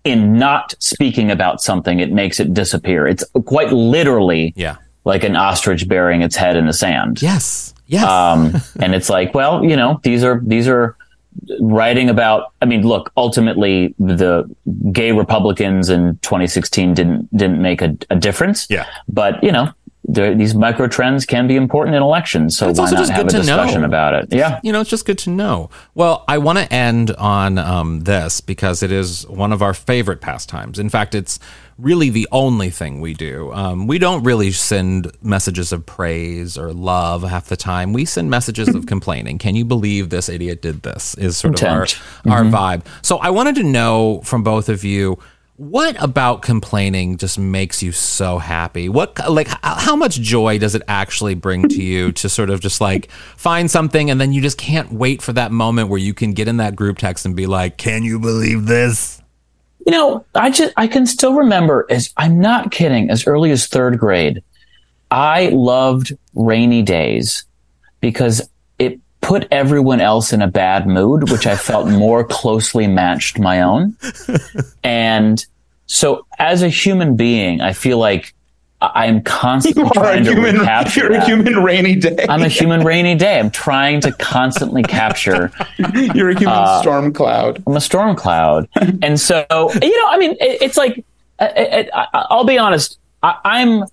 in 0.09 0.33
not 0.33 0.75
speaking 0.79 1.31
about 1.31 1.61
something, 1.61 1.99
it 1.99 2.11
makes 2.11 2.39
it 2.39 2.53
disappear. 2.53 3.07
It's 3.07 3.23
quite 3.45 3.71
literally 3.71 4.53
yeah. 4.55 4.77
like 5.05 5.23
an 5.23 5.35
ostrich 5.35 5.87
burying 5.87 6.21
its 6.21 6.35
head 6.35 6.55
in 6.55 6.65
the 6.65 6.73
sand. 6.73 7.21
Yes. 7.21 7.73
Yes. 7.87 8.03
Um, 8.03 8.53
and 8.81 8.93
it's 8.93 9.09
like, 9.09 9.33
well, 9.33 9.63
you 9.63 9.75
know, 9.75 9.99
these 10.03 10.23
are 10.23 10.41
these 10.43 10.67
are 10.67 10.95
writing 11.59 12.09
about. 12.09 12.53
I 12.61 12.65
mean, 12.65 12.87
look, 12.87 13.11
ultimately, 13.17 13.95
the 13.99 14.49
gay 14.91 15.11
Republicans 15.11 15.89
in 15.89 16.17
2016 16.21 16.93
didn't 16.93 17.35
didn't 17.35 17.61
make 17.61 17.81
a, 17.81 17.97
a 18.09 18.15
difference. 18.15 18.67
Yeah. 18.69 18.85
but 19.07 19.43
you 19.43 19.51
know. 19.51 19.73
There- 20.13 20.35
These 20.35 20.55
micro 20.55 20.87
trends 20.87 21.25
can 21.25 21.47
be 21.47 21.55
important 21.55 21.95
in 21.95 22.01
elections, 22.01 22.57
so 22.57 22.69
It's 22.69 22.79
why 22.79 22.83
also 22.85 22.95
not 22.95 23.01
just 23.01 23.11
have 23.11 23.19
a 23.19 23.23
good 23.23 23.31
to 23.31 23.37
discussion 23.37 23.81
know. 23.81 23.87
about 23.87 24.13
it? 24.15 24.27
Yeah, 24.31 24.59
you 24.63 24.71
know, 24.71 24.81
it's 24.81 24.89
just 24.89 25.05
good 25.05 25.17
to 25.19 25.29
know. 25.29 25.69
Well, 25.95 26.23
I 26.27 26.37
want 26.39 26.57
to 26.59 26.71
end 26.73 27.11
on 27.11 27.57
um, 27.57 28.01
this 28.01 28.41
because 28.41 28.81
it 28.83 28.91
is 28.91 29.27
one 29.27 29.51
of 29.53 29.61
our 29.61 29.73
favorite 29.73 30.21
pastimes. 30.21 30.79
In 30.79 30.89
fact, 30.89 31.15
it's 31.15 31.39
really 31.77 32.09
the 32.09 32.27
only 32.31 32.69
thing 32.69 32.99
we 32.99 33.13
do. 33.13 33.51
Um, 33.53 33.87
we 33.87 33.99
don't 33.99 34.23
really 34.23 34.51
send 34.51 35.11
messages 35.21 35.71
of 35.71 35.85
praise 35.85 36.57
or 36.57 36.73
love 36.73 37.23
half 37.23 37.45
the 37.47 37.55
time. 37.55 37.93
We 37.93 38.03
send 38.03 38.29
messages 38.29 38.67
of 38.75 38.85
complaining. 38.85 39.37
Can 39.37 39.55
you 39.55 39.63
believe 39.63 40.09
this 40.09 40.27
idiot 40.27 40.61
did 40.61 40.81
this? 40.83 41.15
Is 41.15 41.37
sort 41.37 41.61
of 41.61 41.67
our, 41.67 41.87
our 42.29 42.43
vibe. 42.43 42.85
So 43.01 43.17
I 43.19 43.29
wanted 43.29 43.55
to 43.55 43.63
know 43.63 44.21
from 44.25 44.43
both 44.43 44.67
of 44.69 44.83
you. 44.83 45.19
What 45.59 46.01
about 46.01 46.41
complaining 46.41 47.17
just 47.17 47.37
makes 47.37 47.83
you 47.83 47.91
so 47.91 48.37
happy? 48.37 48.87
What 48.87 49.19
like 49.29 49.49
how 49.61 49.93
much 49.97 50.21
joy 50.21 50.57
does 50.57 50.73
it 50.73 50.81
actually 50.87 51.35
bring 51.35 51.67
to 51.67 51.83
you 51.83 52.13
to 52.13 52.29
sort 52.29 52.49
of 52.49 52.61
just 52.61 52.79
like 52.79 53.11
find 53.11 53.69
something 53.69 54.09
and 54.09 54.21
then 54.21 54.31
you 54.31 54.41
just 54.41 54.57
can't 54.57 54.89
wait 54.93 55.21
for 55.21 55.33
that 55.33 55.51
moment 55.51 55.89
where 55.89 55.99
you 55.99 56.13
can 56.13 56.31
get 56.31 56.47
in 56.47 56.55
that 56.57 56.77
group 56.77 56.97
text 56.97 57.25
and 57.25 57.35
be 57.35 57.45
like, 57.45 57.75
"Can 57.75 58.03
you 58.03 58.19
believe 58.19 58.67
this?" 58.67 59.21
You 59.85 59.91
know, 59.91 60.25
I 60.33 60.49
just 60.49 60.73
I 60.77 60.87
can 60.87 61.05
still 61.05 61.33
remember 61.33 61.85
as 61.89 62.13
I'm 62.15 62.39
not 62.39 62.71
kidding, 62.71 63.09
as 63.09 63.27
early 63.27 63.51
as 63.51 63.67
third 63.67 63.99
grade, 63.99 64.41
I 65.11 65.49
loved 65.49 66.17
rainy 66.35 66.83
days 66.83 67.43
because 67.99 68.49
put 69.29 69.47
everyone 69.51 70.01
else 70.01 70.33
in 70.33 70.41
a 70.41 70.47
bad 70.47 70.87
mood, 70.87 71.29
which 71.31 71.45
I 71.45 71.55
felt 71.55 71.87
more 72.05 72.23
closely 72.23 72.87
matched 72.87 73.37
my 73.37 73.61
own. 73.61 73.95
And 74.83 75.45
so 75.85 76.25
as 76.39 76.61
a 76.63 76.69
human 76.69 77.15
being, 77.15 77.61
I 77.61 77.73
feel 77.73 77.97
like 77.99 78.33
I 78.81 79.05
am 79.07 79.21
constantly 79.21 79.83
You 79.85 79.89
trying 79.91 80.23
to 80.23 80.31
human. 80.33 80.57
recapture 80.59 81.01
You're 81.01 81.13
a 81.15 81.25
human 81.25 81.55
rainy 81.63 81.95
day. 81.95 82.25
I'm 82.29 82.41
a 82.43 82.47
human 82.47 82.81
rainy 82.83 83.13
day. 83.15 83.37
I'm 83.39 83.51
trying 83.51 84.01
to 84.01 84.11
constantly 84.13 84.83
capture 84.83 85.51
You're 86.15 86.29
a 86.29 86.39
human 86.39 86.55
Uh, 86.55 86.81
storm 86.81 87.13
cloud. 87.13 87.61
I'm 87.67 87.75
a 87.75 87.81
storm 87.81 88.15
cloud. 88.15 88.67
and 89.01 89.19
so, 89.19 89.45
you 89.81 89.97
know, 89.97 90.07
I 90.09 90.17
mean, 90.17 90.31
it, 90.39 90.61
it's 90.61 90.77
like, 90.77 91.03
I, 91.39 91.89
I, 91.93 92.01
I- 92.13 92.25
I'll 92.29 92.45
be 92.45 92.57
honest. 92.57 92.97
I, 93.21 93.35
I'm, 93.43 93.83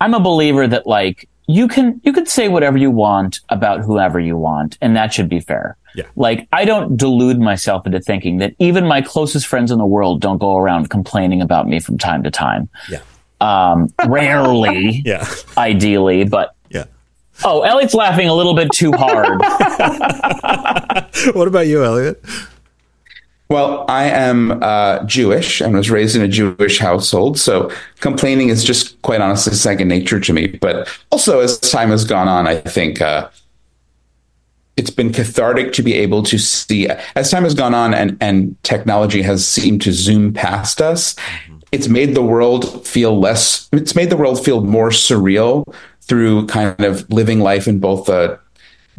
I'm 0.00 0.14
a 0.14 0.20
believer 0.20 0.66
that 0.66 0.86
like 0.86 1.28
you 1.50 1.66
can, 1.66 2.00
you 2.04 2.12
could 2.12 2.28
say 2.28 2.46
whatever 2.48 2.76
you 2.78 2.90
want 2.90 3.40
about 3.48 3.80
whoever 3.80 4.20
you 4.20 4.36
want, 4.36 4.76
and 4.80 4.94
that 4.96 5.12
should 5.12 5.28
be 5.28 5.40
fair. 5.40 5.76
Yeah. 5.94 6.04
Like 6.14 6.46
I 6.52 6.64
don't 6.66 6.96
delude 6.96 7.40
myself 7.40 7.86
into 7.86 7.98
thinking 8.00 8.36
that 8.38 8.54
even 8.58 8.86
my 8.86 9.00
closest 9.02 9.46
friends 9.46 9.70
in 9.72 9.78
the 9.78 9.86
world 9.86 10.20
don't 10.20 10.38
go 10.38 10.56
around 10.58 10.90
complaining 10.90 11.40
about 11.42 11.66
me 11.66 11.80
from 11.80 11.96
time 11.98 12.22
to 12.22 12.30
time. 12.30 12.68
Yeah. 12.90 13.00
Um, 13.40 13.88
rarely, 14.06 15.02
Yeah. 15.06 15.26
ideally, 15.56 16.24
but 16.24 16.54
Yeah. 16.70 16.84
oh, 17.44 17.62
Eliot's 17.62 17.94
laughing 17.94 18.28
a 18.28 18.34
little 18.34 18.54
bit 18.54 18.68
too 18.72 18.92
hard. 18.92 19.40
what 21.34 21.48
about 21.48 21.66
you, 21.66 21.82
Eliot? 21.84 22.22
Well, 23.50 23.86
I 23.88 24.04
am 24.04 24.62
uh, 24.62 25.04
Jewish 25.04 25.62
and 25.62 25.74
was 25.74 25.90
raised 25.90 26.14
in 26.14 26.22
a 26.22 26.28
Jewish 26.28 26.78
household, 26.78 27.38
so 27.38 27.72
complaining 28.00 28.50
is 28.50 28.62
just 28.62 29.00
quite 29.00 29.22
honestly 29.22 29.54
second 29.54 29.88
nature 29.88 30.20
to 30.20 30.32
me. 30.34 30.48
But 30.48 30.88
also, 31.10 31.40
as 31.40 31.58
time 31.58 31.88
has 31.88 32.04
gone 32.04 32.28
on, 32.28 32.46
I 32.46 32.60
think 32.60 33.00
uh, 33.00 33.30
it's 34.76 34.90
been 34.90 35.12
cathartic 35.12 35.72
to 35.74 35.82
be 35.82 35.94
able 35.94 36.22
to 36.24 36.38
see 36.38 36.88
as 37.16 37.30
time 37.30 37.44
has 37.44 37.54
gone 37.54 37.74
on 37.74 37.94
and 37.94 38.18
and 38.20 38.62
technology 38.62 39.22
has 39.22 39.46
seemed 39.46 39.80
to 39.82 39.92
zoom 39.92 40.32
past 40.34 40.82
us. 40.82 41.16
It's 41.72 41.88
made 41.88 42.14
the 42.14 42.22
world 42.22 42.86
feel 42.86 43.18
less. 43.18 43.68
It's 43.72 43.94
made 43.94 44.10
the 44.10 44.16
world 44.16 44.42
feel 44.42 44.62
more 44.62 44.90
surreal 44.90 45.64
through 46.02 46.46
kind 46.46 46.82
of 46.84 47.08
living 47.10 47.40
life 47.40 47.66
in 47.66 47.80
both 47.80 48.08
a 48.08 48.40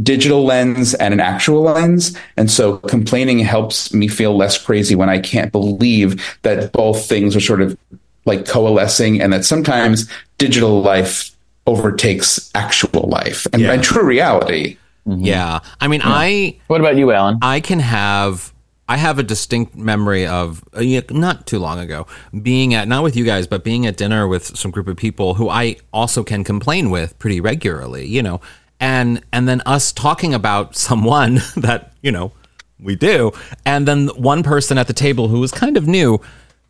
digital 0.02 0.46
lens 0.46 0.94
and 0.94 1.14
an 1.14 1.20
actual 1.20 1.64
lens. 1.64 2.18
And 2.38 2.50
so 2.50 2.78
complaining 2.78 3.40
helps 3.40 3.94
me 3.94 4.08
feel 4.08 4.36
less 4.36 4.58
crazy 4.58 4.96
when 4.96 5.10
I 5.10 5.20
can't 5.20 5.52
believe 5.52 6.38
that 6.44 6.72
both 6.72 7.06
things 7.08 7.36
are 7.36 7.42
sort 7.42 7.62
of 7.62 7.78
like 8.26 8.46
coalescing 8.48 9.22
and 9.22 9.34
that 9.34 9.46
sometimes 9.46 10.10
digital 10.38 10.82
life 10.82 11.36
overtakes 11.68 12.50
actual 12.56 13.08
life 13.10 13.46
and, 13.54 13.62
Yeah. 13.62 13.74
and 13.74 13.84
true 13.84 14.04
reality. 14.04 14.78
Yeah. 15.06 15.60
I 15.82 15.88
mean, 15.88 16.02
I 16.04 16.58
What 16.68 16.82
about 16.82 16.96
you, 16.98 17.12
Alan? 17.12 17.38
I 17.42 17.60
can 17.60 17.80
have 17.80 18.54
I 18.88 18.98
have 18.98 19.20
a 19.20 19.24
distinct 19.24 19.76
memory 19.76 20.26
of 20.26 20.64
uh, 20.76 20.80
yeah, 20.80 21.02
not 21.12 21.46
too 21.46 21.60
long 21.60 21.78
ago 21.80 22.08
being 22.42 22.74
at 22.74 22.88
not 22.88 23.04
with 23.04 23.16
you 23.16 23.24
guys 23.24 23.46
but 23.46 23.64
being 23.64 23.86
at 23.86 23.98
dinner 23.98 24.28
with 24.28 24.58
some 24.58 24.72
group 24.72 24.88
of 24.88 24.98
people 24.98 25.36
who 25.36 25.48
I 25.48 25.76
also 25.94 26.24
can 26.24 26.44
complain 26.44 26.90
with 26.90 27.18
pretty 27.20 27.40
regularly, 27.40 28.08
you 28.08 28.24
know. 28.24 28.42
And 28.80 29.22
and 29.34 29.48
then 29.48 29.62
us 29.66 29.92
talking 29.92 30.34
about 30.34 30.76
someone 30.88 31.40
that, 31.58 31.94
you 32.02 32.12
know, 32.12 32.32
we 32.80 32.96
do. 32.96 33.32
And 33.66 33.88
then 33.88 34.08
one 34.10 34.44
person 34.44 34.78
at 34.78 34.88
the 34.88 34.94
table 34.94 35.28
who 35.28 35.40
was 35.40 35.52
kind 35.52 35.76
of 35.78 35.86
new 35.88 36.20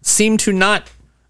seemed 0.01 0.39
to 0.41 0.51
not 0.53 0.89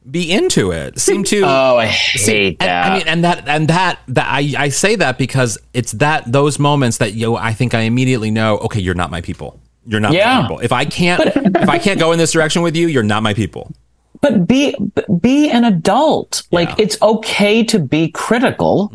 be 0.10 0.32
into 0.32 0.72
it. 0.72 0.98
Seemed 0.98 1.28
to 1.28 1.42
Oh, 1.44 1.78
I 1.78 1.92
See, 1.92 2.34
hate 2.34 2.58
and- 2.62 2.70
that. 2.70 2.92
I 2.92 2.98
mean, 2.98 3.08
and 3.08 3.24
that 3.26 3.48
and 3.48 3.68
that 3.68 4.00
that 4.08 4.28
I 4.28 4.54
I 4.58 4.70
say 4.70 4.96
that 4.96 5.18
because 5.18 5.58
it's 5.74 5.92
that 5.94 6.32
those 6.32 6.58
moments 6.60 6.98
that 6.98 7.14
yo 7.14 7.36
I 7.36 7.54
think 7.54 7.74
I 7.74 7.82
immediately 7.82 8.32
know. 8.32 8.58
Okay, 8.60 8.80
you're 8.80 8.96
not 8.96 9.12
my 9.12 9.22
people. 9.22 9.60
You're 9.86 10.00
not 10.00 10.14
Yeah. 10.14 10.36
my 10.38 10.42
people. 10.44 10.60
If 10.60 10.72
I 10.72 10.86
can't 10.86 11.22
if 11.36 11.68
I 11.70 11.78
can't 11.78 12.00
go 12.00 12.12
in 12.14 12.18
this 12.18 12.32
direction 12.32 12.62
with 12.62 12.76
you, 12.78 12.88
you're 12.88 13.04
not 13.04 13.22
my 13.22 13.34
people. 13.34 13.72
but 14.22 14.48
be 14.48 14.76
be 15.20 15.50
an 15.50 15.66
adult. 15.66 16.44
Like 16.52 16.70
Yeah. 16.70 16.74
Mm-hmm. 16.76 16.82
it's 16.84 17.02
okay 17.02 17.64
to 17.66 17.80
be 17.80 18.10
critical. 18.12 18.92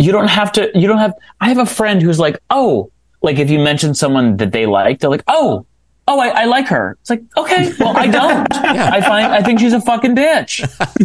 You 0.00 0.12
don't 0.12 0.28
have 0.28 0.50
to. 0.52 0.70
You 0.74 0.88
don't 0.88 0.96
have. 0.96 1.12
I 1.42 1.48
have 1.48 1.58
a 1.58 1.66
friend 1.66 2.00
who's 2.00 2.18
like, 2.18 2.38
oh, 2.48 2.90
like 3.20 3.38
if 3.38 3.50
you 3.50 3.58
mention 3.58 3.94
someone 3.94 4.38
that 4.38 4.50
they 4.50 4.64
like, 4.64 5.00
they're 5.00 5.10
like, 5.10 5.24
oh. 5.26 5.66
Oh, 6.12 6.18
I, 6.18 6.42
I 6.42 6.44
like 6.46 6.66
her. 6.66 6.98
It's 7.00 7.08
like, 7.08 7.22
okay, 7.36 7.72
well, 7.78 7.96
I 7.96 8.08
don't. 8.08 8.52
I 8.52 9.00
find, 9.00 9.32
I 9.32 9.44
think 9.44 9.60
she's 9.60 9.72
a 9.72 9.80
fucking 9.80 10.16
bitch. 10.16 10.60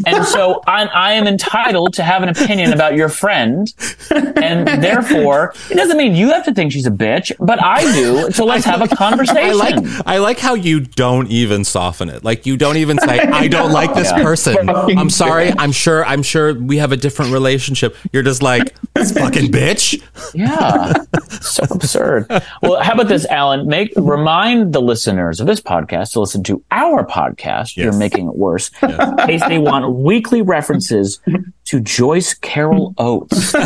And 0.07 0.25
so 0.25 0.63
I, 0.65 0.85
I 0.85 1.13
am 1.13 1.27
entitled 1.27 1.93
to 1.93 2.03
have 2.03 2.23
an 2.23 2.29
opinion 2.29 2.73
about 2.73 2.95
your 2.95 3.07
friend. 3.07 3.71
And 4.09 4.67
therefore, 4.83 5.53
it 5.69 5.75
doesn't 5.75 5.95
mean 5.95 6.15
you 6.15 6.29
have 6.31 6.43
to 6.45 6.55
think 6.55 6.71
she's 6.71 6.87
a 6.87 6.91
bitch, 6.91 7.31
but 7.39 7.61
I 7.61 7.83
do. 7.93 8.31
So 8.31 8.45
let's 8.51 8.65
have 8.65 8.81
a 8.81 8.87
conversation. 8.87 9.37
I 9.37 9.51
like 9.51 9.75
I 10.07 10.17
like 10.17 10.39
how 10.39 10.55
you 10.55 10.79
don't 10.79 11.29
even 11.29 11.63
soften 11.65 12.09
it. 12.09 12.23
Like 12.23 12.47
you 12.47 12.57
don't 12.57 12.77
even 12.77 12.97
say 12.97 13.19
I 13.19 13.47
don't 13.47 13.71
like 13.71 13.93
this 13.93 14.11
person. 14.11 14.69
I'm 14.69 15.11
sorry. 15.11 15.53
I'm 15.55 15.71
sure 15.71 16.03
I'm 16.03 16.23
sure 16.23 16.55
we 16.55 16.77
have 16.77 16.91
a 16.91 16.97
different 16.97 17.31
relationship. 17.31 17.95
You're 18.11 18.23
just 18.23 18.41
like 18.41 18.73
this 18.95 19.11
fucking 19.11 19.51
bitch. 19.51 20.01
Yeah. 20.33 20.93
so 21.41 21.63
absurd. 21.69 22.25
Well, 22.63 22.81
how 22.81 22.93
about 22.93 23.07
this, 23.07 23.27
Alan? 23.27 23.67
Make 23.67 23.93
remind 23.95 24.73
the 24.73 24.81
listeners 24.81 24.94
of 25.39 25.47
this 25.47 25.59
podcast 25.61 26.13
to 26.13 26.19
listen 26.19 26.43
to 26.43 26.63
our 26.71 27.05
podcast. 27.05 27.75
You're 27.77 27.93
making 27.97 28.27
it 28.27 28.35
worse. 28.35 28.71
In 28.81 29.17
case 29.25 29.41
they 29.47 29.57
want 29.59 29.95
weekly 29.95 30.41
references 30.41 31.19
to 31.65 31.79
Joyce 31.79 32.33
Carol 32.33 32.93
Oates. 32.97 33.53
in- 33.53 33.61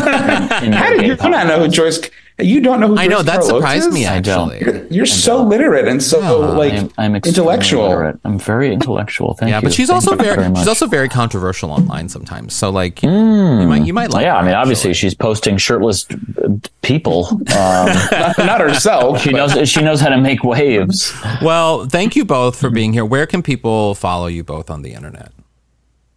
in 0.64 0.72
How 0.72 0.90
did 0.90 1.06
you 1.06 1.16
gay 1.16 1.28
not 1.28 1.46
know 1.46 1.60
who 1.60 1.68
Joyce? 1.68 2.00
You 2.42 2.60
don't 2.60 2.80
know 2.80 2.88
who 2.88 2.98
I 2.98 3.06
know 3.06 3.22
that 3.22 3.40
Carol 3.40 3.46
Oates 3.46 3.58
surprised 3.58 3.88
is? 3.88 3.94
me 3.94 4.06
I 4.06 4.20
don't. 4.20 4.52
actually. 4.52 4.88
You're 4.90 5.06
so 5.06 5.42
literate 5.42 5.88
and 5.88 6.02
so 6.02 6.40
like 6.50 6.72
I'm, 6.72 6.90
I'm 6.98 7.16
extremely 7.16 7.38
intellectual. 7.40 7.88
literate. 7.88 8.20
I'm 8.24 8.38
very 8.38 8.72
intellectual. 8.72 9.34
Thank 9.34 9.48
you. 9.48 9.54
Yeah, 9.54 9.58
you. 9.58 9.62
but 9.62 9.72
she's 9.72 9.88
Thank 9.88 9.96
also 9.96 10.10
you 10.12 10.34
very, 10.34 10.54
she's 10.56 10.68
also 10.68 10.86
very 10.86 11.08
controversial 11.08 11.70
online 11.70 12.08
sometimes. 12.08 12.54
So 12.54 12.70
like 12.70 13.02
you 13.02 13.08
might 13.10 13.86
you 13.86 13.94
might 13.94 14.10
like 14.10 14.24
yeah, 14.24 14.32
her, 14.34 14.38
I 14.38 14.44
mean, 14.44 14.54
obviously 14.54 14.90
actually. 14.90 15.08
she's 15.10 15.14
posting 15.14 15.56
shirtless 15.56 16.06
uh, 16.10 16.48
people. 16.82 17.26
Um, 17.30 17.46
not, 17.48 18.38
not 18.38 18.60
herself. 18.60 19.20
she 19.22 19.32
knows 19.32 19.68
she 19.68 19.82
knows 19.82 20.00
how 20.00 20.08
to 20.08 20.18
make 20.18 20.44
waves. 20.44 21.12
Well, 21.42 21.86
thank 21.86 22.16
you 22.16 22.24
both 22.24 22.58
for 22.58 22.70
being 22.70 22.92
here. 22.92 23.04
Where 23.04 23.26
can 23.26 23.42
people 23.42 23.94
follow 23.94 24.26
you 24.26 24.44
both 24.44 24.70
on 24.70 24.82
the 24.82 24.92
internet? 24.92 25.32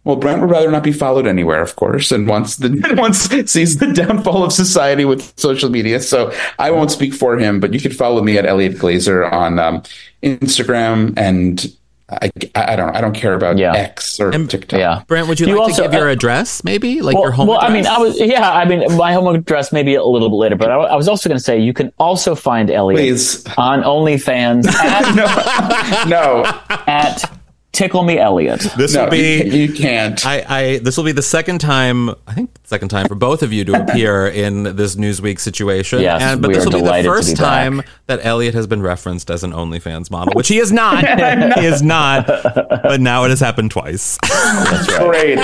Well, 0.04 0.16
Brent 0.16 0.42
would 0.42 0.50
rather 0.50 0.70
not 0.70 0.82
be 0.82 0.92
followed 0.92 1.26
anywhere, 1.26 1.62
of 1.62 1.76
course, 1.76 2.12
and 2.12 2.28
once 2.28 2.56
the 2.56 2.94
once 2.98 3.20
sees 3.50 3.78
the 3.78 3.92
downfall 3.92 4.44
of 4.44 4.52
society 4.52 5.04
with 5.06 5.32
social 5.38 5.70
media. 5.70 6.00
So 6.00 6.30
I 6.58 6.70
won't 6.70 6.90
speak 6.90 7.14
for 7.14 7.38
him, 7.38 7.58
but 7.58 7.72
you 7.72 7.80
can 7.80 7.92
follow 7.92 8.22
me 8.22 8.36
at 8.36 8.44
Eliot 8.44 8.74
Glazer 8.76 9.30
on 9.32 9.58
um, 9.58 9.82
Instagram, 10.22 11.14
and 11.16 11.66
I, 12.10 12.30
I 12.54 12.76
don't 12.76 12.94
I 12.94 13.00
don't 13.00 13.14
care 13.14 13.32
about 13.32 13.56
Yeah. 13.56 13.72
X 13.72 14.20
or 14.20 14.30
TikTok. 14.30 14.78
Yeah. 14.78 15.02
Brent, 15.06 15.26
would 15.26 15.40
you, 15.40 15.46
You 15.46 15.54
like 15.54 15.70
also- 15.70 15.84
to 15.84 15.88
give 15.88 15.98
your 15.98 16.10
uh, 16.10 16.12
address, 16.12 16.62
maybe 16.62 17.00
like 17.00 17.14
well, 17.14 17.24
your 17.24 17.32
home 17.32 17.48
well, 17.48 17.58
address? 17.62 17.70
I 17.70 17.72
mean, 17.72 17.86
I 17.86 17.98
was 17.98 18.20
yeah, 18.20 18.52
I 18.52 18.66
mean, 18.66 18.96
my 18.98 19.14
home 19.14 19.34
address 19.34 19.72
maybe 19.72 19.94
a 19.94 20.04
little 20.04 20.28
bit 20.28 20.36
later, 20.36 20.56
but 20.56 20.70
I, 20.70 20.74
I 20.74 20.96
was 20.96 21.08
also 21.08 21.30
going 21.30 21.38
to 21.38 21.42
say 21.44 21.58
you 21.58 21.72
can 21.72 21.90
also 21.98 22.34
find 22.34 22.70
Eliot 22.70 23.00
Please. 23.00 23.46
on 23.56 23.82
OnlyFans 23.82 24.66
at, 24.74 26.06
No, 26.08 26.44
at 26.86 27.24
Tickle 27.74 28.02
Me 28.04 28.18
Eliot. 28.18 28.60
this 28.78 28.94
no, 28.94 29.04
will 29.04 29.10
be. 29.10 29.42
you, 29.44 29.66
you 29.66 29.72
can't. 29.74 30.24
I, 30.24 30.44
I 30.48 30.78
this 30.78 30.96
will 30.96 31.04
be 31.04 31.12
the 31.12 31.22
second 31.22 31.60
time 31.60 32.08
I 32.26 32.32
think 32.34 32.50
second 32.64 32.88
time 32.88 33.06
for 33.08 33.14
both 33.14 33.42
of 33.42 33.52
you 33.52 33.64
to 33.66 33.82
appear 33.82 34.26
in 34.28 34.62
this 34.76 34.96
Newsweek 34.96 35.38
situation. 35.40 36.00
Yes, 36.00 36.22
and 36.22 36.40
but 36.40 36.48
we 36.48 36.54
this 36.54 36.64
are 36.66 36.70
will 36.70 36.80
be 36.82 37.02
the 37.02 37.02
first 37.04 37.30
be 37.30 37.34
back. 37.34 37.64
time 37.68 37.82
that 38.06 38.24
Eliot 38.24 38.54
has 38.54 38.66
been 38.66 38.80
referenced 38.80 39.30
as 39.30 39.44
an 39.44 39.52
OnlyFans 39.52 40.10
model, 40.10 40.32
which 40.34 40.48
he 40.48 40.58
is 40.58 40.72
not. 40.82 41.04
he 41.58 41.66
is 41.66 41.82
not. 41.82 42.26
But 42.26 43.00
now 43.00 43.24
it 43.24 43.30
has 43.30 43.40
happened 43.40 43.72
twice. 43.72 44.16
that's 44.22 44.98
Great. 44.98 45.38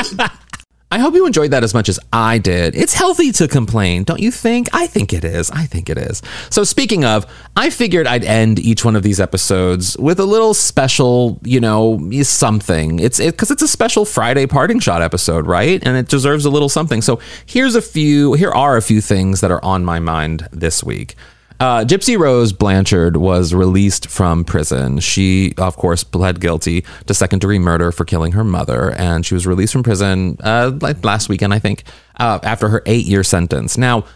I 0.93 0.99
hope 0.99 1.14
you 1.14 1.24
enjoyed 1.24 1.53
that 1.53 1.62
as 1.62 1.72
much 1.72 1.88
as 1.88 2.01
I 2.12 2.38
did. 2.38 2.74
It's 2.74 2.95
healthy 2.95 3.30
to 3.32 3.47
complain, 3.47 4.03
don't 4.03 4.18
you 4.18 4.32
think? 4.32 4.68
I 4.72 4.88
think 4.88 5.12
it 5.12 5.24
is. 5.24 5.49
I 5.53 5.64
think 5.66 5.88
it 5.88 5.97
is. 5.97 6.20
So, 6.51 6.64
speaking 6.64 7.05
of, 7.05 7.26
I 7.57 7.70
figured 7.70 8.09
I'd 8.09 8.24
end 8.24 8.59
each 8.59 8.84
one 8.84 8.97
of 8.97 9.05
these 9.05 9.20
episodes 9.20 9.97
with 9.99 10.18
a 10.18 10.24
little 10.24 10.53
special, 10.53 11.38
you 11.45 11.61
know, 11.61 12.11
something. 12.22 12.99
It's 12.99 13.20
because 13.20 13.53
it's 13.53 13.62
a 13.62 13.68
special 13.68 14.05
Friday 14.05 14.47
parting 14.47 14.80
shot 14.80 15.01
episode, 15.01 15.47
right? 15.47 15.80
And 15.86 15.97
it 15.97 16.09
deserves 16.09 16.45
a 16.45 16.51
little 16.51 16.68
something. 16.68 17.03
So, 17.03 17.20
here's 17.47 17.76
a 17.76 17.82
few, 17.82 18.32
here 18.32 18.51
are 18.51 18.76
a 18.76 18.82
few 18.82 19.01
things 19.01 19.43
that 19.43 19.53
are 19.53 19.64
on 19.64 19.84
my 19.84 20.01
mind 20.01 20.49
this 20.51 20.82
week. 20.82 21.14
Uh, 21.61 21.84
Gypsy 21.84 22.18
Rose 22.18 22.54
Blanchard 22.54 23.18
was 23.18 23.52
released 23.52 24.08
from 24.08 24.44
prison. 24.44 24.98
She, 24.98 25.52
of 25.58 25.76
course, 25.76 26.02
pled 26.02 26.40
guilty 26.40 26.86
to 27.04 27.12
second 27.12 27.40
degree 27.40 27.58
murder 27.58 27.92
for 27.92 28.06
killing 28.06 28.32
her 28.32 28.44
mother, 28.44 28.92
and 28.92 29.26
she 29.26 29.34
was 29.34 29.46
released 29.46 29.74
from 29.74 29.82
prison 29.82 30.38
uh, 30.42 30.72
like 30.80 31.04
last 31.04 31.28
weekend, 31.28 31.52
I 31.52 31.58
think, 31.58 31.82
uh, 32.18 32.38
after 32.42 32.70
her 32.70 32.82
eight 32.86 33.04
year 33.04 33.22
sentence. 33.22 33.76
Now, 33.76 34.06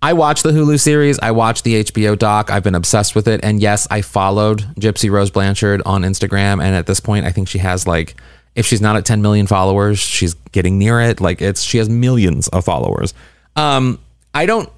I 0.00 0.14
watched 0.14 0.44
the 0.44 0.50
Hulu 0.52 0.80
series, 0.80 1.18
I 1.18 1.32
watched 1.32 1.64
the 1.64 1.84
HBO 1.84 2.18
doc, 2.18 2.50
I've 2.50 2.64
been 2.64 2.74
obsessed 2.74 3.14
with 3.14 3.28
it, 3.28 3.40
and 3.42 3.60
yes, 3.60 3.86
I 3.90 4.00
followed 4.00 4.62
Gypsy 4.80 5.10
Rose 5.10 5.30
Blanchard 5.30 5.82
on 5.84 6.04
Instagram, 6.04 6.62
and 6.62 6.74
at 6.74 6.86
this 6.86 7.00
point, 7.00 7.26
I 7.26 7.32
think 7.32 7.48
she 7.48 7.58
has 7.58 7.86
like. 7.86 8.16
If 8.54 8.66
she's 8.66 8.80
not 8.80 8.94
at 8.94 9.04
10 9.04 9.20
million 9.20 9.48
followers, 9.48 9.98
she's 9.98 10.34
getting 10.52 10.78
near 10.78 11.00
it. 11.00 11.20
Like 11.20 11.42
it's 11.42 11.60
she 11.60 11.78
has 11.78 11.88
millions 11.88 12.46
of 12.46 12.64
followers. 12.64 13.12
Um, 13.56 13.98
I 14.32 14.46
don't 14.46 14.70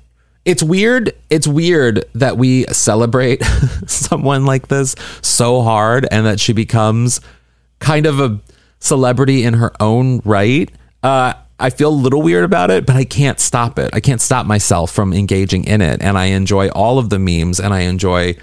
it's 0.47 0.63
weird 0.63 1.13
it's 1.29 1.47
weird 1.47 2.07
that 2.15 2.39
we 2.39 2.65
celebrate 2.67 3.43
someone 3.87 4.47
like 4.47 4.69
this 4.69 4.95
so 5.21 5.61
hard 5.61 6.07
and 6.11 6.25
that 6.25 6.41
she 6.41 6.55
becomes 6.55 7.21
kind 7.81 8.07
of 8.07 8.21
a 8.21 8.41
celebrity 8.79 9.43
in 9.43 9.55
her 9.55 9.73
own 9.81 10.23
right 10.25 10.71
uh 11.03 11.35
I 11.59 11.71
feel 11.71 11.89
a 11.89 11.91
little 11.91 12.21
weird 12.21 12.45
about 12.45 12.71
it, 12.71 12.85
but 12.85 12.97
I 12.97 13.05
can't 13.05 13.41
stop 13.41 13.79
it. 13.79 13.89
I 13.95 14.01
can't 14.01 14.21
stop 14.21 14.45
myself 14.45 14.91
from 14.91 15.15
engaging 15.15 15.65
in 15.65 15.81
it. 15.81 16.03
And 16.03 16.19
I 16.19 16.27
enjoy 16.27 16.69
all 16.69 16.99
of 16.99 17.09
the 17.09 17.19
memes 17.19 17.61
and 17.61 17.73
I 17.73 17.81
enjoy 17.81 18.37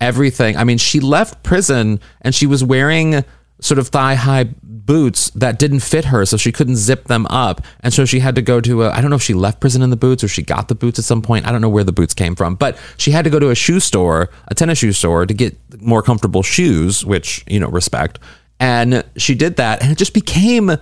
everything. 0.00 0.56
I 0.56 0.62
mean, 0.62 0.78
she 0.78 1.00
left 1.00 1.42
prison 1.42 1.98
and 2.20 2.32
she 2.32 2.46
was 2.46 2.62
wearing 2.62 3.24
sort 3.60 3.80
of 3.80 3.88
thigh 3.88 4.14
high 4.14 4.50
boots 4.90 5.30
that 5.36 5.56
didn't 5.56 5.78
fit 5.78 6.06
her, 6.06 6.26
so 6.26 6.36
she 6.36 6.50
couldn't 6.50 6.74
zip 6.74 7.04
them 7.04 7.24
up. 7.26 7.64
And 7.78 7.94
so 7.94 8.04
she 8.04 8.18
had 8.18 8.34
to 8.34 8.42
go 8.42 8.60
to 8.60 8.82
a, 8.82 8.90
I 8.90 9.00
don't 9.00 9.08
know 9.08 9.14
if 9.14 9.22
she 9.22 9.34
left 9.34 9.60
prison 9.60 9.82
in 9.82 9.90
the 9.90 9.96
boots 9.96 10.24
or 10.24 10.26
she 10.26 10.42
got 10.42 10.66
the 10.66 10.74
boots 10.74 10.98
at 10.98 11.04
some 11.04 11.22
point. 11.22 11.46
I 11.46 11.52
don't 11.52 11.60
know 11.60 11.68
where 11.68 11.84
the 11.84 11.92
boots 11.92 12.12
came 12.12 12.34
from, 12.34 12.56
but 12.56 12.76
she 12.96 13.12
had 13.12 13.22
to 13.22 13.30
go 13.30 13.38
to 13.38 13.50
a 13.50 13.54
shoe 13.54 13.78
store, 13.78 14.30
a 14.48 14.54
tennis 14.56 14.78
shoe 14.78 14.90
store 14.90 15.26
to 15.26 15.32
get 15.32 15.56
more 15.80 16.02
comfortable 16.02 16.42
shoes, 16.42 17.04
which, 17.04 17.44
you 17.46 17.60
know, 17.60 17.68
respect. 17.68 18.18
And 18.58 19.04
she 19.16 19.36
did 19.36 19.58
that 19.58 19.80
and 19.80 19.92
it 19.92 19.96
just 19.96 20.12
became 20.12 20.72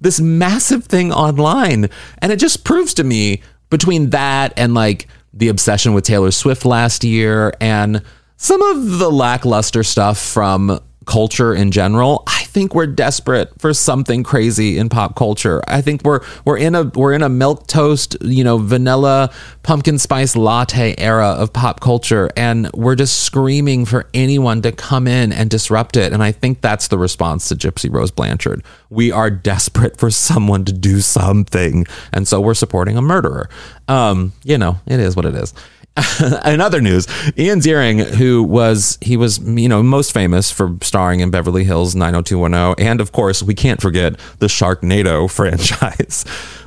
this 0.00 0.20
massive 0.20 0.84
thing 0.84 1.12
online. 1.12 1.90
And 2.18 2.30
it 2.30 2.36
just 2.36 2.62
proves 2.62 2.94
to 2.94 3.02
me 3.02 3.42
between 3.68 4.10
that 4.10 4.52
and 4.56 4.74
like 4.74 5.08
the 5.32 5.48
obsession 5.48 5.92
with 5.92 6.04
Taylor 6.04 6.30
Swift 6.30 6.64
last 6.64 7.02
year 7.02 7.52
and 7.60 8.00
some 8.36 8.62
of 8.62 9.00
the 9.00 9.10
lackluster 9.10 9.82
stuff 9.82 10.18
from 10.18 10.78
culture 11.06 11.54
in 11.54 11.70
general, 11.70 12.22
I 12.26 12.44
think 12.44 12.74
we're 12.74 12.86
desperate 12.86 13.52
for 13.58 13.72
something 13.72 14.22
crazy 14.22 14.78
in 14.78 14.88
pop 14.88 15.16
culture. 15.16 15.62
I 15.66 15.80
think 15.80 16.02
we're 16.04 16.20
we're 16.44 16.58
in 16.58 16.74
a 16.74 16.84
we're 16.84 17.12
in 17.12 17.22
a 17.22 17.28
milk 17.28 17.66
toast, 17.66 18.16
you 18.20 18.44
know, 18.44 18.58
vanilla 18.58 19.30
pumpkin 19.62 19.98
spice 19.98 20.36
latte 20.36 20.94
era 20.98 21.28
of 21.28 21.52
pop 21.52 21.80
culture 21.80 22.30
and 22.36 22.70
we're 22.72 22.96
just 22.96 23.22
screaming 23.22 23.84
for 23.84 24.06
anyone 24.14 24.62
to 24.62 24.72
come 24.72 25.06
in 25.06 25.32
and 25.32 25.50
disrupt 25.50 25.96
it. 25.96 26.12
And 26.12 26.22
I 26.22 26.32
think 26.32 26.60
that's 26.60 26.88
the 26.88 26.98
response 26.98 27.48
to 27.48 27.54
Gypsy 27.54 27.92
Rose 27.92 28.10
Blanchard. 28.10 28.62
We 28.90 29.12
are 29.12 29.30
desperate 29.30 29.96
for 29.98 30.10
someone 30.10 30.64
to 30.66 30.72
do 30.72 31.00
something. 31.00 31.86
And 32.12 32.28
so 32.28 32.40
we're 32.40 32.54
supporting 32.54 32.96
a 32.96 33.02
murderer. 33.02 33.48
Um, 33.88 34.32
you 34.44 34.58
know, 34.58 34.78
it 34.86 35.00
is 35.00 35.16
what 35.16 35.24
it 35.24 35.34
is. 35.34 35.54
in 36.44 36.60
other 36.60 36.80
news, 36.80 37.06
Ian 37.36 37.60
Ziering, 37.60 38.04
who 38.14 38.42
was 38.42 38.96
he 39.00 39.16
was 39.16 39.38
you 39.38 39.68
know 39.68 39.82
most 39.82 40.12
famous 40.12 40.50
for 40.50 40.76
starring 40.82 41.20
in 41.20 41.30
Beverly 41.30 41.64
Hills 41.64 41.94
90210, 41.94 42.84
and 42.84 43.00
of 43.00 43.12
course 43.12 43.42
we 43.42 43.54
can't 43.54 43.80
forget 43.80 44.18
the 44.38 44.46
Sharknado 44.46 45.30
franchise. 45.30 46.24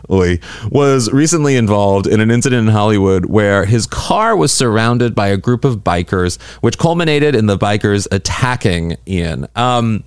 was 0.10 1.12
recently 1.12 1.56
involved 1.56 2.06
in 2.06 2.20
an 2.20 2.30
incident 2.30 2.68
in 2.68 2.74
Hollywood 2.74 3.26
where 3.26 3.66
his 3.66 3.88
car 3.88 4.36
was 4.36 4.52
surrounded 4.52 5.16
by 5.16 5.28
a 5.30 5.38
group 5.38 5.64
of 5.64 5.78
bikers, 5.78 6.40
which 6.62 6.78
culminated 6.78 7.34
in 7.34 7.46
the 7.46 7.58
bikers 7.58 8.08
attacking 8.12 8.98
Ian. 9.08 9.48
Um, 9.56 10.04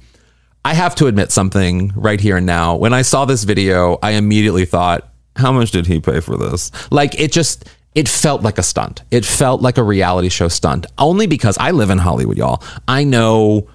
I 0.66 0.74
have 0.74 0.96
to 0.96 1.06
admit 1.06 1.30
something 1.30 1.92
right 1.94 2.20
here 2.20 2.38
and 2.38 2.44
now. 2.44 2.74
When 2.74 2.92
I 2.92 3.02
saw 3.02 3.24
this 3.24 3.44
video, 3.44 4.00
I 4.02 4.10
immediately 4.14 4.64
thought, 4.64 5.08
how 5.36 5.52
much 5.52 5.70
did 5.70 5.86
he 5.86 6.00
pay 6.00 6.18
for 6.18 6.36
this? 6.36 6.72
Like 6.90 7.20
it 7.20 7.30
just 7.30 7.68
it 7.94 8.08
felt 8.08 8.42
like 8.42 8.58
a 8.58 8.64
stunt. 8.64 9.04
It 9.12 9.24
felt 9.24 9.62
like 9.62 9.78
a 9.78 9.84
reality 9.84 10.28
show 10.28 10.48
stunt. 10.48 10.86
Only 10.98 11.28
because 11.28 11.56
I 11.56 11.70
live 11.70 11.88
in 11.90 11.98
Hollywood, 11.98 12.36
y'all. 12.36 12.64
I 12.88 13.04
know 13.04 13.68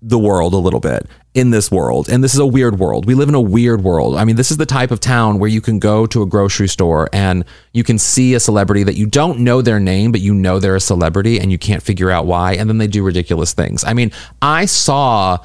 the 0.00 0.16
world 0.16 0.54
a 0.54 0.58
little 0.58 0.78
bit 0.78 1.08
in 1.34 1.50
this 1.50 1.72
world. 1.72 2.08
And 2.08 2.22
this 2.22 2.34
is 2.34 2.38
a 2.38 2.46
weird 2.46 2.78
world. 2.78 3.06
We 3.06 3.16
live 3.16 3.28
in 3.28 3.34
a 3.34 3.40
weird 3.40 3.82
world. 3.82 4.14
I 4.14 4.24
mean, 4.24 4.36
this 4.36 4.52
is 4.52 4.58
the 4.58 4.66
type 4.66 4.92
of 4.92 5.00
town 5.00 5.40
where 5.40 5.50
you 5.50 5.60
can 5.60 5.80
go 5.80 6.06
to 6.06 6.22
a 6.22 6.26
grocery 6.26 6.68
store 6.68 7.08
and 7.12 7.44
you 7.72 7.82
can 7.82 7.98
see 7.98 8.34
a 8.34 8.40
celebrity 8.40 8.84
that 8.84 8.94
you 8.94 9.06
don't 9.06 9.40
know 9.40 9.60
their 9.60 9.80
name, 9.80 10.12
but 10.12 10.20
you 10.20 10.34
know 10.34 10.60
they're 10.60 10.76
a 10.76 10.80
celebrity 10.80 11.40
and 11.40 11.50
you 11.50 11.58
can't 11.58 11.82
figure 11.82 12.12
out 12.12 12.26
why. 12.26 12.52
And 12.52 12.70
then 12.70 12.78
they 12.78 12.86
do 12.86 13.02
ridiculous 13.02 13.54
things. 13.54 13.82
I 13.82 13.92
mean, 13.92 14.12
I 14.40 14.66
saw 14.66 15.38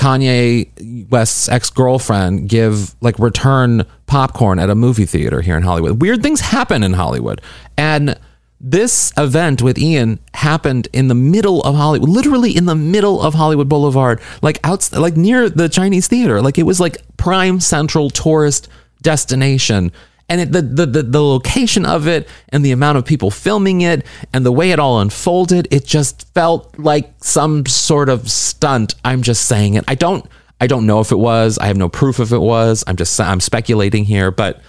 Kanye 0.00 1.10
West's 1.10 1.46
ex 1.50 1.68
girlfriend 1.68 2.48
give 2.48 2.94
like 3.02 3.18
return 3.18 3.84
popcorn 4.06 4.58
at 4.58 4.70
a 4.70 4.74
movie 4.74 5.04
theater 5.04 5.42
here 5.42 5.58
in 5.58 5.62
Hollywood. 5.62 6.00
Weird 6.00 6.22
things 6.22 6.40
happen 6.40 6.82
in 6.82 6.94
Hollywood. 6.94 7.42
And 7.76 8.18
this 8.58 9.12
event 9.18 9.60
with 9.60 9.78
Ian 9.78 10.18
happened 10.32 10.88
in 10.94 11.08
the 11.08 11.14
middle 11.14 11.60
of 11.64 11.74
Hollywood, 11.74 12.08
literally 12.08 12.56
in 12.56 12.64
the 12.64 12.74
middle 12.74 13.20
of 13.20 13.34
Hollywood 13.34 13.68
Boulevard, 13.68 14.22
like 14.40 14.58
out, 14.64 14.90
like 14.92 15.18
near 15.18 15.50
the 15.50 15.68
Chinese 15.68 16.08
theater. 16.08 16.40
Like 16.40 16.56
it 16.56 16.62
was 16.62 16.80
like 16.80 16.96
prime 17.18 17.60
central 17.60 18.08
tourist 18.08 18.68
destination 19.02 19.92
and 20.30 20.40
it, 20.40 20.52
the, 20.52 20.62
the, 20.62 20.86
the 20.86 21.02
the 21.02 21.22
location 21.22 21.84
of 21.84 22.06
it 22.06 22.26
and 22.48 22.64
the 22.64 22.70
amount 22.70 22.96
of 22.96 23.04
people 23.04 23.30
filming 23.30 23.82
it 23.82 24.06
and 24.32 24.46
the 24.46 24.52
way 24.52 24.70
it 24.70 24.78
all 24.78 25.00
unfolded 25.00 25.68
it 25.70 25.84
just 25.84 26.32
felt 26.32 26.78
like 26.78 27.12
some 27.18 27.66
sort 27.66 28.08
of 28.08 28.30
stunt. 28.30 28.94
I'm 29.04 29.22
just 29.22 29.46
saying 29.46 29.74
it. 29.74 29.84
I 29.88 29.96
don't 29.96 30.24
i 30.60 30.66
don't 30.66 30.86
know 30.86 31.00
if 31.00 31.10
it 31.12 31.18
was. 31.18 31.58
I 31.58 31.66
have 31.66 31.76
no 31.76 31.88
proof 31.88 32.20
if 32.20 32.32
it 32.32 32.38
was. 32.38 32.84
I'm 32.86 32.96
just 32.96 33.20
i'm 33.20 33.40
speculating 33.40 34.04
here 34.04 34.30
but 34.30 34.62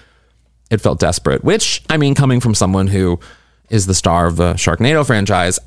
it 0.70 0.82
felt 0.82 1.00
desperate 1.00 1.44
which 1.44 1.84
i 1.90 1.98
mean 1.98 2.16
coming 2.16 2.40
from 2.40 2.56
someone 2.56 2.88
who 2.88 3.20
is 3.70 3.86
the 3.86 3.94
star 3.94 4.26
of 4.26 4.38
the 4.38 4.54
sharknado 4.54 5.06
franchise 5.06 5.60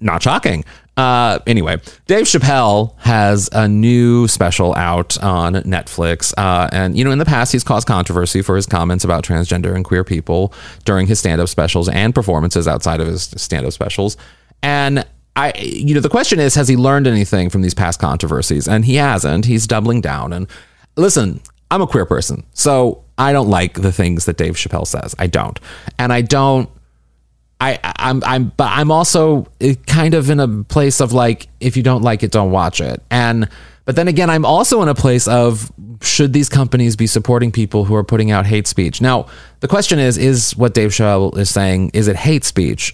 not 0.00 0.22
shocking 0.22 0.64
uh, 0.96 1.40
anyway, 1.46 1.76
Dave 2.06 2.24
Chappelle 2.24 2.98
has 3.00 3.50
a 3.52 3.68
new 3.68 4.26
special 4.28 4.74
out 4.76 5.22
on 5.22 5.54
Netflix. 5.54 6.32
Uh, 6.38 6.68
and, 6.72 6.96
you 6.96 7.04
know, 7.04 7.10
in 7.10 7.18
the 7.18 7.26
past, 7.26 7.52
he's 7.52 7.64
caused 7.64 7.86
controversy 7.86 8.40
for 8.40 8.56
his 8.56 8.64
comments 8.64 9.04
about 9.04 9.22
transgender 9.22 9.74
and 9.74 9.84
queer 9.84 10.04
people 10.04 10.54
during 10.84 11.06
his 11.06 11.18
stand 11.18 11.40
up 11.40 11.48
specials 11.48 11.88
and 11.90 12.14
performances 12.14 12.66
outside 12.66 13.00
of 13.00 13.08
his 13.08 13.24
stand 13.36 13.66
up 13.66 13.72
specials. 13.72 14.16
And 14.62 15.06
I, 15.36 15.52
you 15.58 15.94
know, 15.94 16.00
the 16.00 16.08
question 16.08 16.40
is, 16.40 16.54
has 16.54 16.66
he 16.66 16.78
learned 16.78 17.06
anything 17.06 17.50
from 17.50 17.60
these 17.60 17.74
past 17.74 18.00
controversies? 18.00 18.66
And 18.66 18.86
he 18.86 18.94
hasn't. 18.94 19.44
He's 19.44 19.66
doubling 19.66 20.00
down. 20.00 20.32
And 20.32 20.46
listen, 20.96 21.42
I'm 21.70 21.82
a 21.82 21.86
queer 21.86 22.06
person, 22.06 22.42
so 22.54 23.04
I 23.18 23.34
don't 23.34 23.50
like 23.50 23.74
the 23.74 23.92
things 23.92 24.24
that 24.24 24.38
Dave 24.38 24.54
Chappelle 24.54 24.86
says. 24.86 25.14
I 25.18 25.26
don't. 25.26 25.60
And 25.98 26.10
I 26.10 26.22
don't 26.22 26.70
I, 27.60 27.78
I'm 27.98 28.22
I'm 28.24 28.52
but 28.56 28.70
I'm 28.70 28.90
also 28.90 29.46
eh, 29.60 29.74
kind 29.86 30.14
of 30.14 30.28
in 30.28 30.40
a 30.40 30.64
place 30.64 31.00
of 31.00 31.12
like 31.12 31.48
if 31.60 31.76
you 31.76 31.82
don't 31.82 32.02
like 32.02 32.22
it, 32.22 32.30
don't 32.30 32.50
watch 32.50 32.80
it. 32.80 33.02
And 33.10 33.48
but 33.86 33.96
then 33.96 34.08
again, 34.08 34.28
I'm 34.28 34.44
also 34.44 34.82
in 34.82 34.88
a 34.88 34.94
place 34.94 35.26
of 35.26 35.72
should 36.02 36.32
these 36.32 36.48
companies 36.48 36.96
be 36.96 37.06
supporting 37.06 37.50
people 37.50 37.84
who 37.84 37.94
are 37.94 38.04
putting 38.04 38.30
out 38.30 38.46
hate 38.46 38.66
speech? 38.66 39.00
Now, 39.00 39.26
the 39.60 39.68
question 39.68 39.98
is, 39.98 40.18
is 40.18 40.56
what 40.56 40.74
Dave 40.74 40.90
Chappelle 40.90 41.36
is 41.38 41.50
saying, 41.50 41.92
is 41.94 42.08
it 42.08 42.16
hate 42.16 42.44
speech? 42.44 42.92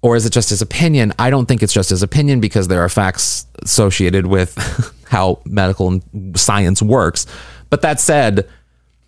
Or 0.00 0.14
is 0.14 0.24
it 0.24 0.32
just 0.32 0.50
his 0.50 0.62
opinion? 0.62 1.12
I 1.18 1.28
don't 1.28 1.46
think 1.46 1.62
it's 1.62 1.72
just 1.72 1.90
his 1.90 2.02
opinion 2.02 2.40
because 2.40 2.68
there 2.68 2.82
are 2.84 2.88
facts 2.88 3.46
associated 3.62 4.26
with 4.26 4.56
how 5.08 5.40
medical 5.44 6.00
science 6.36 6.80
works. 6.80 7.26
But 7.68 7.82
that 7.82 7.98
said, 7.98 8.48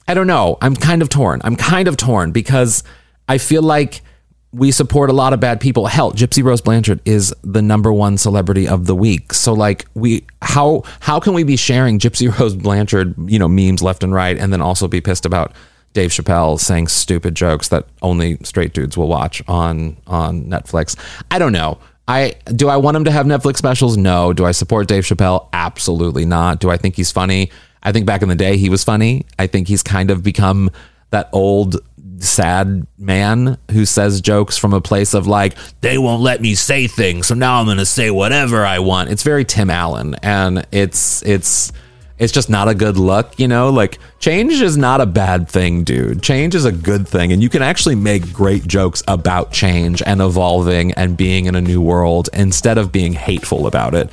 I 0.09 0.15
don't 0.15 0.27
know. 0.27 0.59
I'm 0.61 0.75
kind 0.75 1.03
of 1.03 1.09
torn. 1.09 1.41
I'm 1.45 1.55
kind 1.55 1.87
of 1.87 1.97
torn 1.97 2.33
because 2.33 2.83
I 3.29 3.39
feel 3.39 3.63
like 3.63 4.03
we 4.53 4.73
support 4.73 5.11
a 5.11 5.13
lot 5.13 5.33
of 5.33 5.39
bad 5.41 5.61
people. 5.61 5.87
Hell, 5.87 6.13
Gypsy 6.13 6.43
Rose 6.43 6.61
Blanchard 6.61 7.01
is 7.05 7.35
the 7.43 7.63
number 7.63 7.93
one 7.93 8.19
celebrity 8.19 8.67
of 8.67 8.87
the 8.87 8.97
week. 8.97 9.33
So 9.33 9.53
like 9.53 9.87
we 9.95 10.25
how 10.43 10.83
how 11.01 11.21
can 11.21 11.35
we 11.35 11.45
be 11.45 11.57
sharing 11.57 11.99
Gypsy 11.99 12.37
Rose 12.41 12.57
Blanchard, 12.57 13.15
you 13.31 13.39
know, 13.39 13.49
memes 13.49 13.83
left 13.83 14.03
and 14.03 14.13
right 14.13 14.37
and 14.37 14.53
then 14.53 14.61
also 14.61 14.89
be 14.89 15.01
pissed 15.01 15.25
about 15.25 15.53
Dave 15.93 16.11
Chappelle 16.11 16.59
saying 16.59 16.89
stupid 16.89 17.35
jokes 17.35 17.69
that 17.69 17.87
only 18.03 18.39
straight 18.43 18.73
dudes 18.73 18.97
will 18.97 19.09
watch 19.09 19.43
on 19.47 19.97
on 20.07 20.45
Netflix. 20.47 20.97
I 21.31 21.39
don't 21.39 21.53
know. 21.53 21.79
I 22.09 22.35
do 22.57 22.69
I 22.69 22.77
want 22.77 22.97
him 22.97 23.05
to 23.05 23.13
have 23.13 23.27
Netflix 23.27 23.59
specials? 23.59 23.97
No. 23.97 24.33
Do 24.33 24.45
I 24.45 24.51
support 24.51 24.89
Dave 24.89 25.05
Chappelle? 25.05 25.49
Absolutely 25.53 26.25
not. 26.25 26.59
Do 26.59 26.71
I 26.71 26.77
think 26.77 26.97
he's 26.97 27.13
funny? 27.13 27.51
I 27.85 27.93
think 27.93 28.05
back 28.05 28.23
in 28.23 28.29
the 28.29 28.35
day 28.35 28.57
he 28.57 28.69
was 28.69 28.83
funny. 28.83 29.27
I 29.39 29.47
think 29.47 29.69
he's 29.69 29.83
kind 29.83 30.11
of 30.11 30.23
become 30.23 30.71
that 31.11 31.29
old 31.33 31.77
sad 32.21 32.87
man 32.99 33.59
who 33.71 33.85
says 33.85 34.21
jokes 34.21 34.57
from 34.57 34.73
a 34.73 34.81
place 34.81 35.15
of 35.15 35.27
like 35.27 35.57
they 35.81 35.97
won't 35.97 36.23
let 36.23 36.41
me 36.41 36.55
say 36.55 36.87
things 36.87 37.27
so 37.27 37.35
now 37.35 37.61
i'm 37.61 37.77
to 37.77 37.87
say 37.87 38.11
whatever 38.11 38.65
i 38.65 38.79
want. 38.79 39.11
It's 39.11 39.23
very 39.23 39.45
tim 39.45 39.71
allen 39.71 40.15
and 40.23 40.67
it's 40.71 41.23
it's 41.23 41.73
it's 42.19 42.33
just 42.33 42.51
not 42.51 42.69
a 42.69 42.75
good 42.75 42.99
look 42.99 43.39
you 43.39 43.49
know? 43.49 43.71
Like 43.71 43.99
change 44.19 44.53
is 44.53 44.77
not 44.77 45.01
a 45.01 45.07
bad 45.07 45.49
thing 45.49 45.85
dude. 45.85 46.23
Change 46.23 46.55
is 46.55 46.67
a 46.67 46.73
good 46.73 47.09
thing 47.09 47.33
and 47.33 47.43
you 47.43 47.49
can 47.49 47.63
actually 47.63 47.95
make 47.95 48.33
great 48.33 48.67
jokes 48.67 49.03
about 49.09 49.51
change 49.51 50.03
and 50.05 50.21
evolving 50.21 50.93
and 50.93 51.17
being 51.17 51.47
in 51.47 51.55
a 51.55 51.61
new 51.61 51.81
world 51.81 52.29
instead 52.35 52.77
of 52.77 52.93
being 52.93 53.15
hateful 53.15 53.67
about 53.67 53.95
it. 53.95 54.11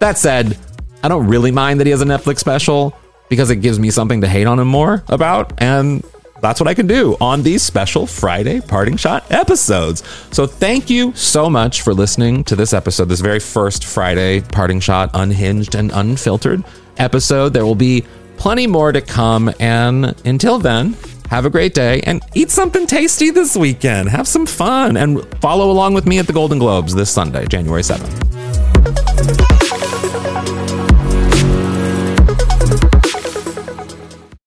That 0.00 0.16
said 0.16 0.56
i 1.02 1.08
don't 1.08 1.26
really 1.26 1.50
mind 1.50 1.80
that 1.80 1.86
he 1.86 1.90
has 1.90 2.02
a 2.02 2.04
netflix 2.04 2.38
special 2.38 2.96
because 3.28 3.50
it 3.50 3.56
gives 3.56 3.78
me 3.78 3.90
something 3.90 4.20
to 4.20 4.28
hate 4.28 4.46
on 4.46 4.58
him 4.58 4.68
more 4.68 5.04
about 5.08 5.52
and 5.58 6.04
that's 6.40 6.60
what 6.60 6.68
I 6.68 6.74
can 6.74 6.86
do 6.86 7.16
on 7.20 7.42
these 7.42 7.62
special 7.62 8.06
Friday 8.06 8.60
Parting 8.60 8.96
Shot 8.96 9.30
episodes. 9.30 10.02
So 10.30 10.46
thank 10.46 10.88
you 10.90 11.12
so 11.14 11.50
much 11.50 11.82
for 11.82 11.92
listening 11.94 12.44
to 12.44 12.56
this 12.56 12.72
episode, 12.72 13.08
this 13.08 13.20
very 13.20 13.40
first 13.40 13.84
Friday 13.84 14.40
Parting 14.40 14.80
Shot 14.80 15.10
unhinged 15.14 15.74
and 15.74 15.90
unfiltered 15.92 16.64
episode. 16.96 17.52
There 17.52 17.66
will 17.66 17.74
be 17.74 18.04
plenty 18.36 18.66
more 18.66 18.92
to 18.92 19.00
come. 19.00 19.52
And 19.58 20.14
until 20.24 20.58
then, 20.58 20.96
have 21.30 21.44
a 21.44 21.50
great 21.50 21.74
day 21.74 22.00
and 22.04 22.22
eat 22.34 22.50
something 22.50 22.86
tasty 22.86 23.30
this 23.30 23.56
weekend. 23.56 24.08
Have 24.08 24.26
some 24.26 24.46
fun 24.46 24.96
and 24.96 25.22
follow 25.40 25.70
along 25.70 25.94
with 25.94 26.06
me 26.06 26.18
at 26.18 26.26
the 26.26 26.32
Golden 26.32 26.58
Globes 26.58 26.94
this 26.94 27.10
Sunday, 27.10 27.46
January 27.46 27.82
7th. 27.82 29.57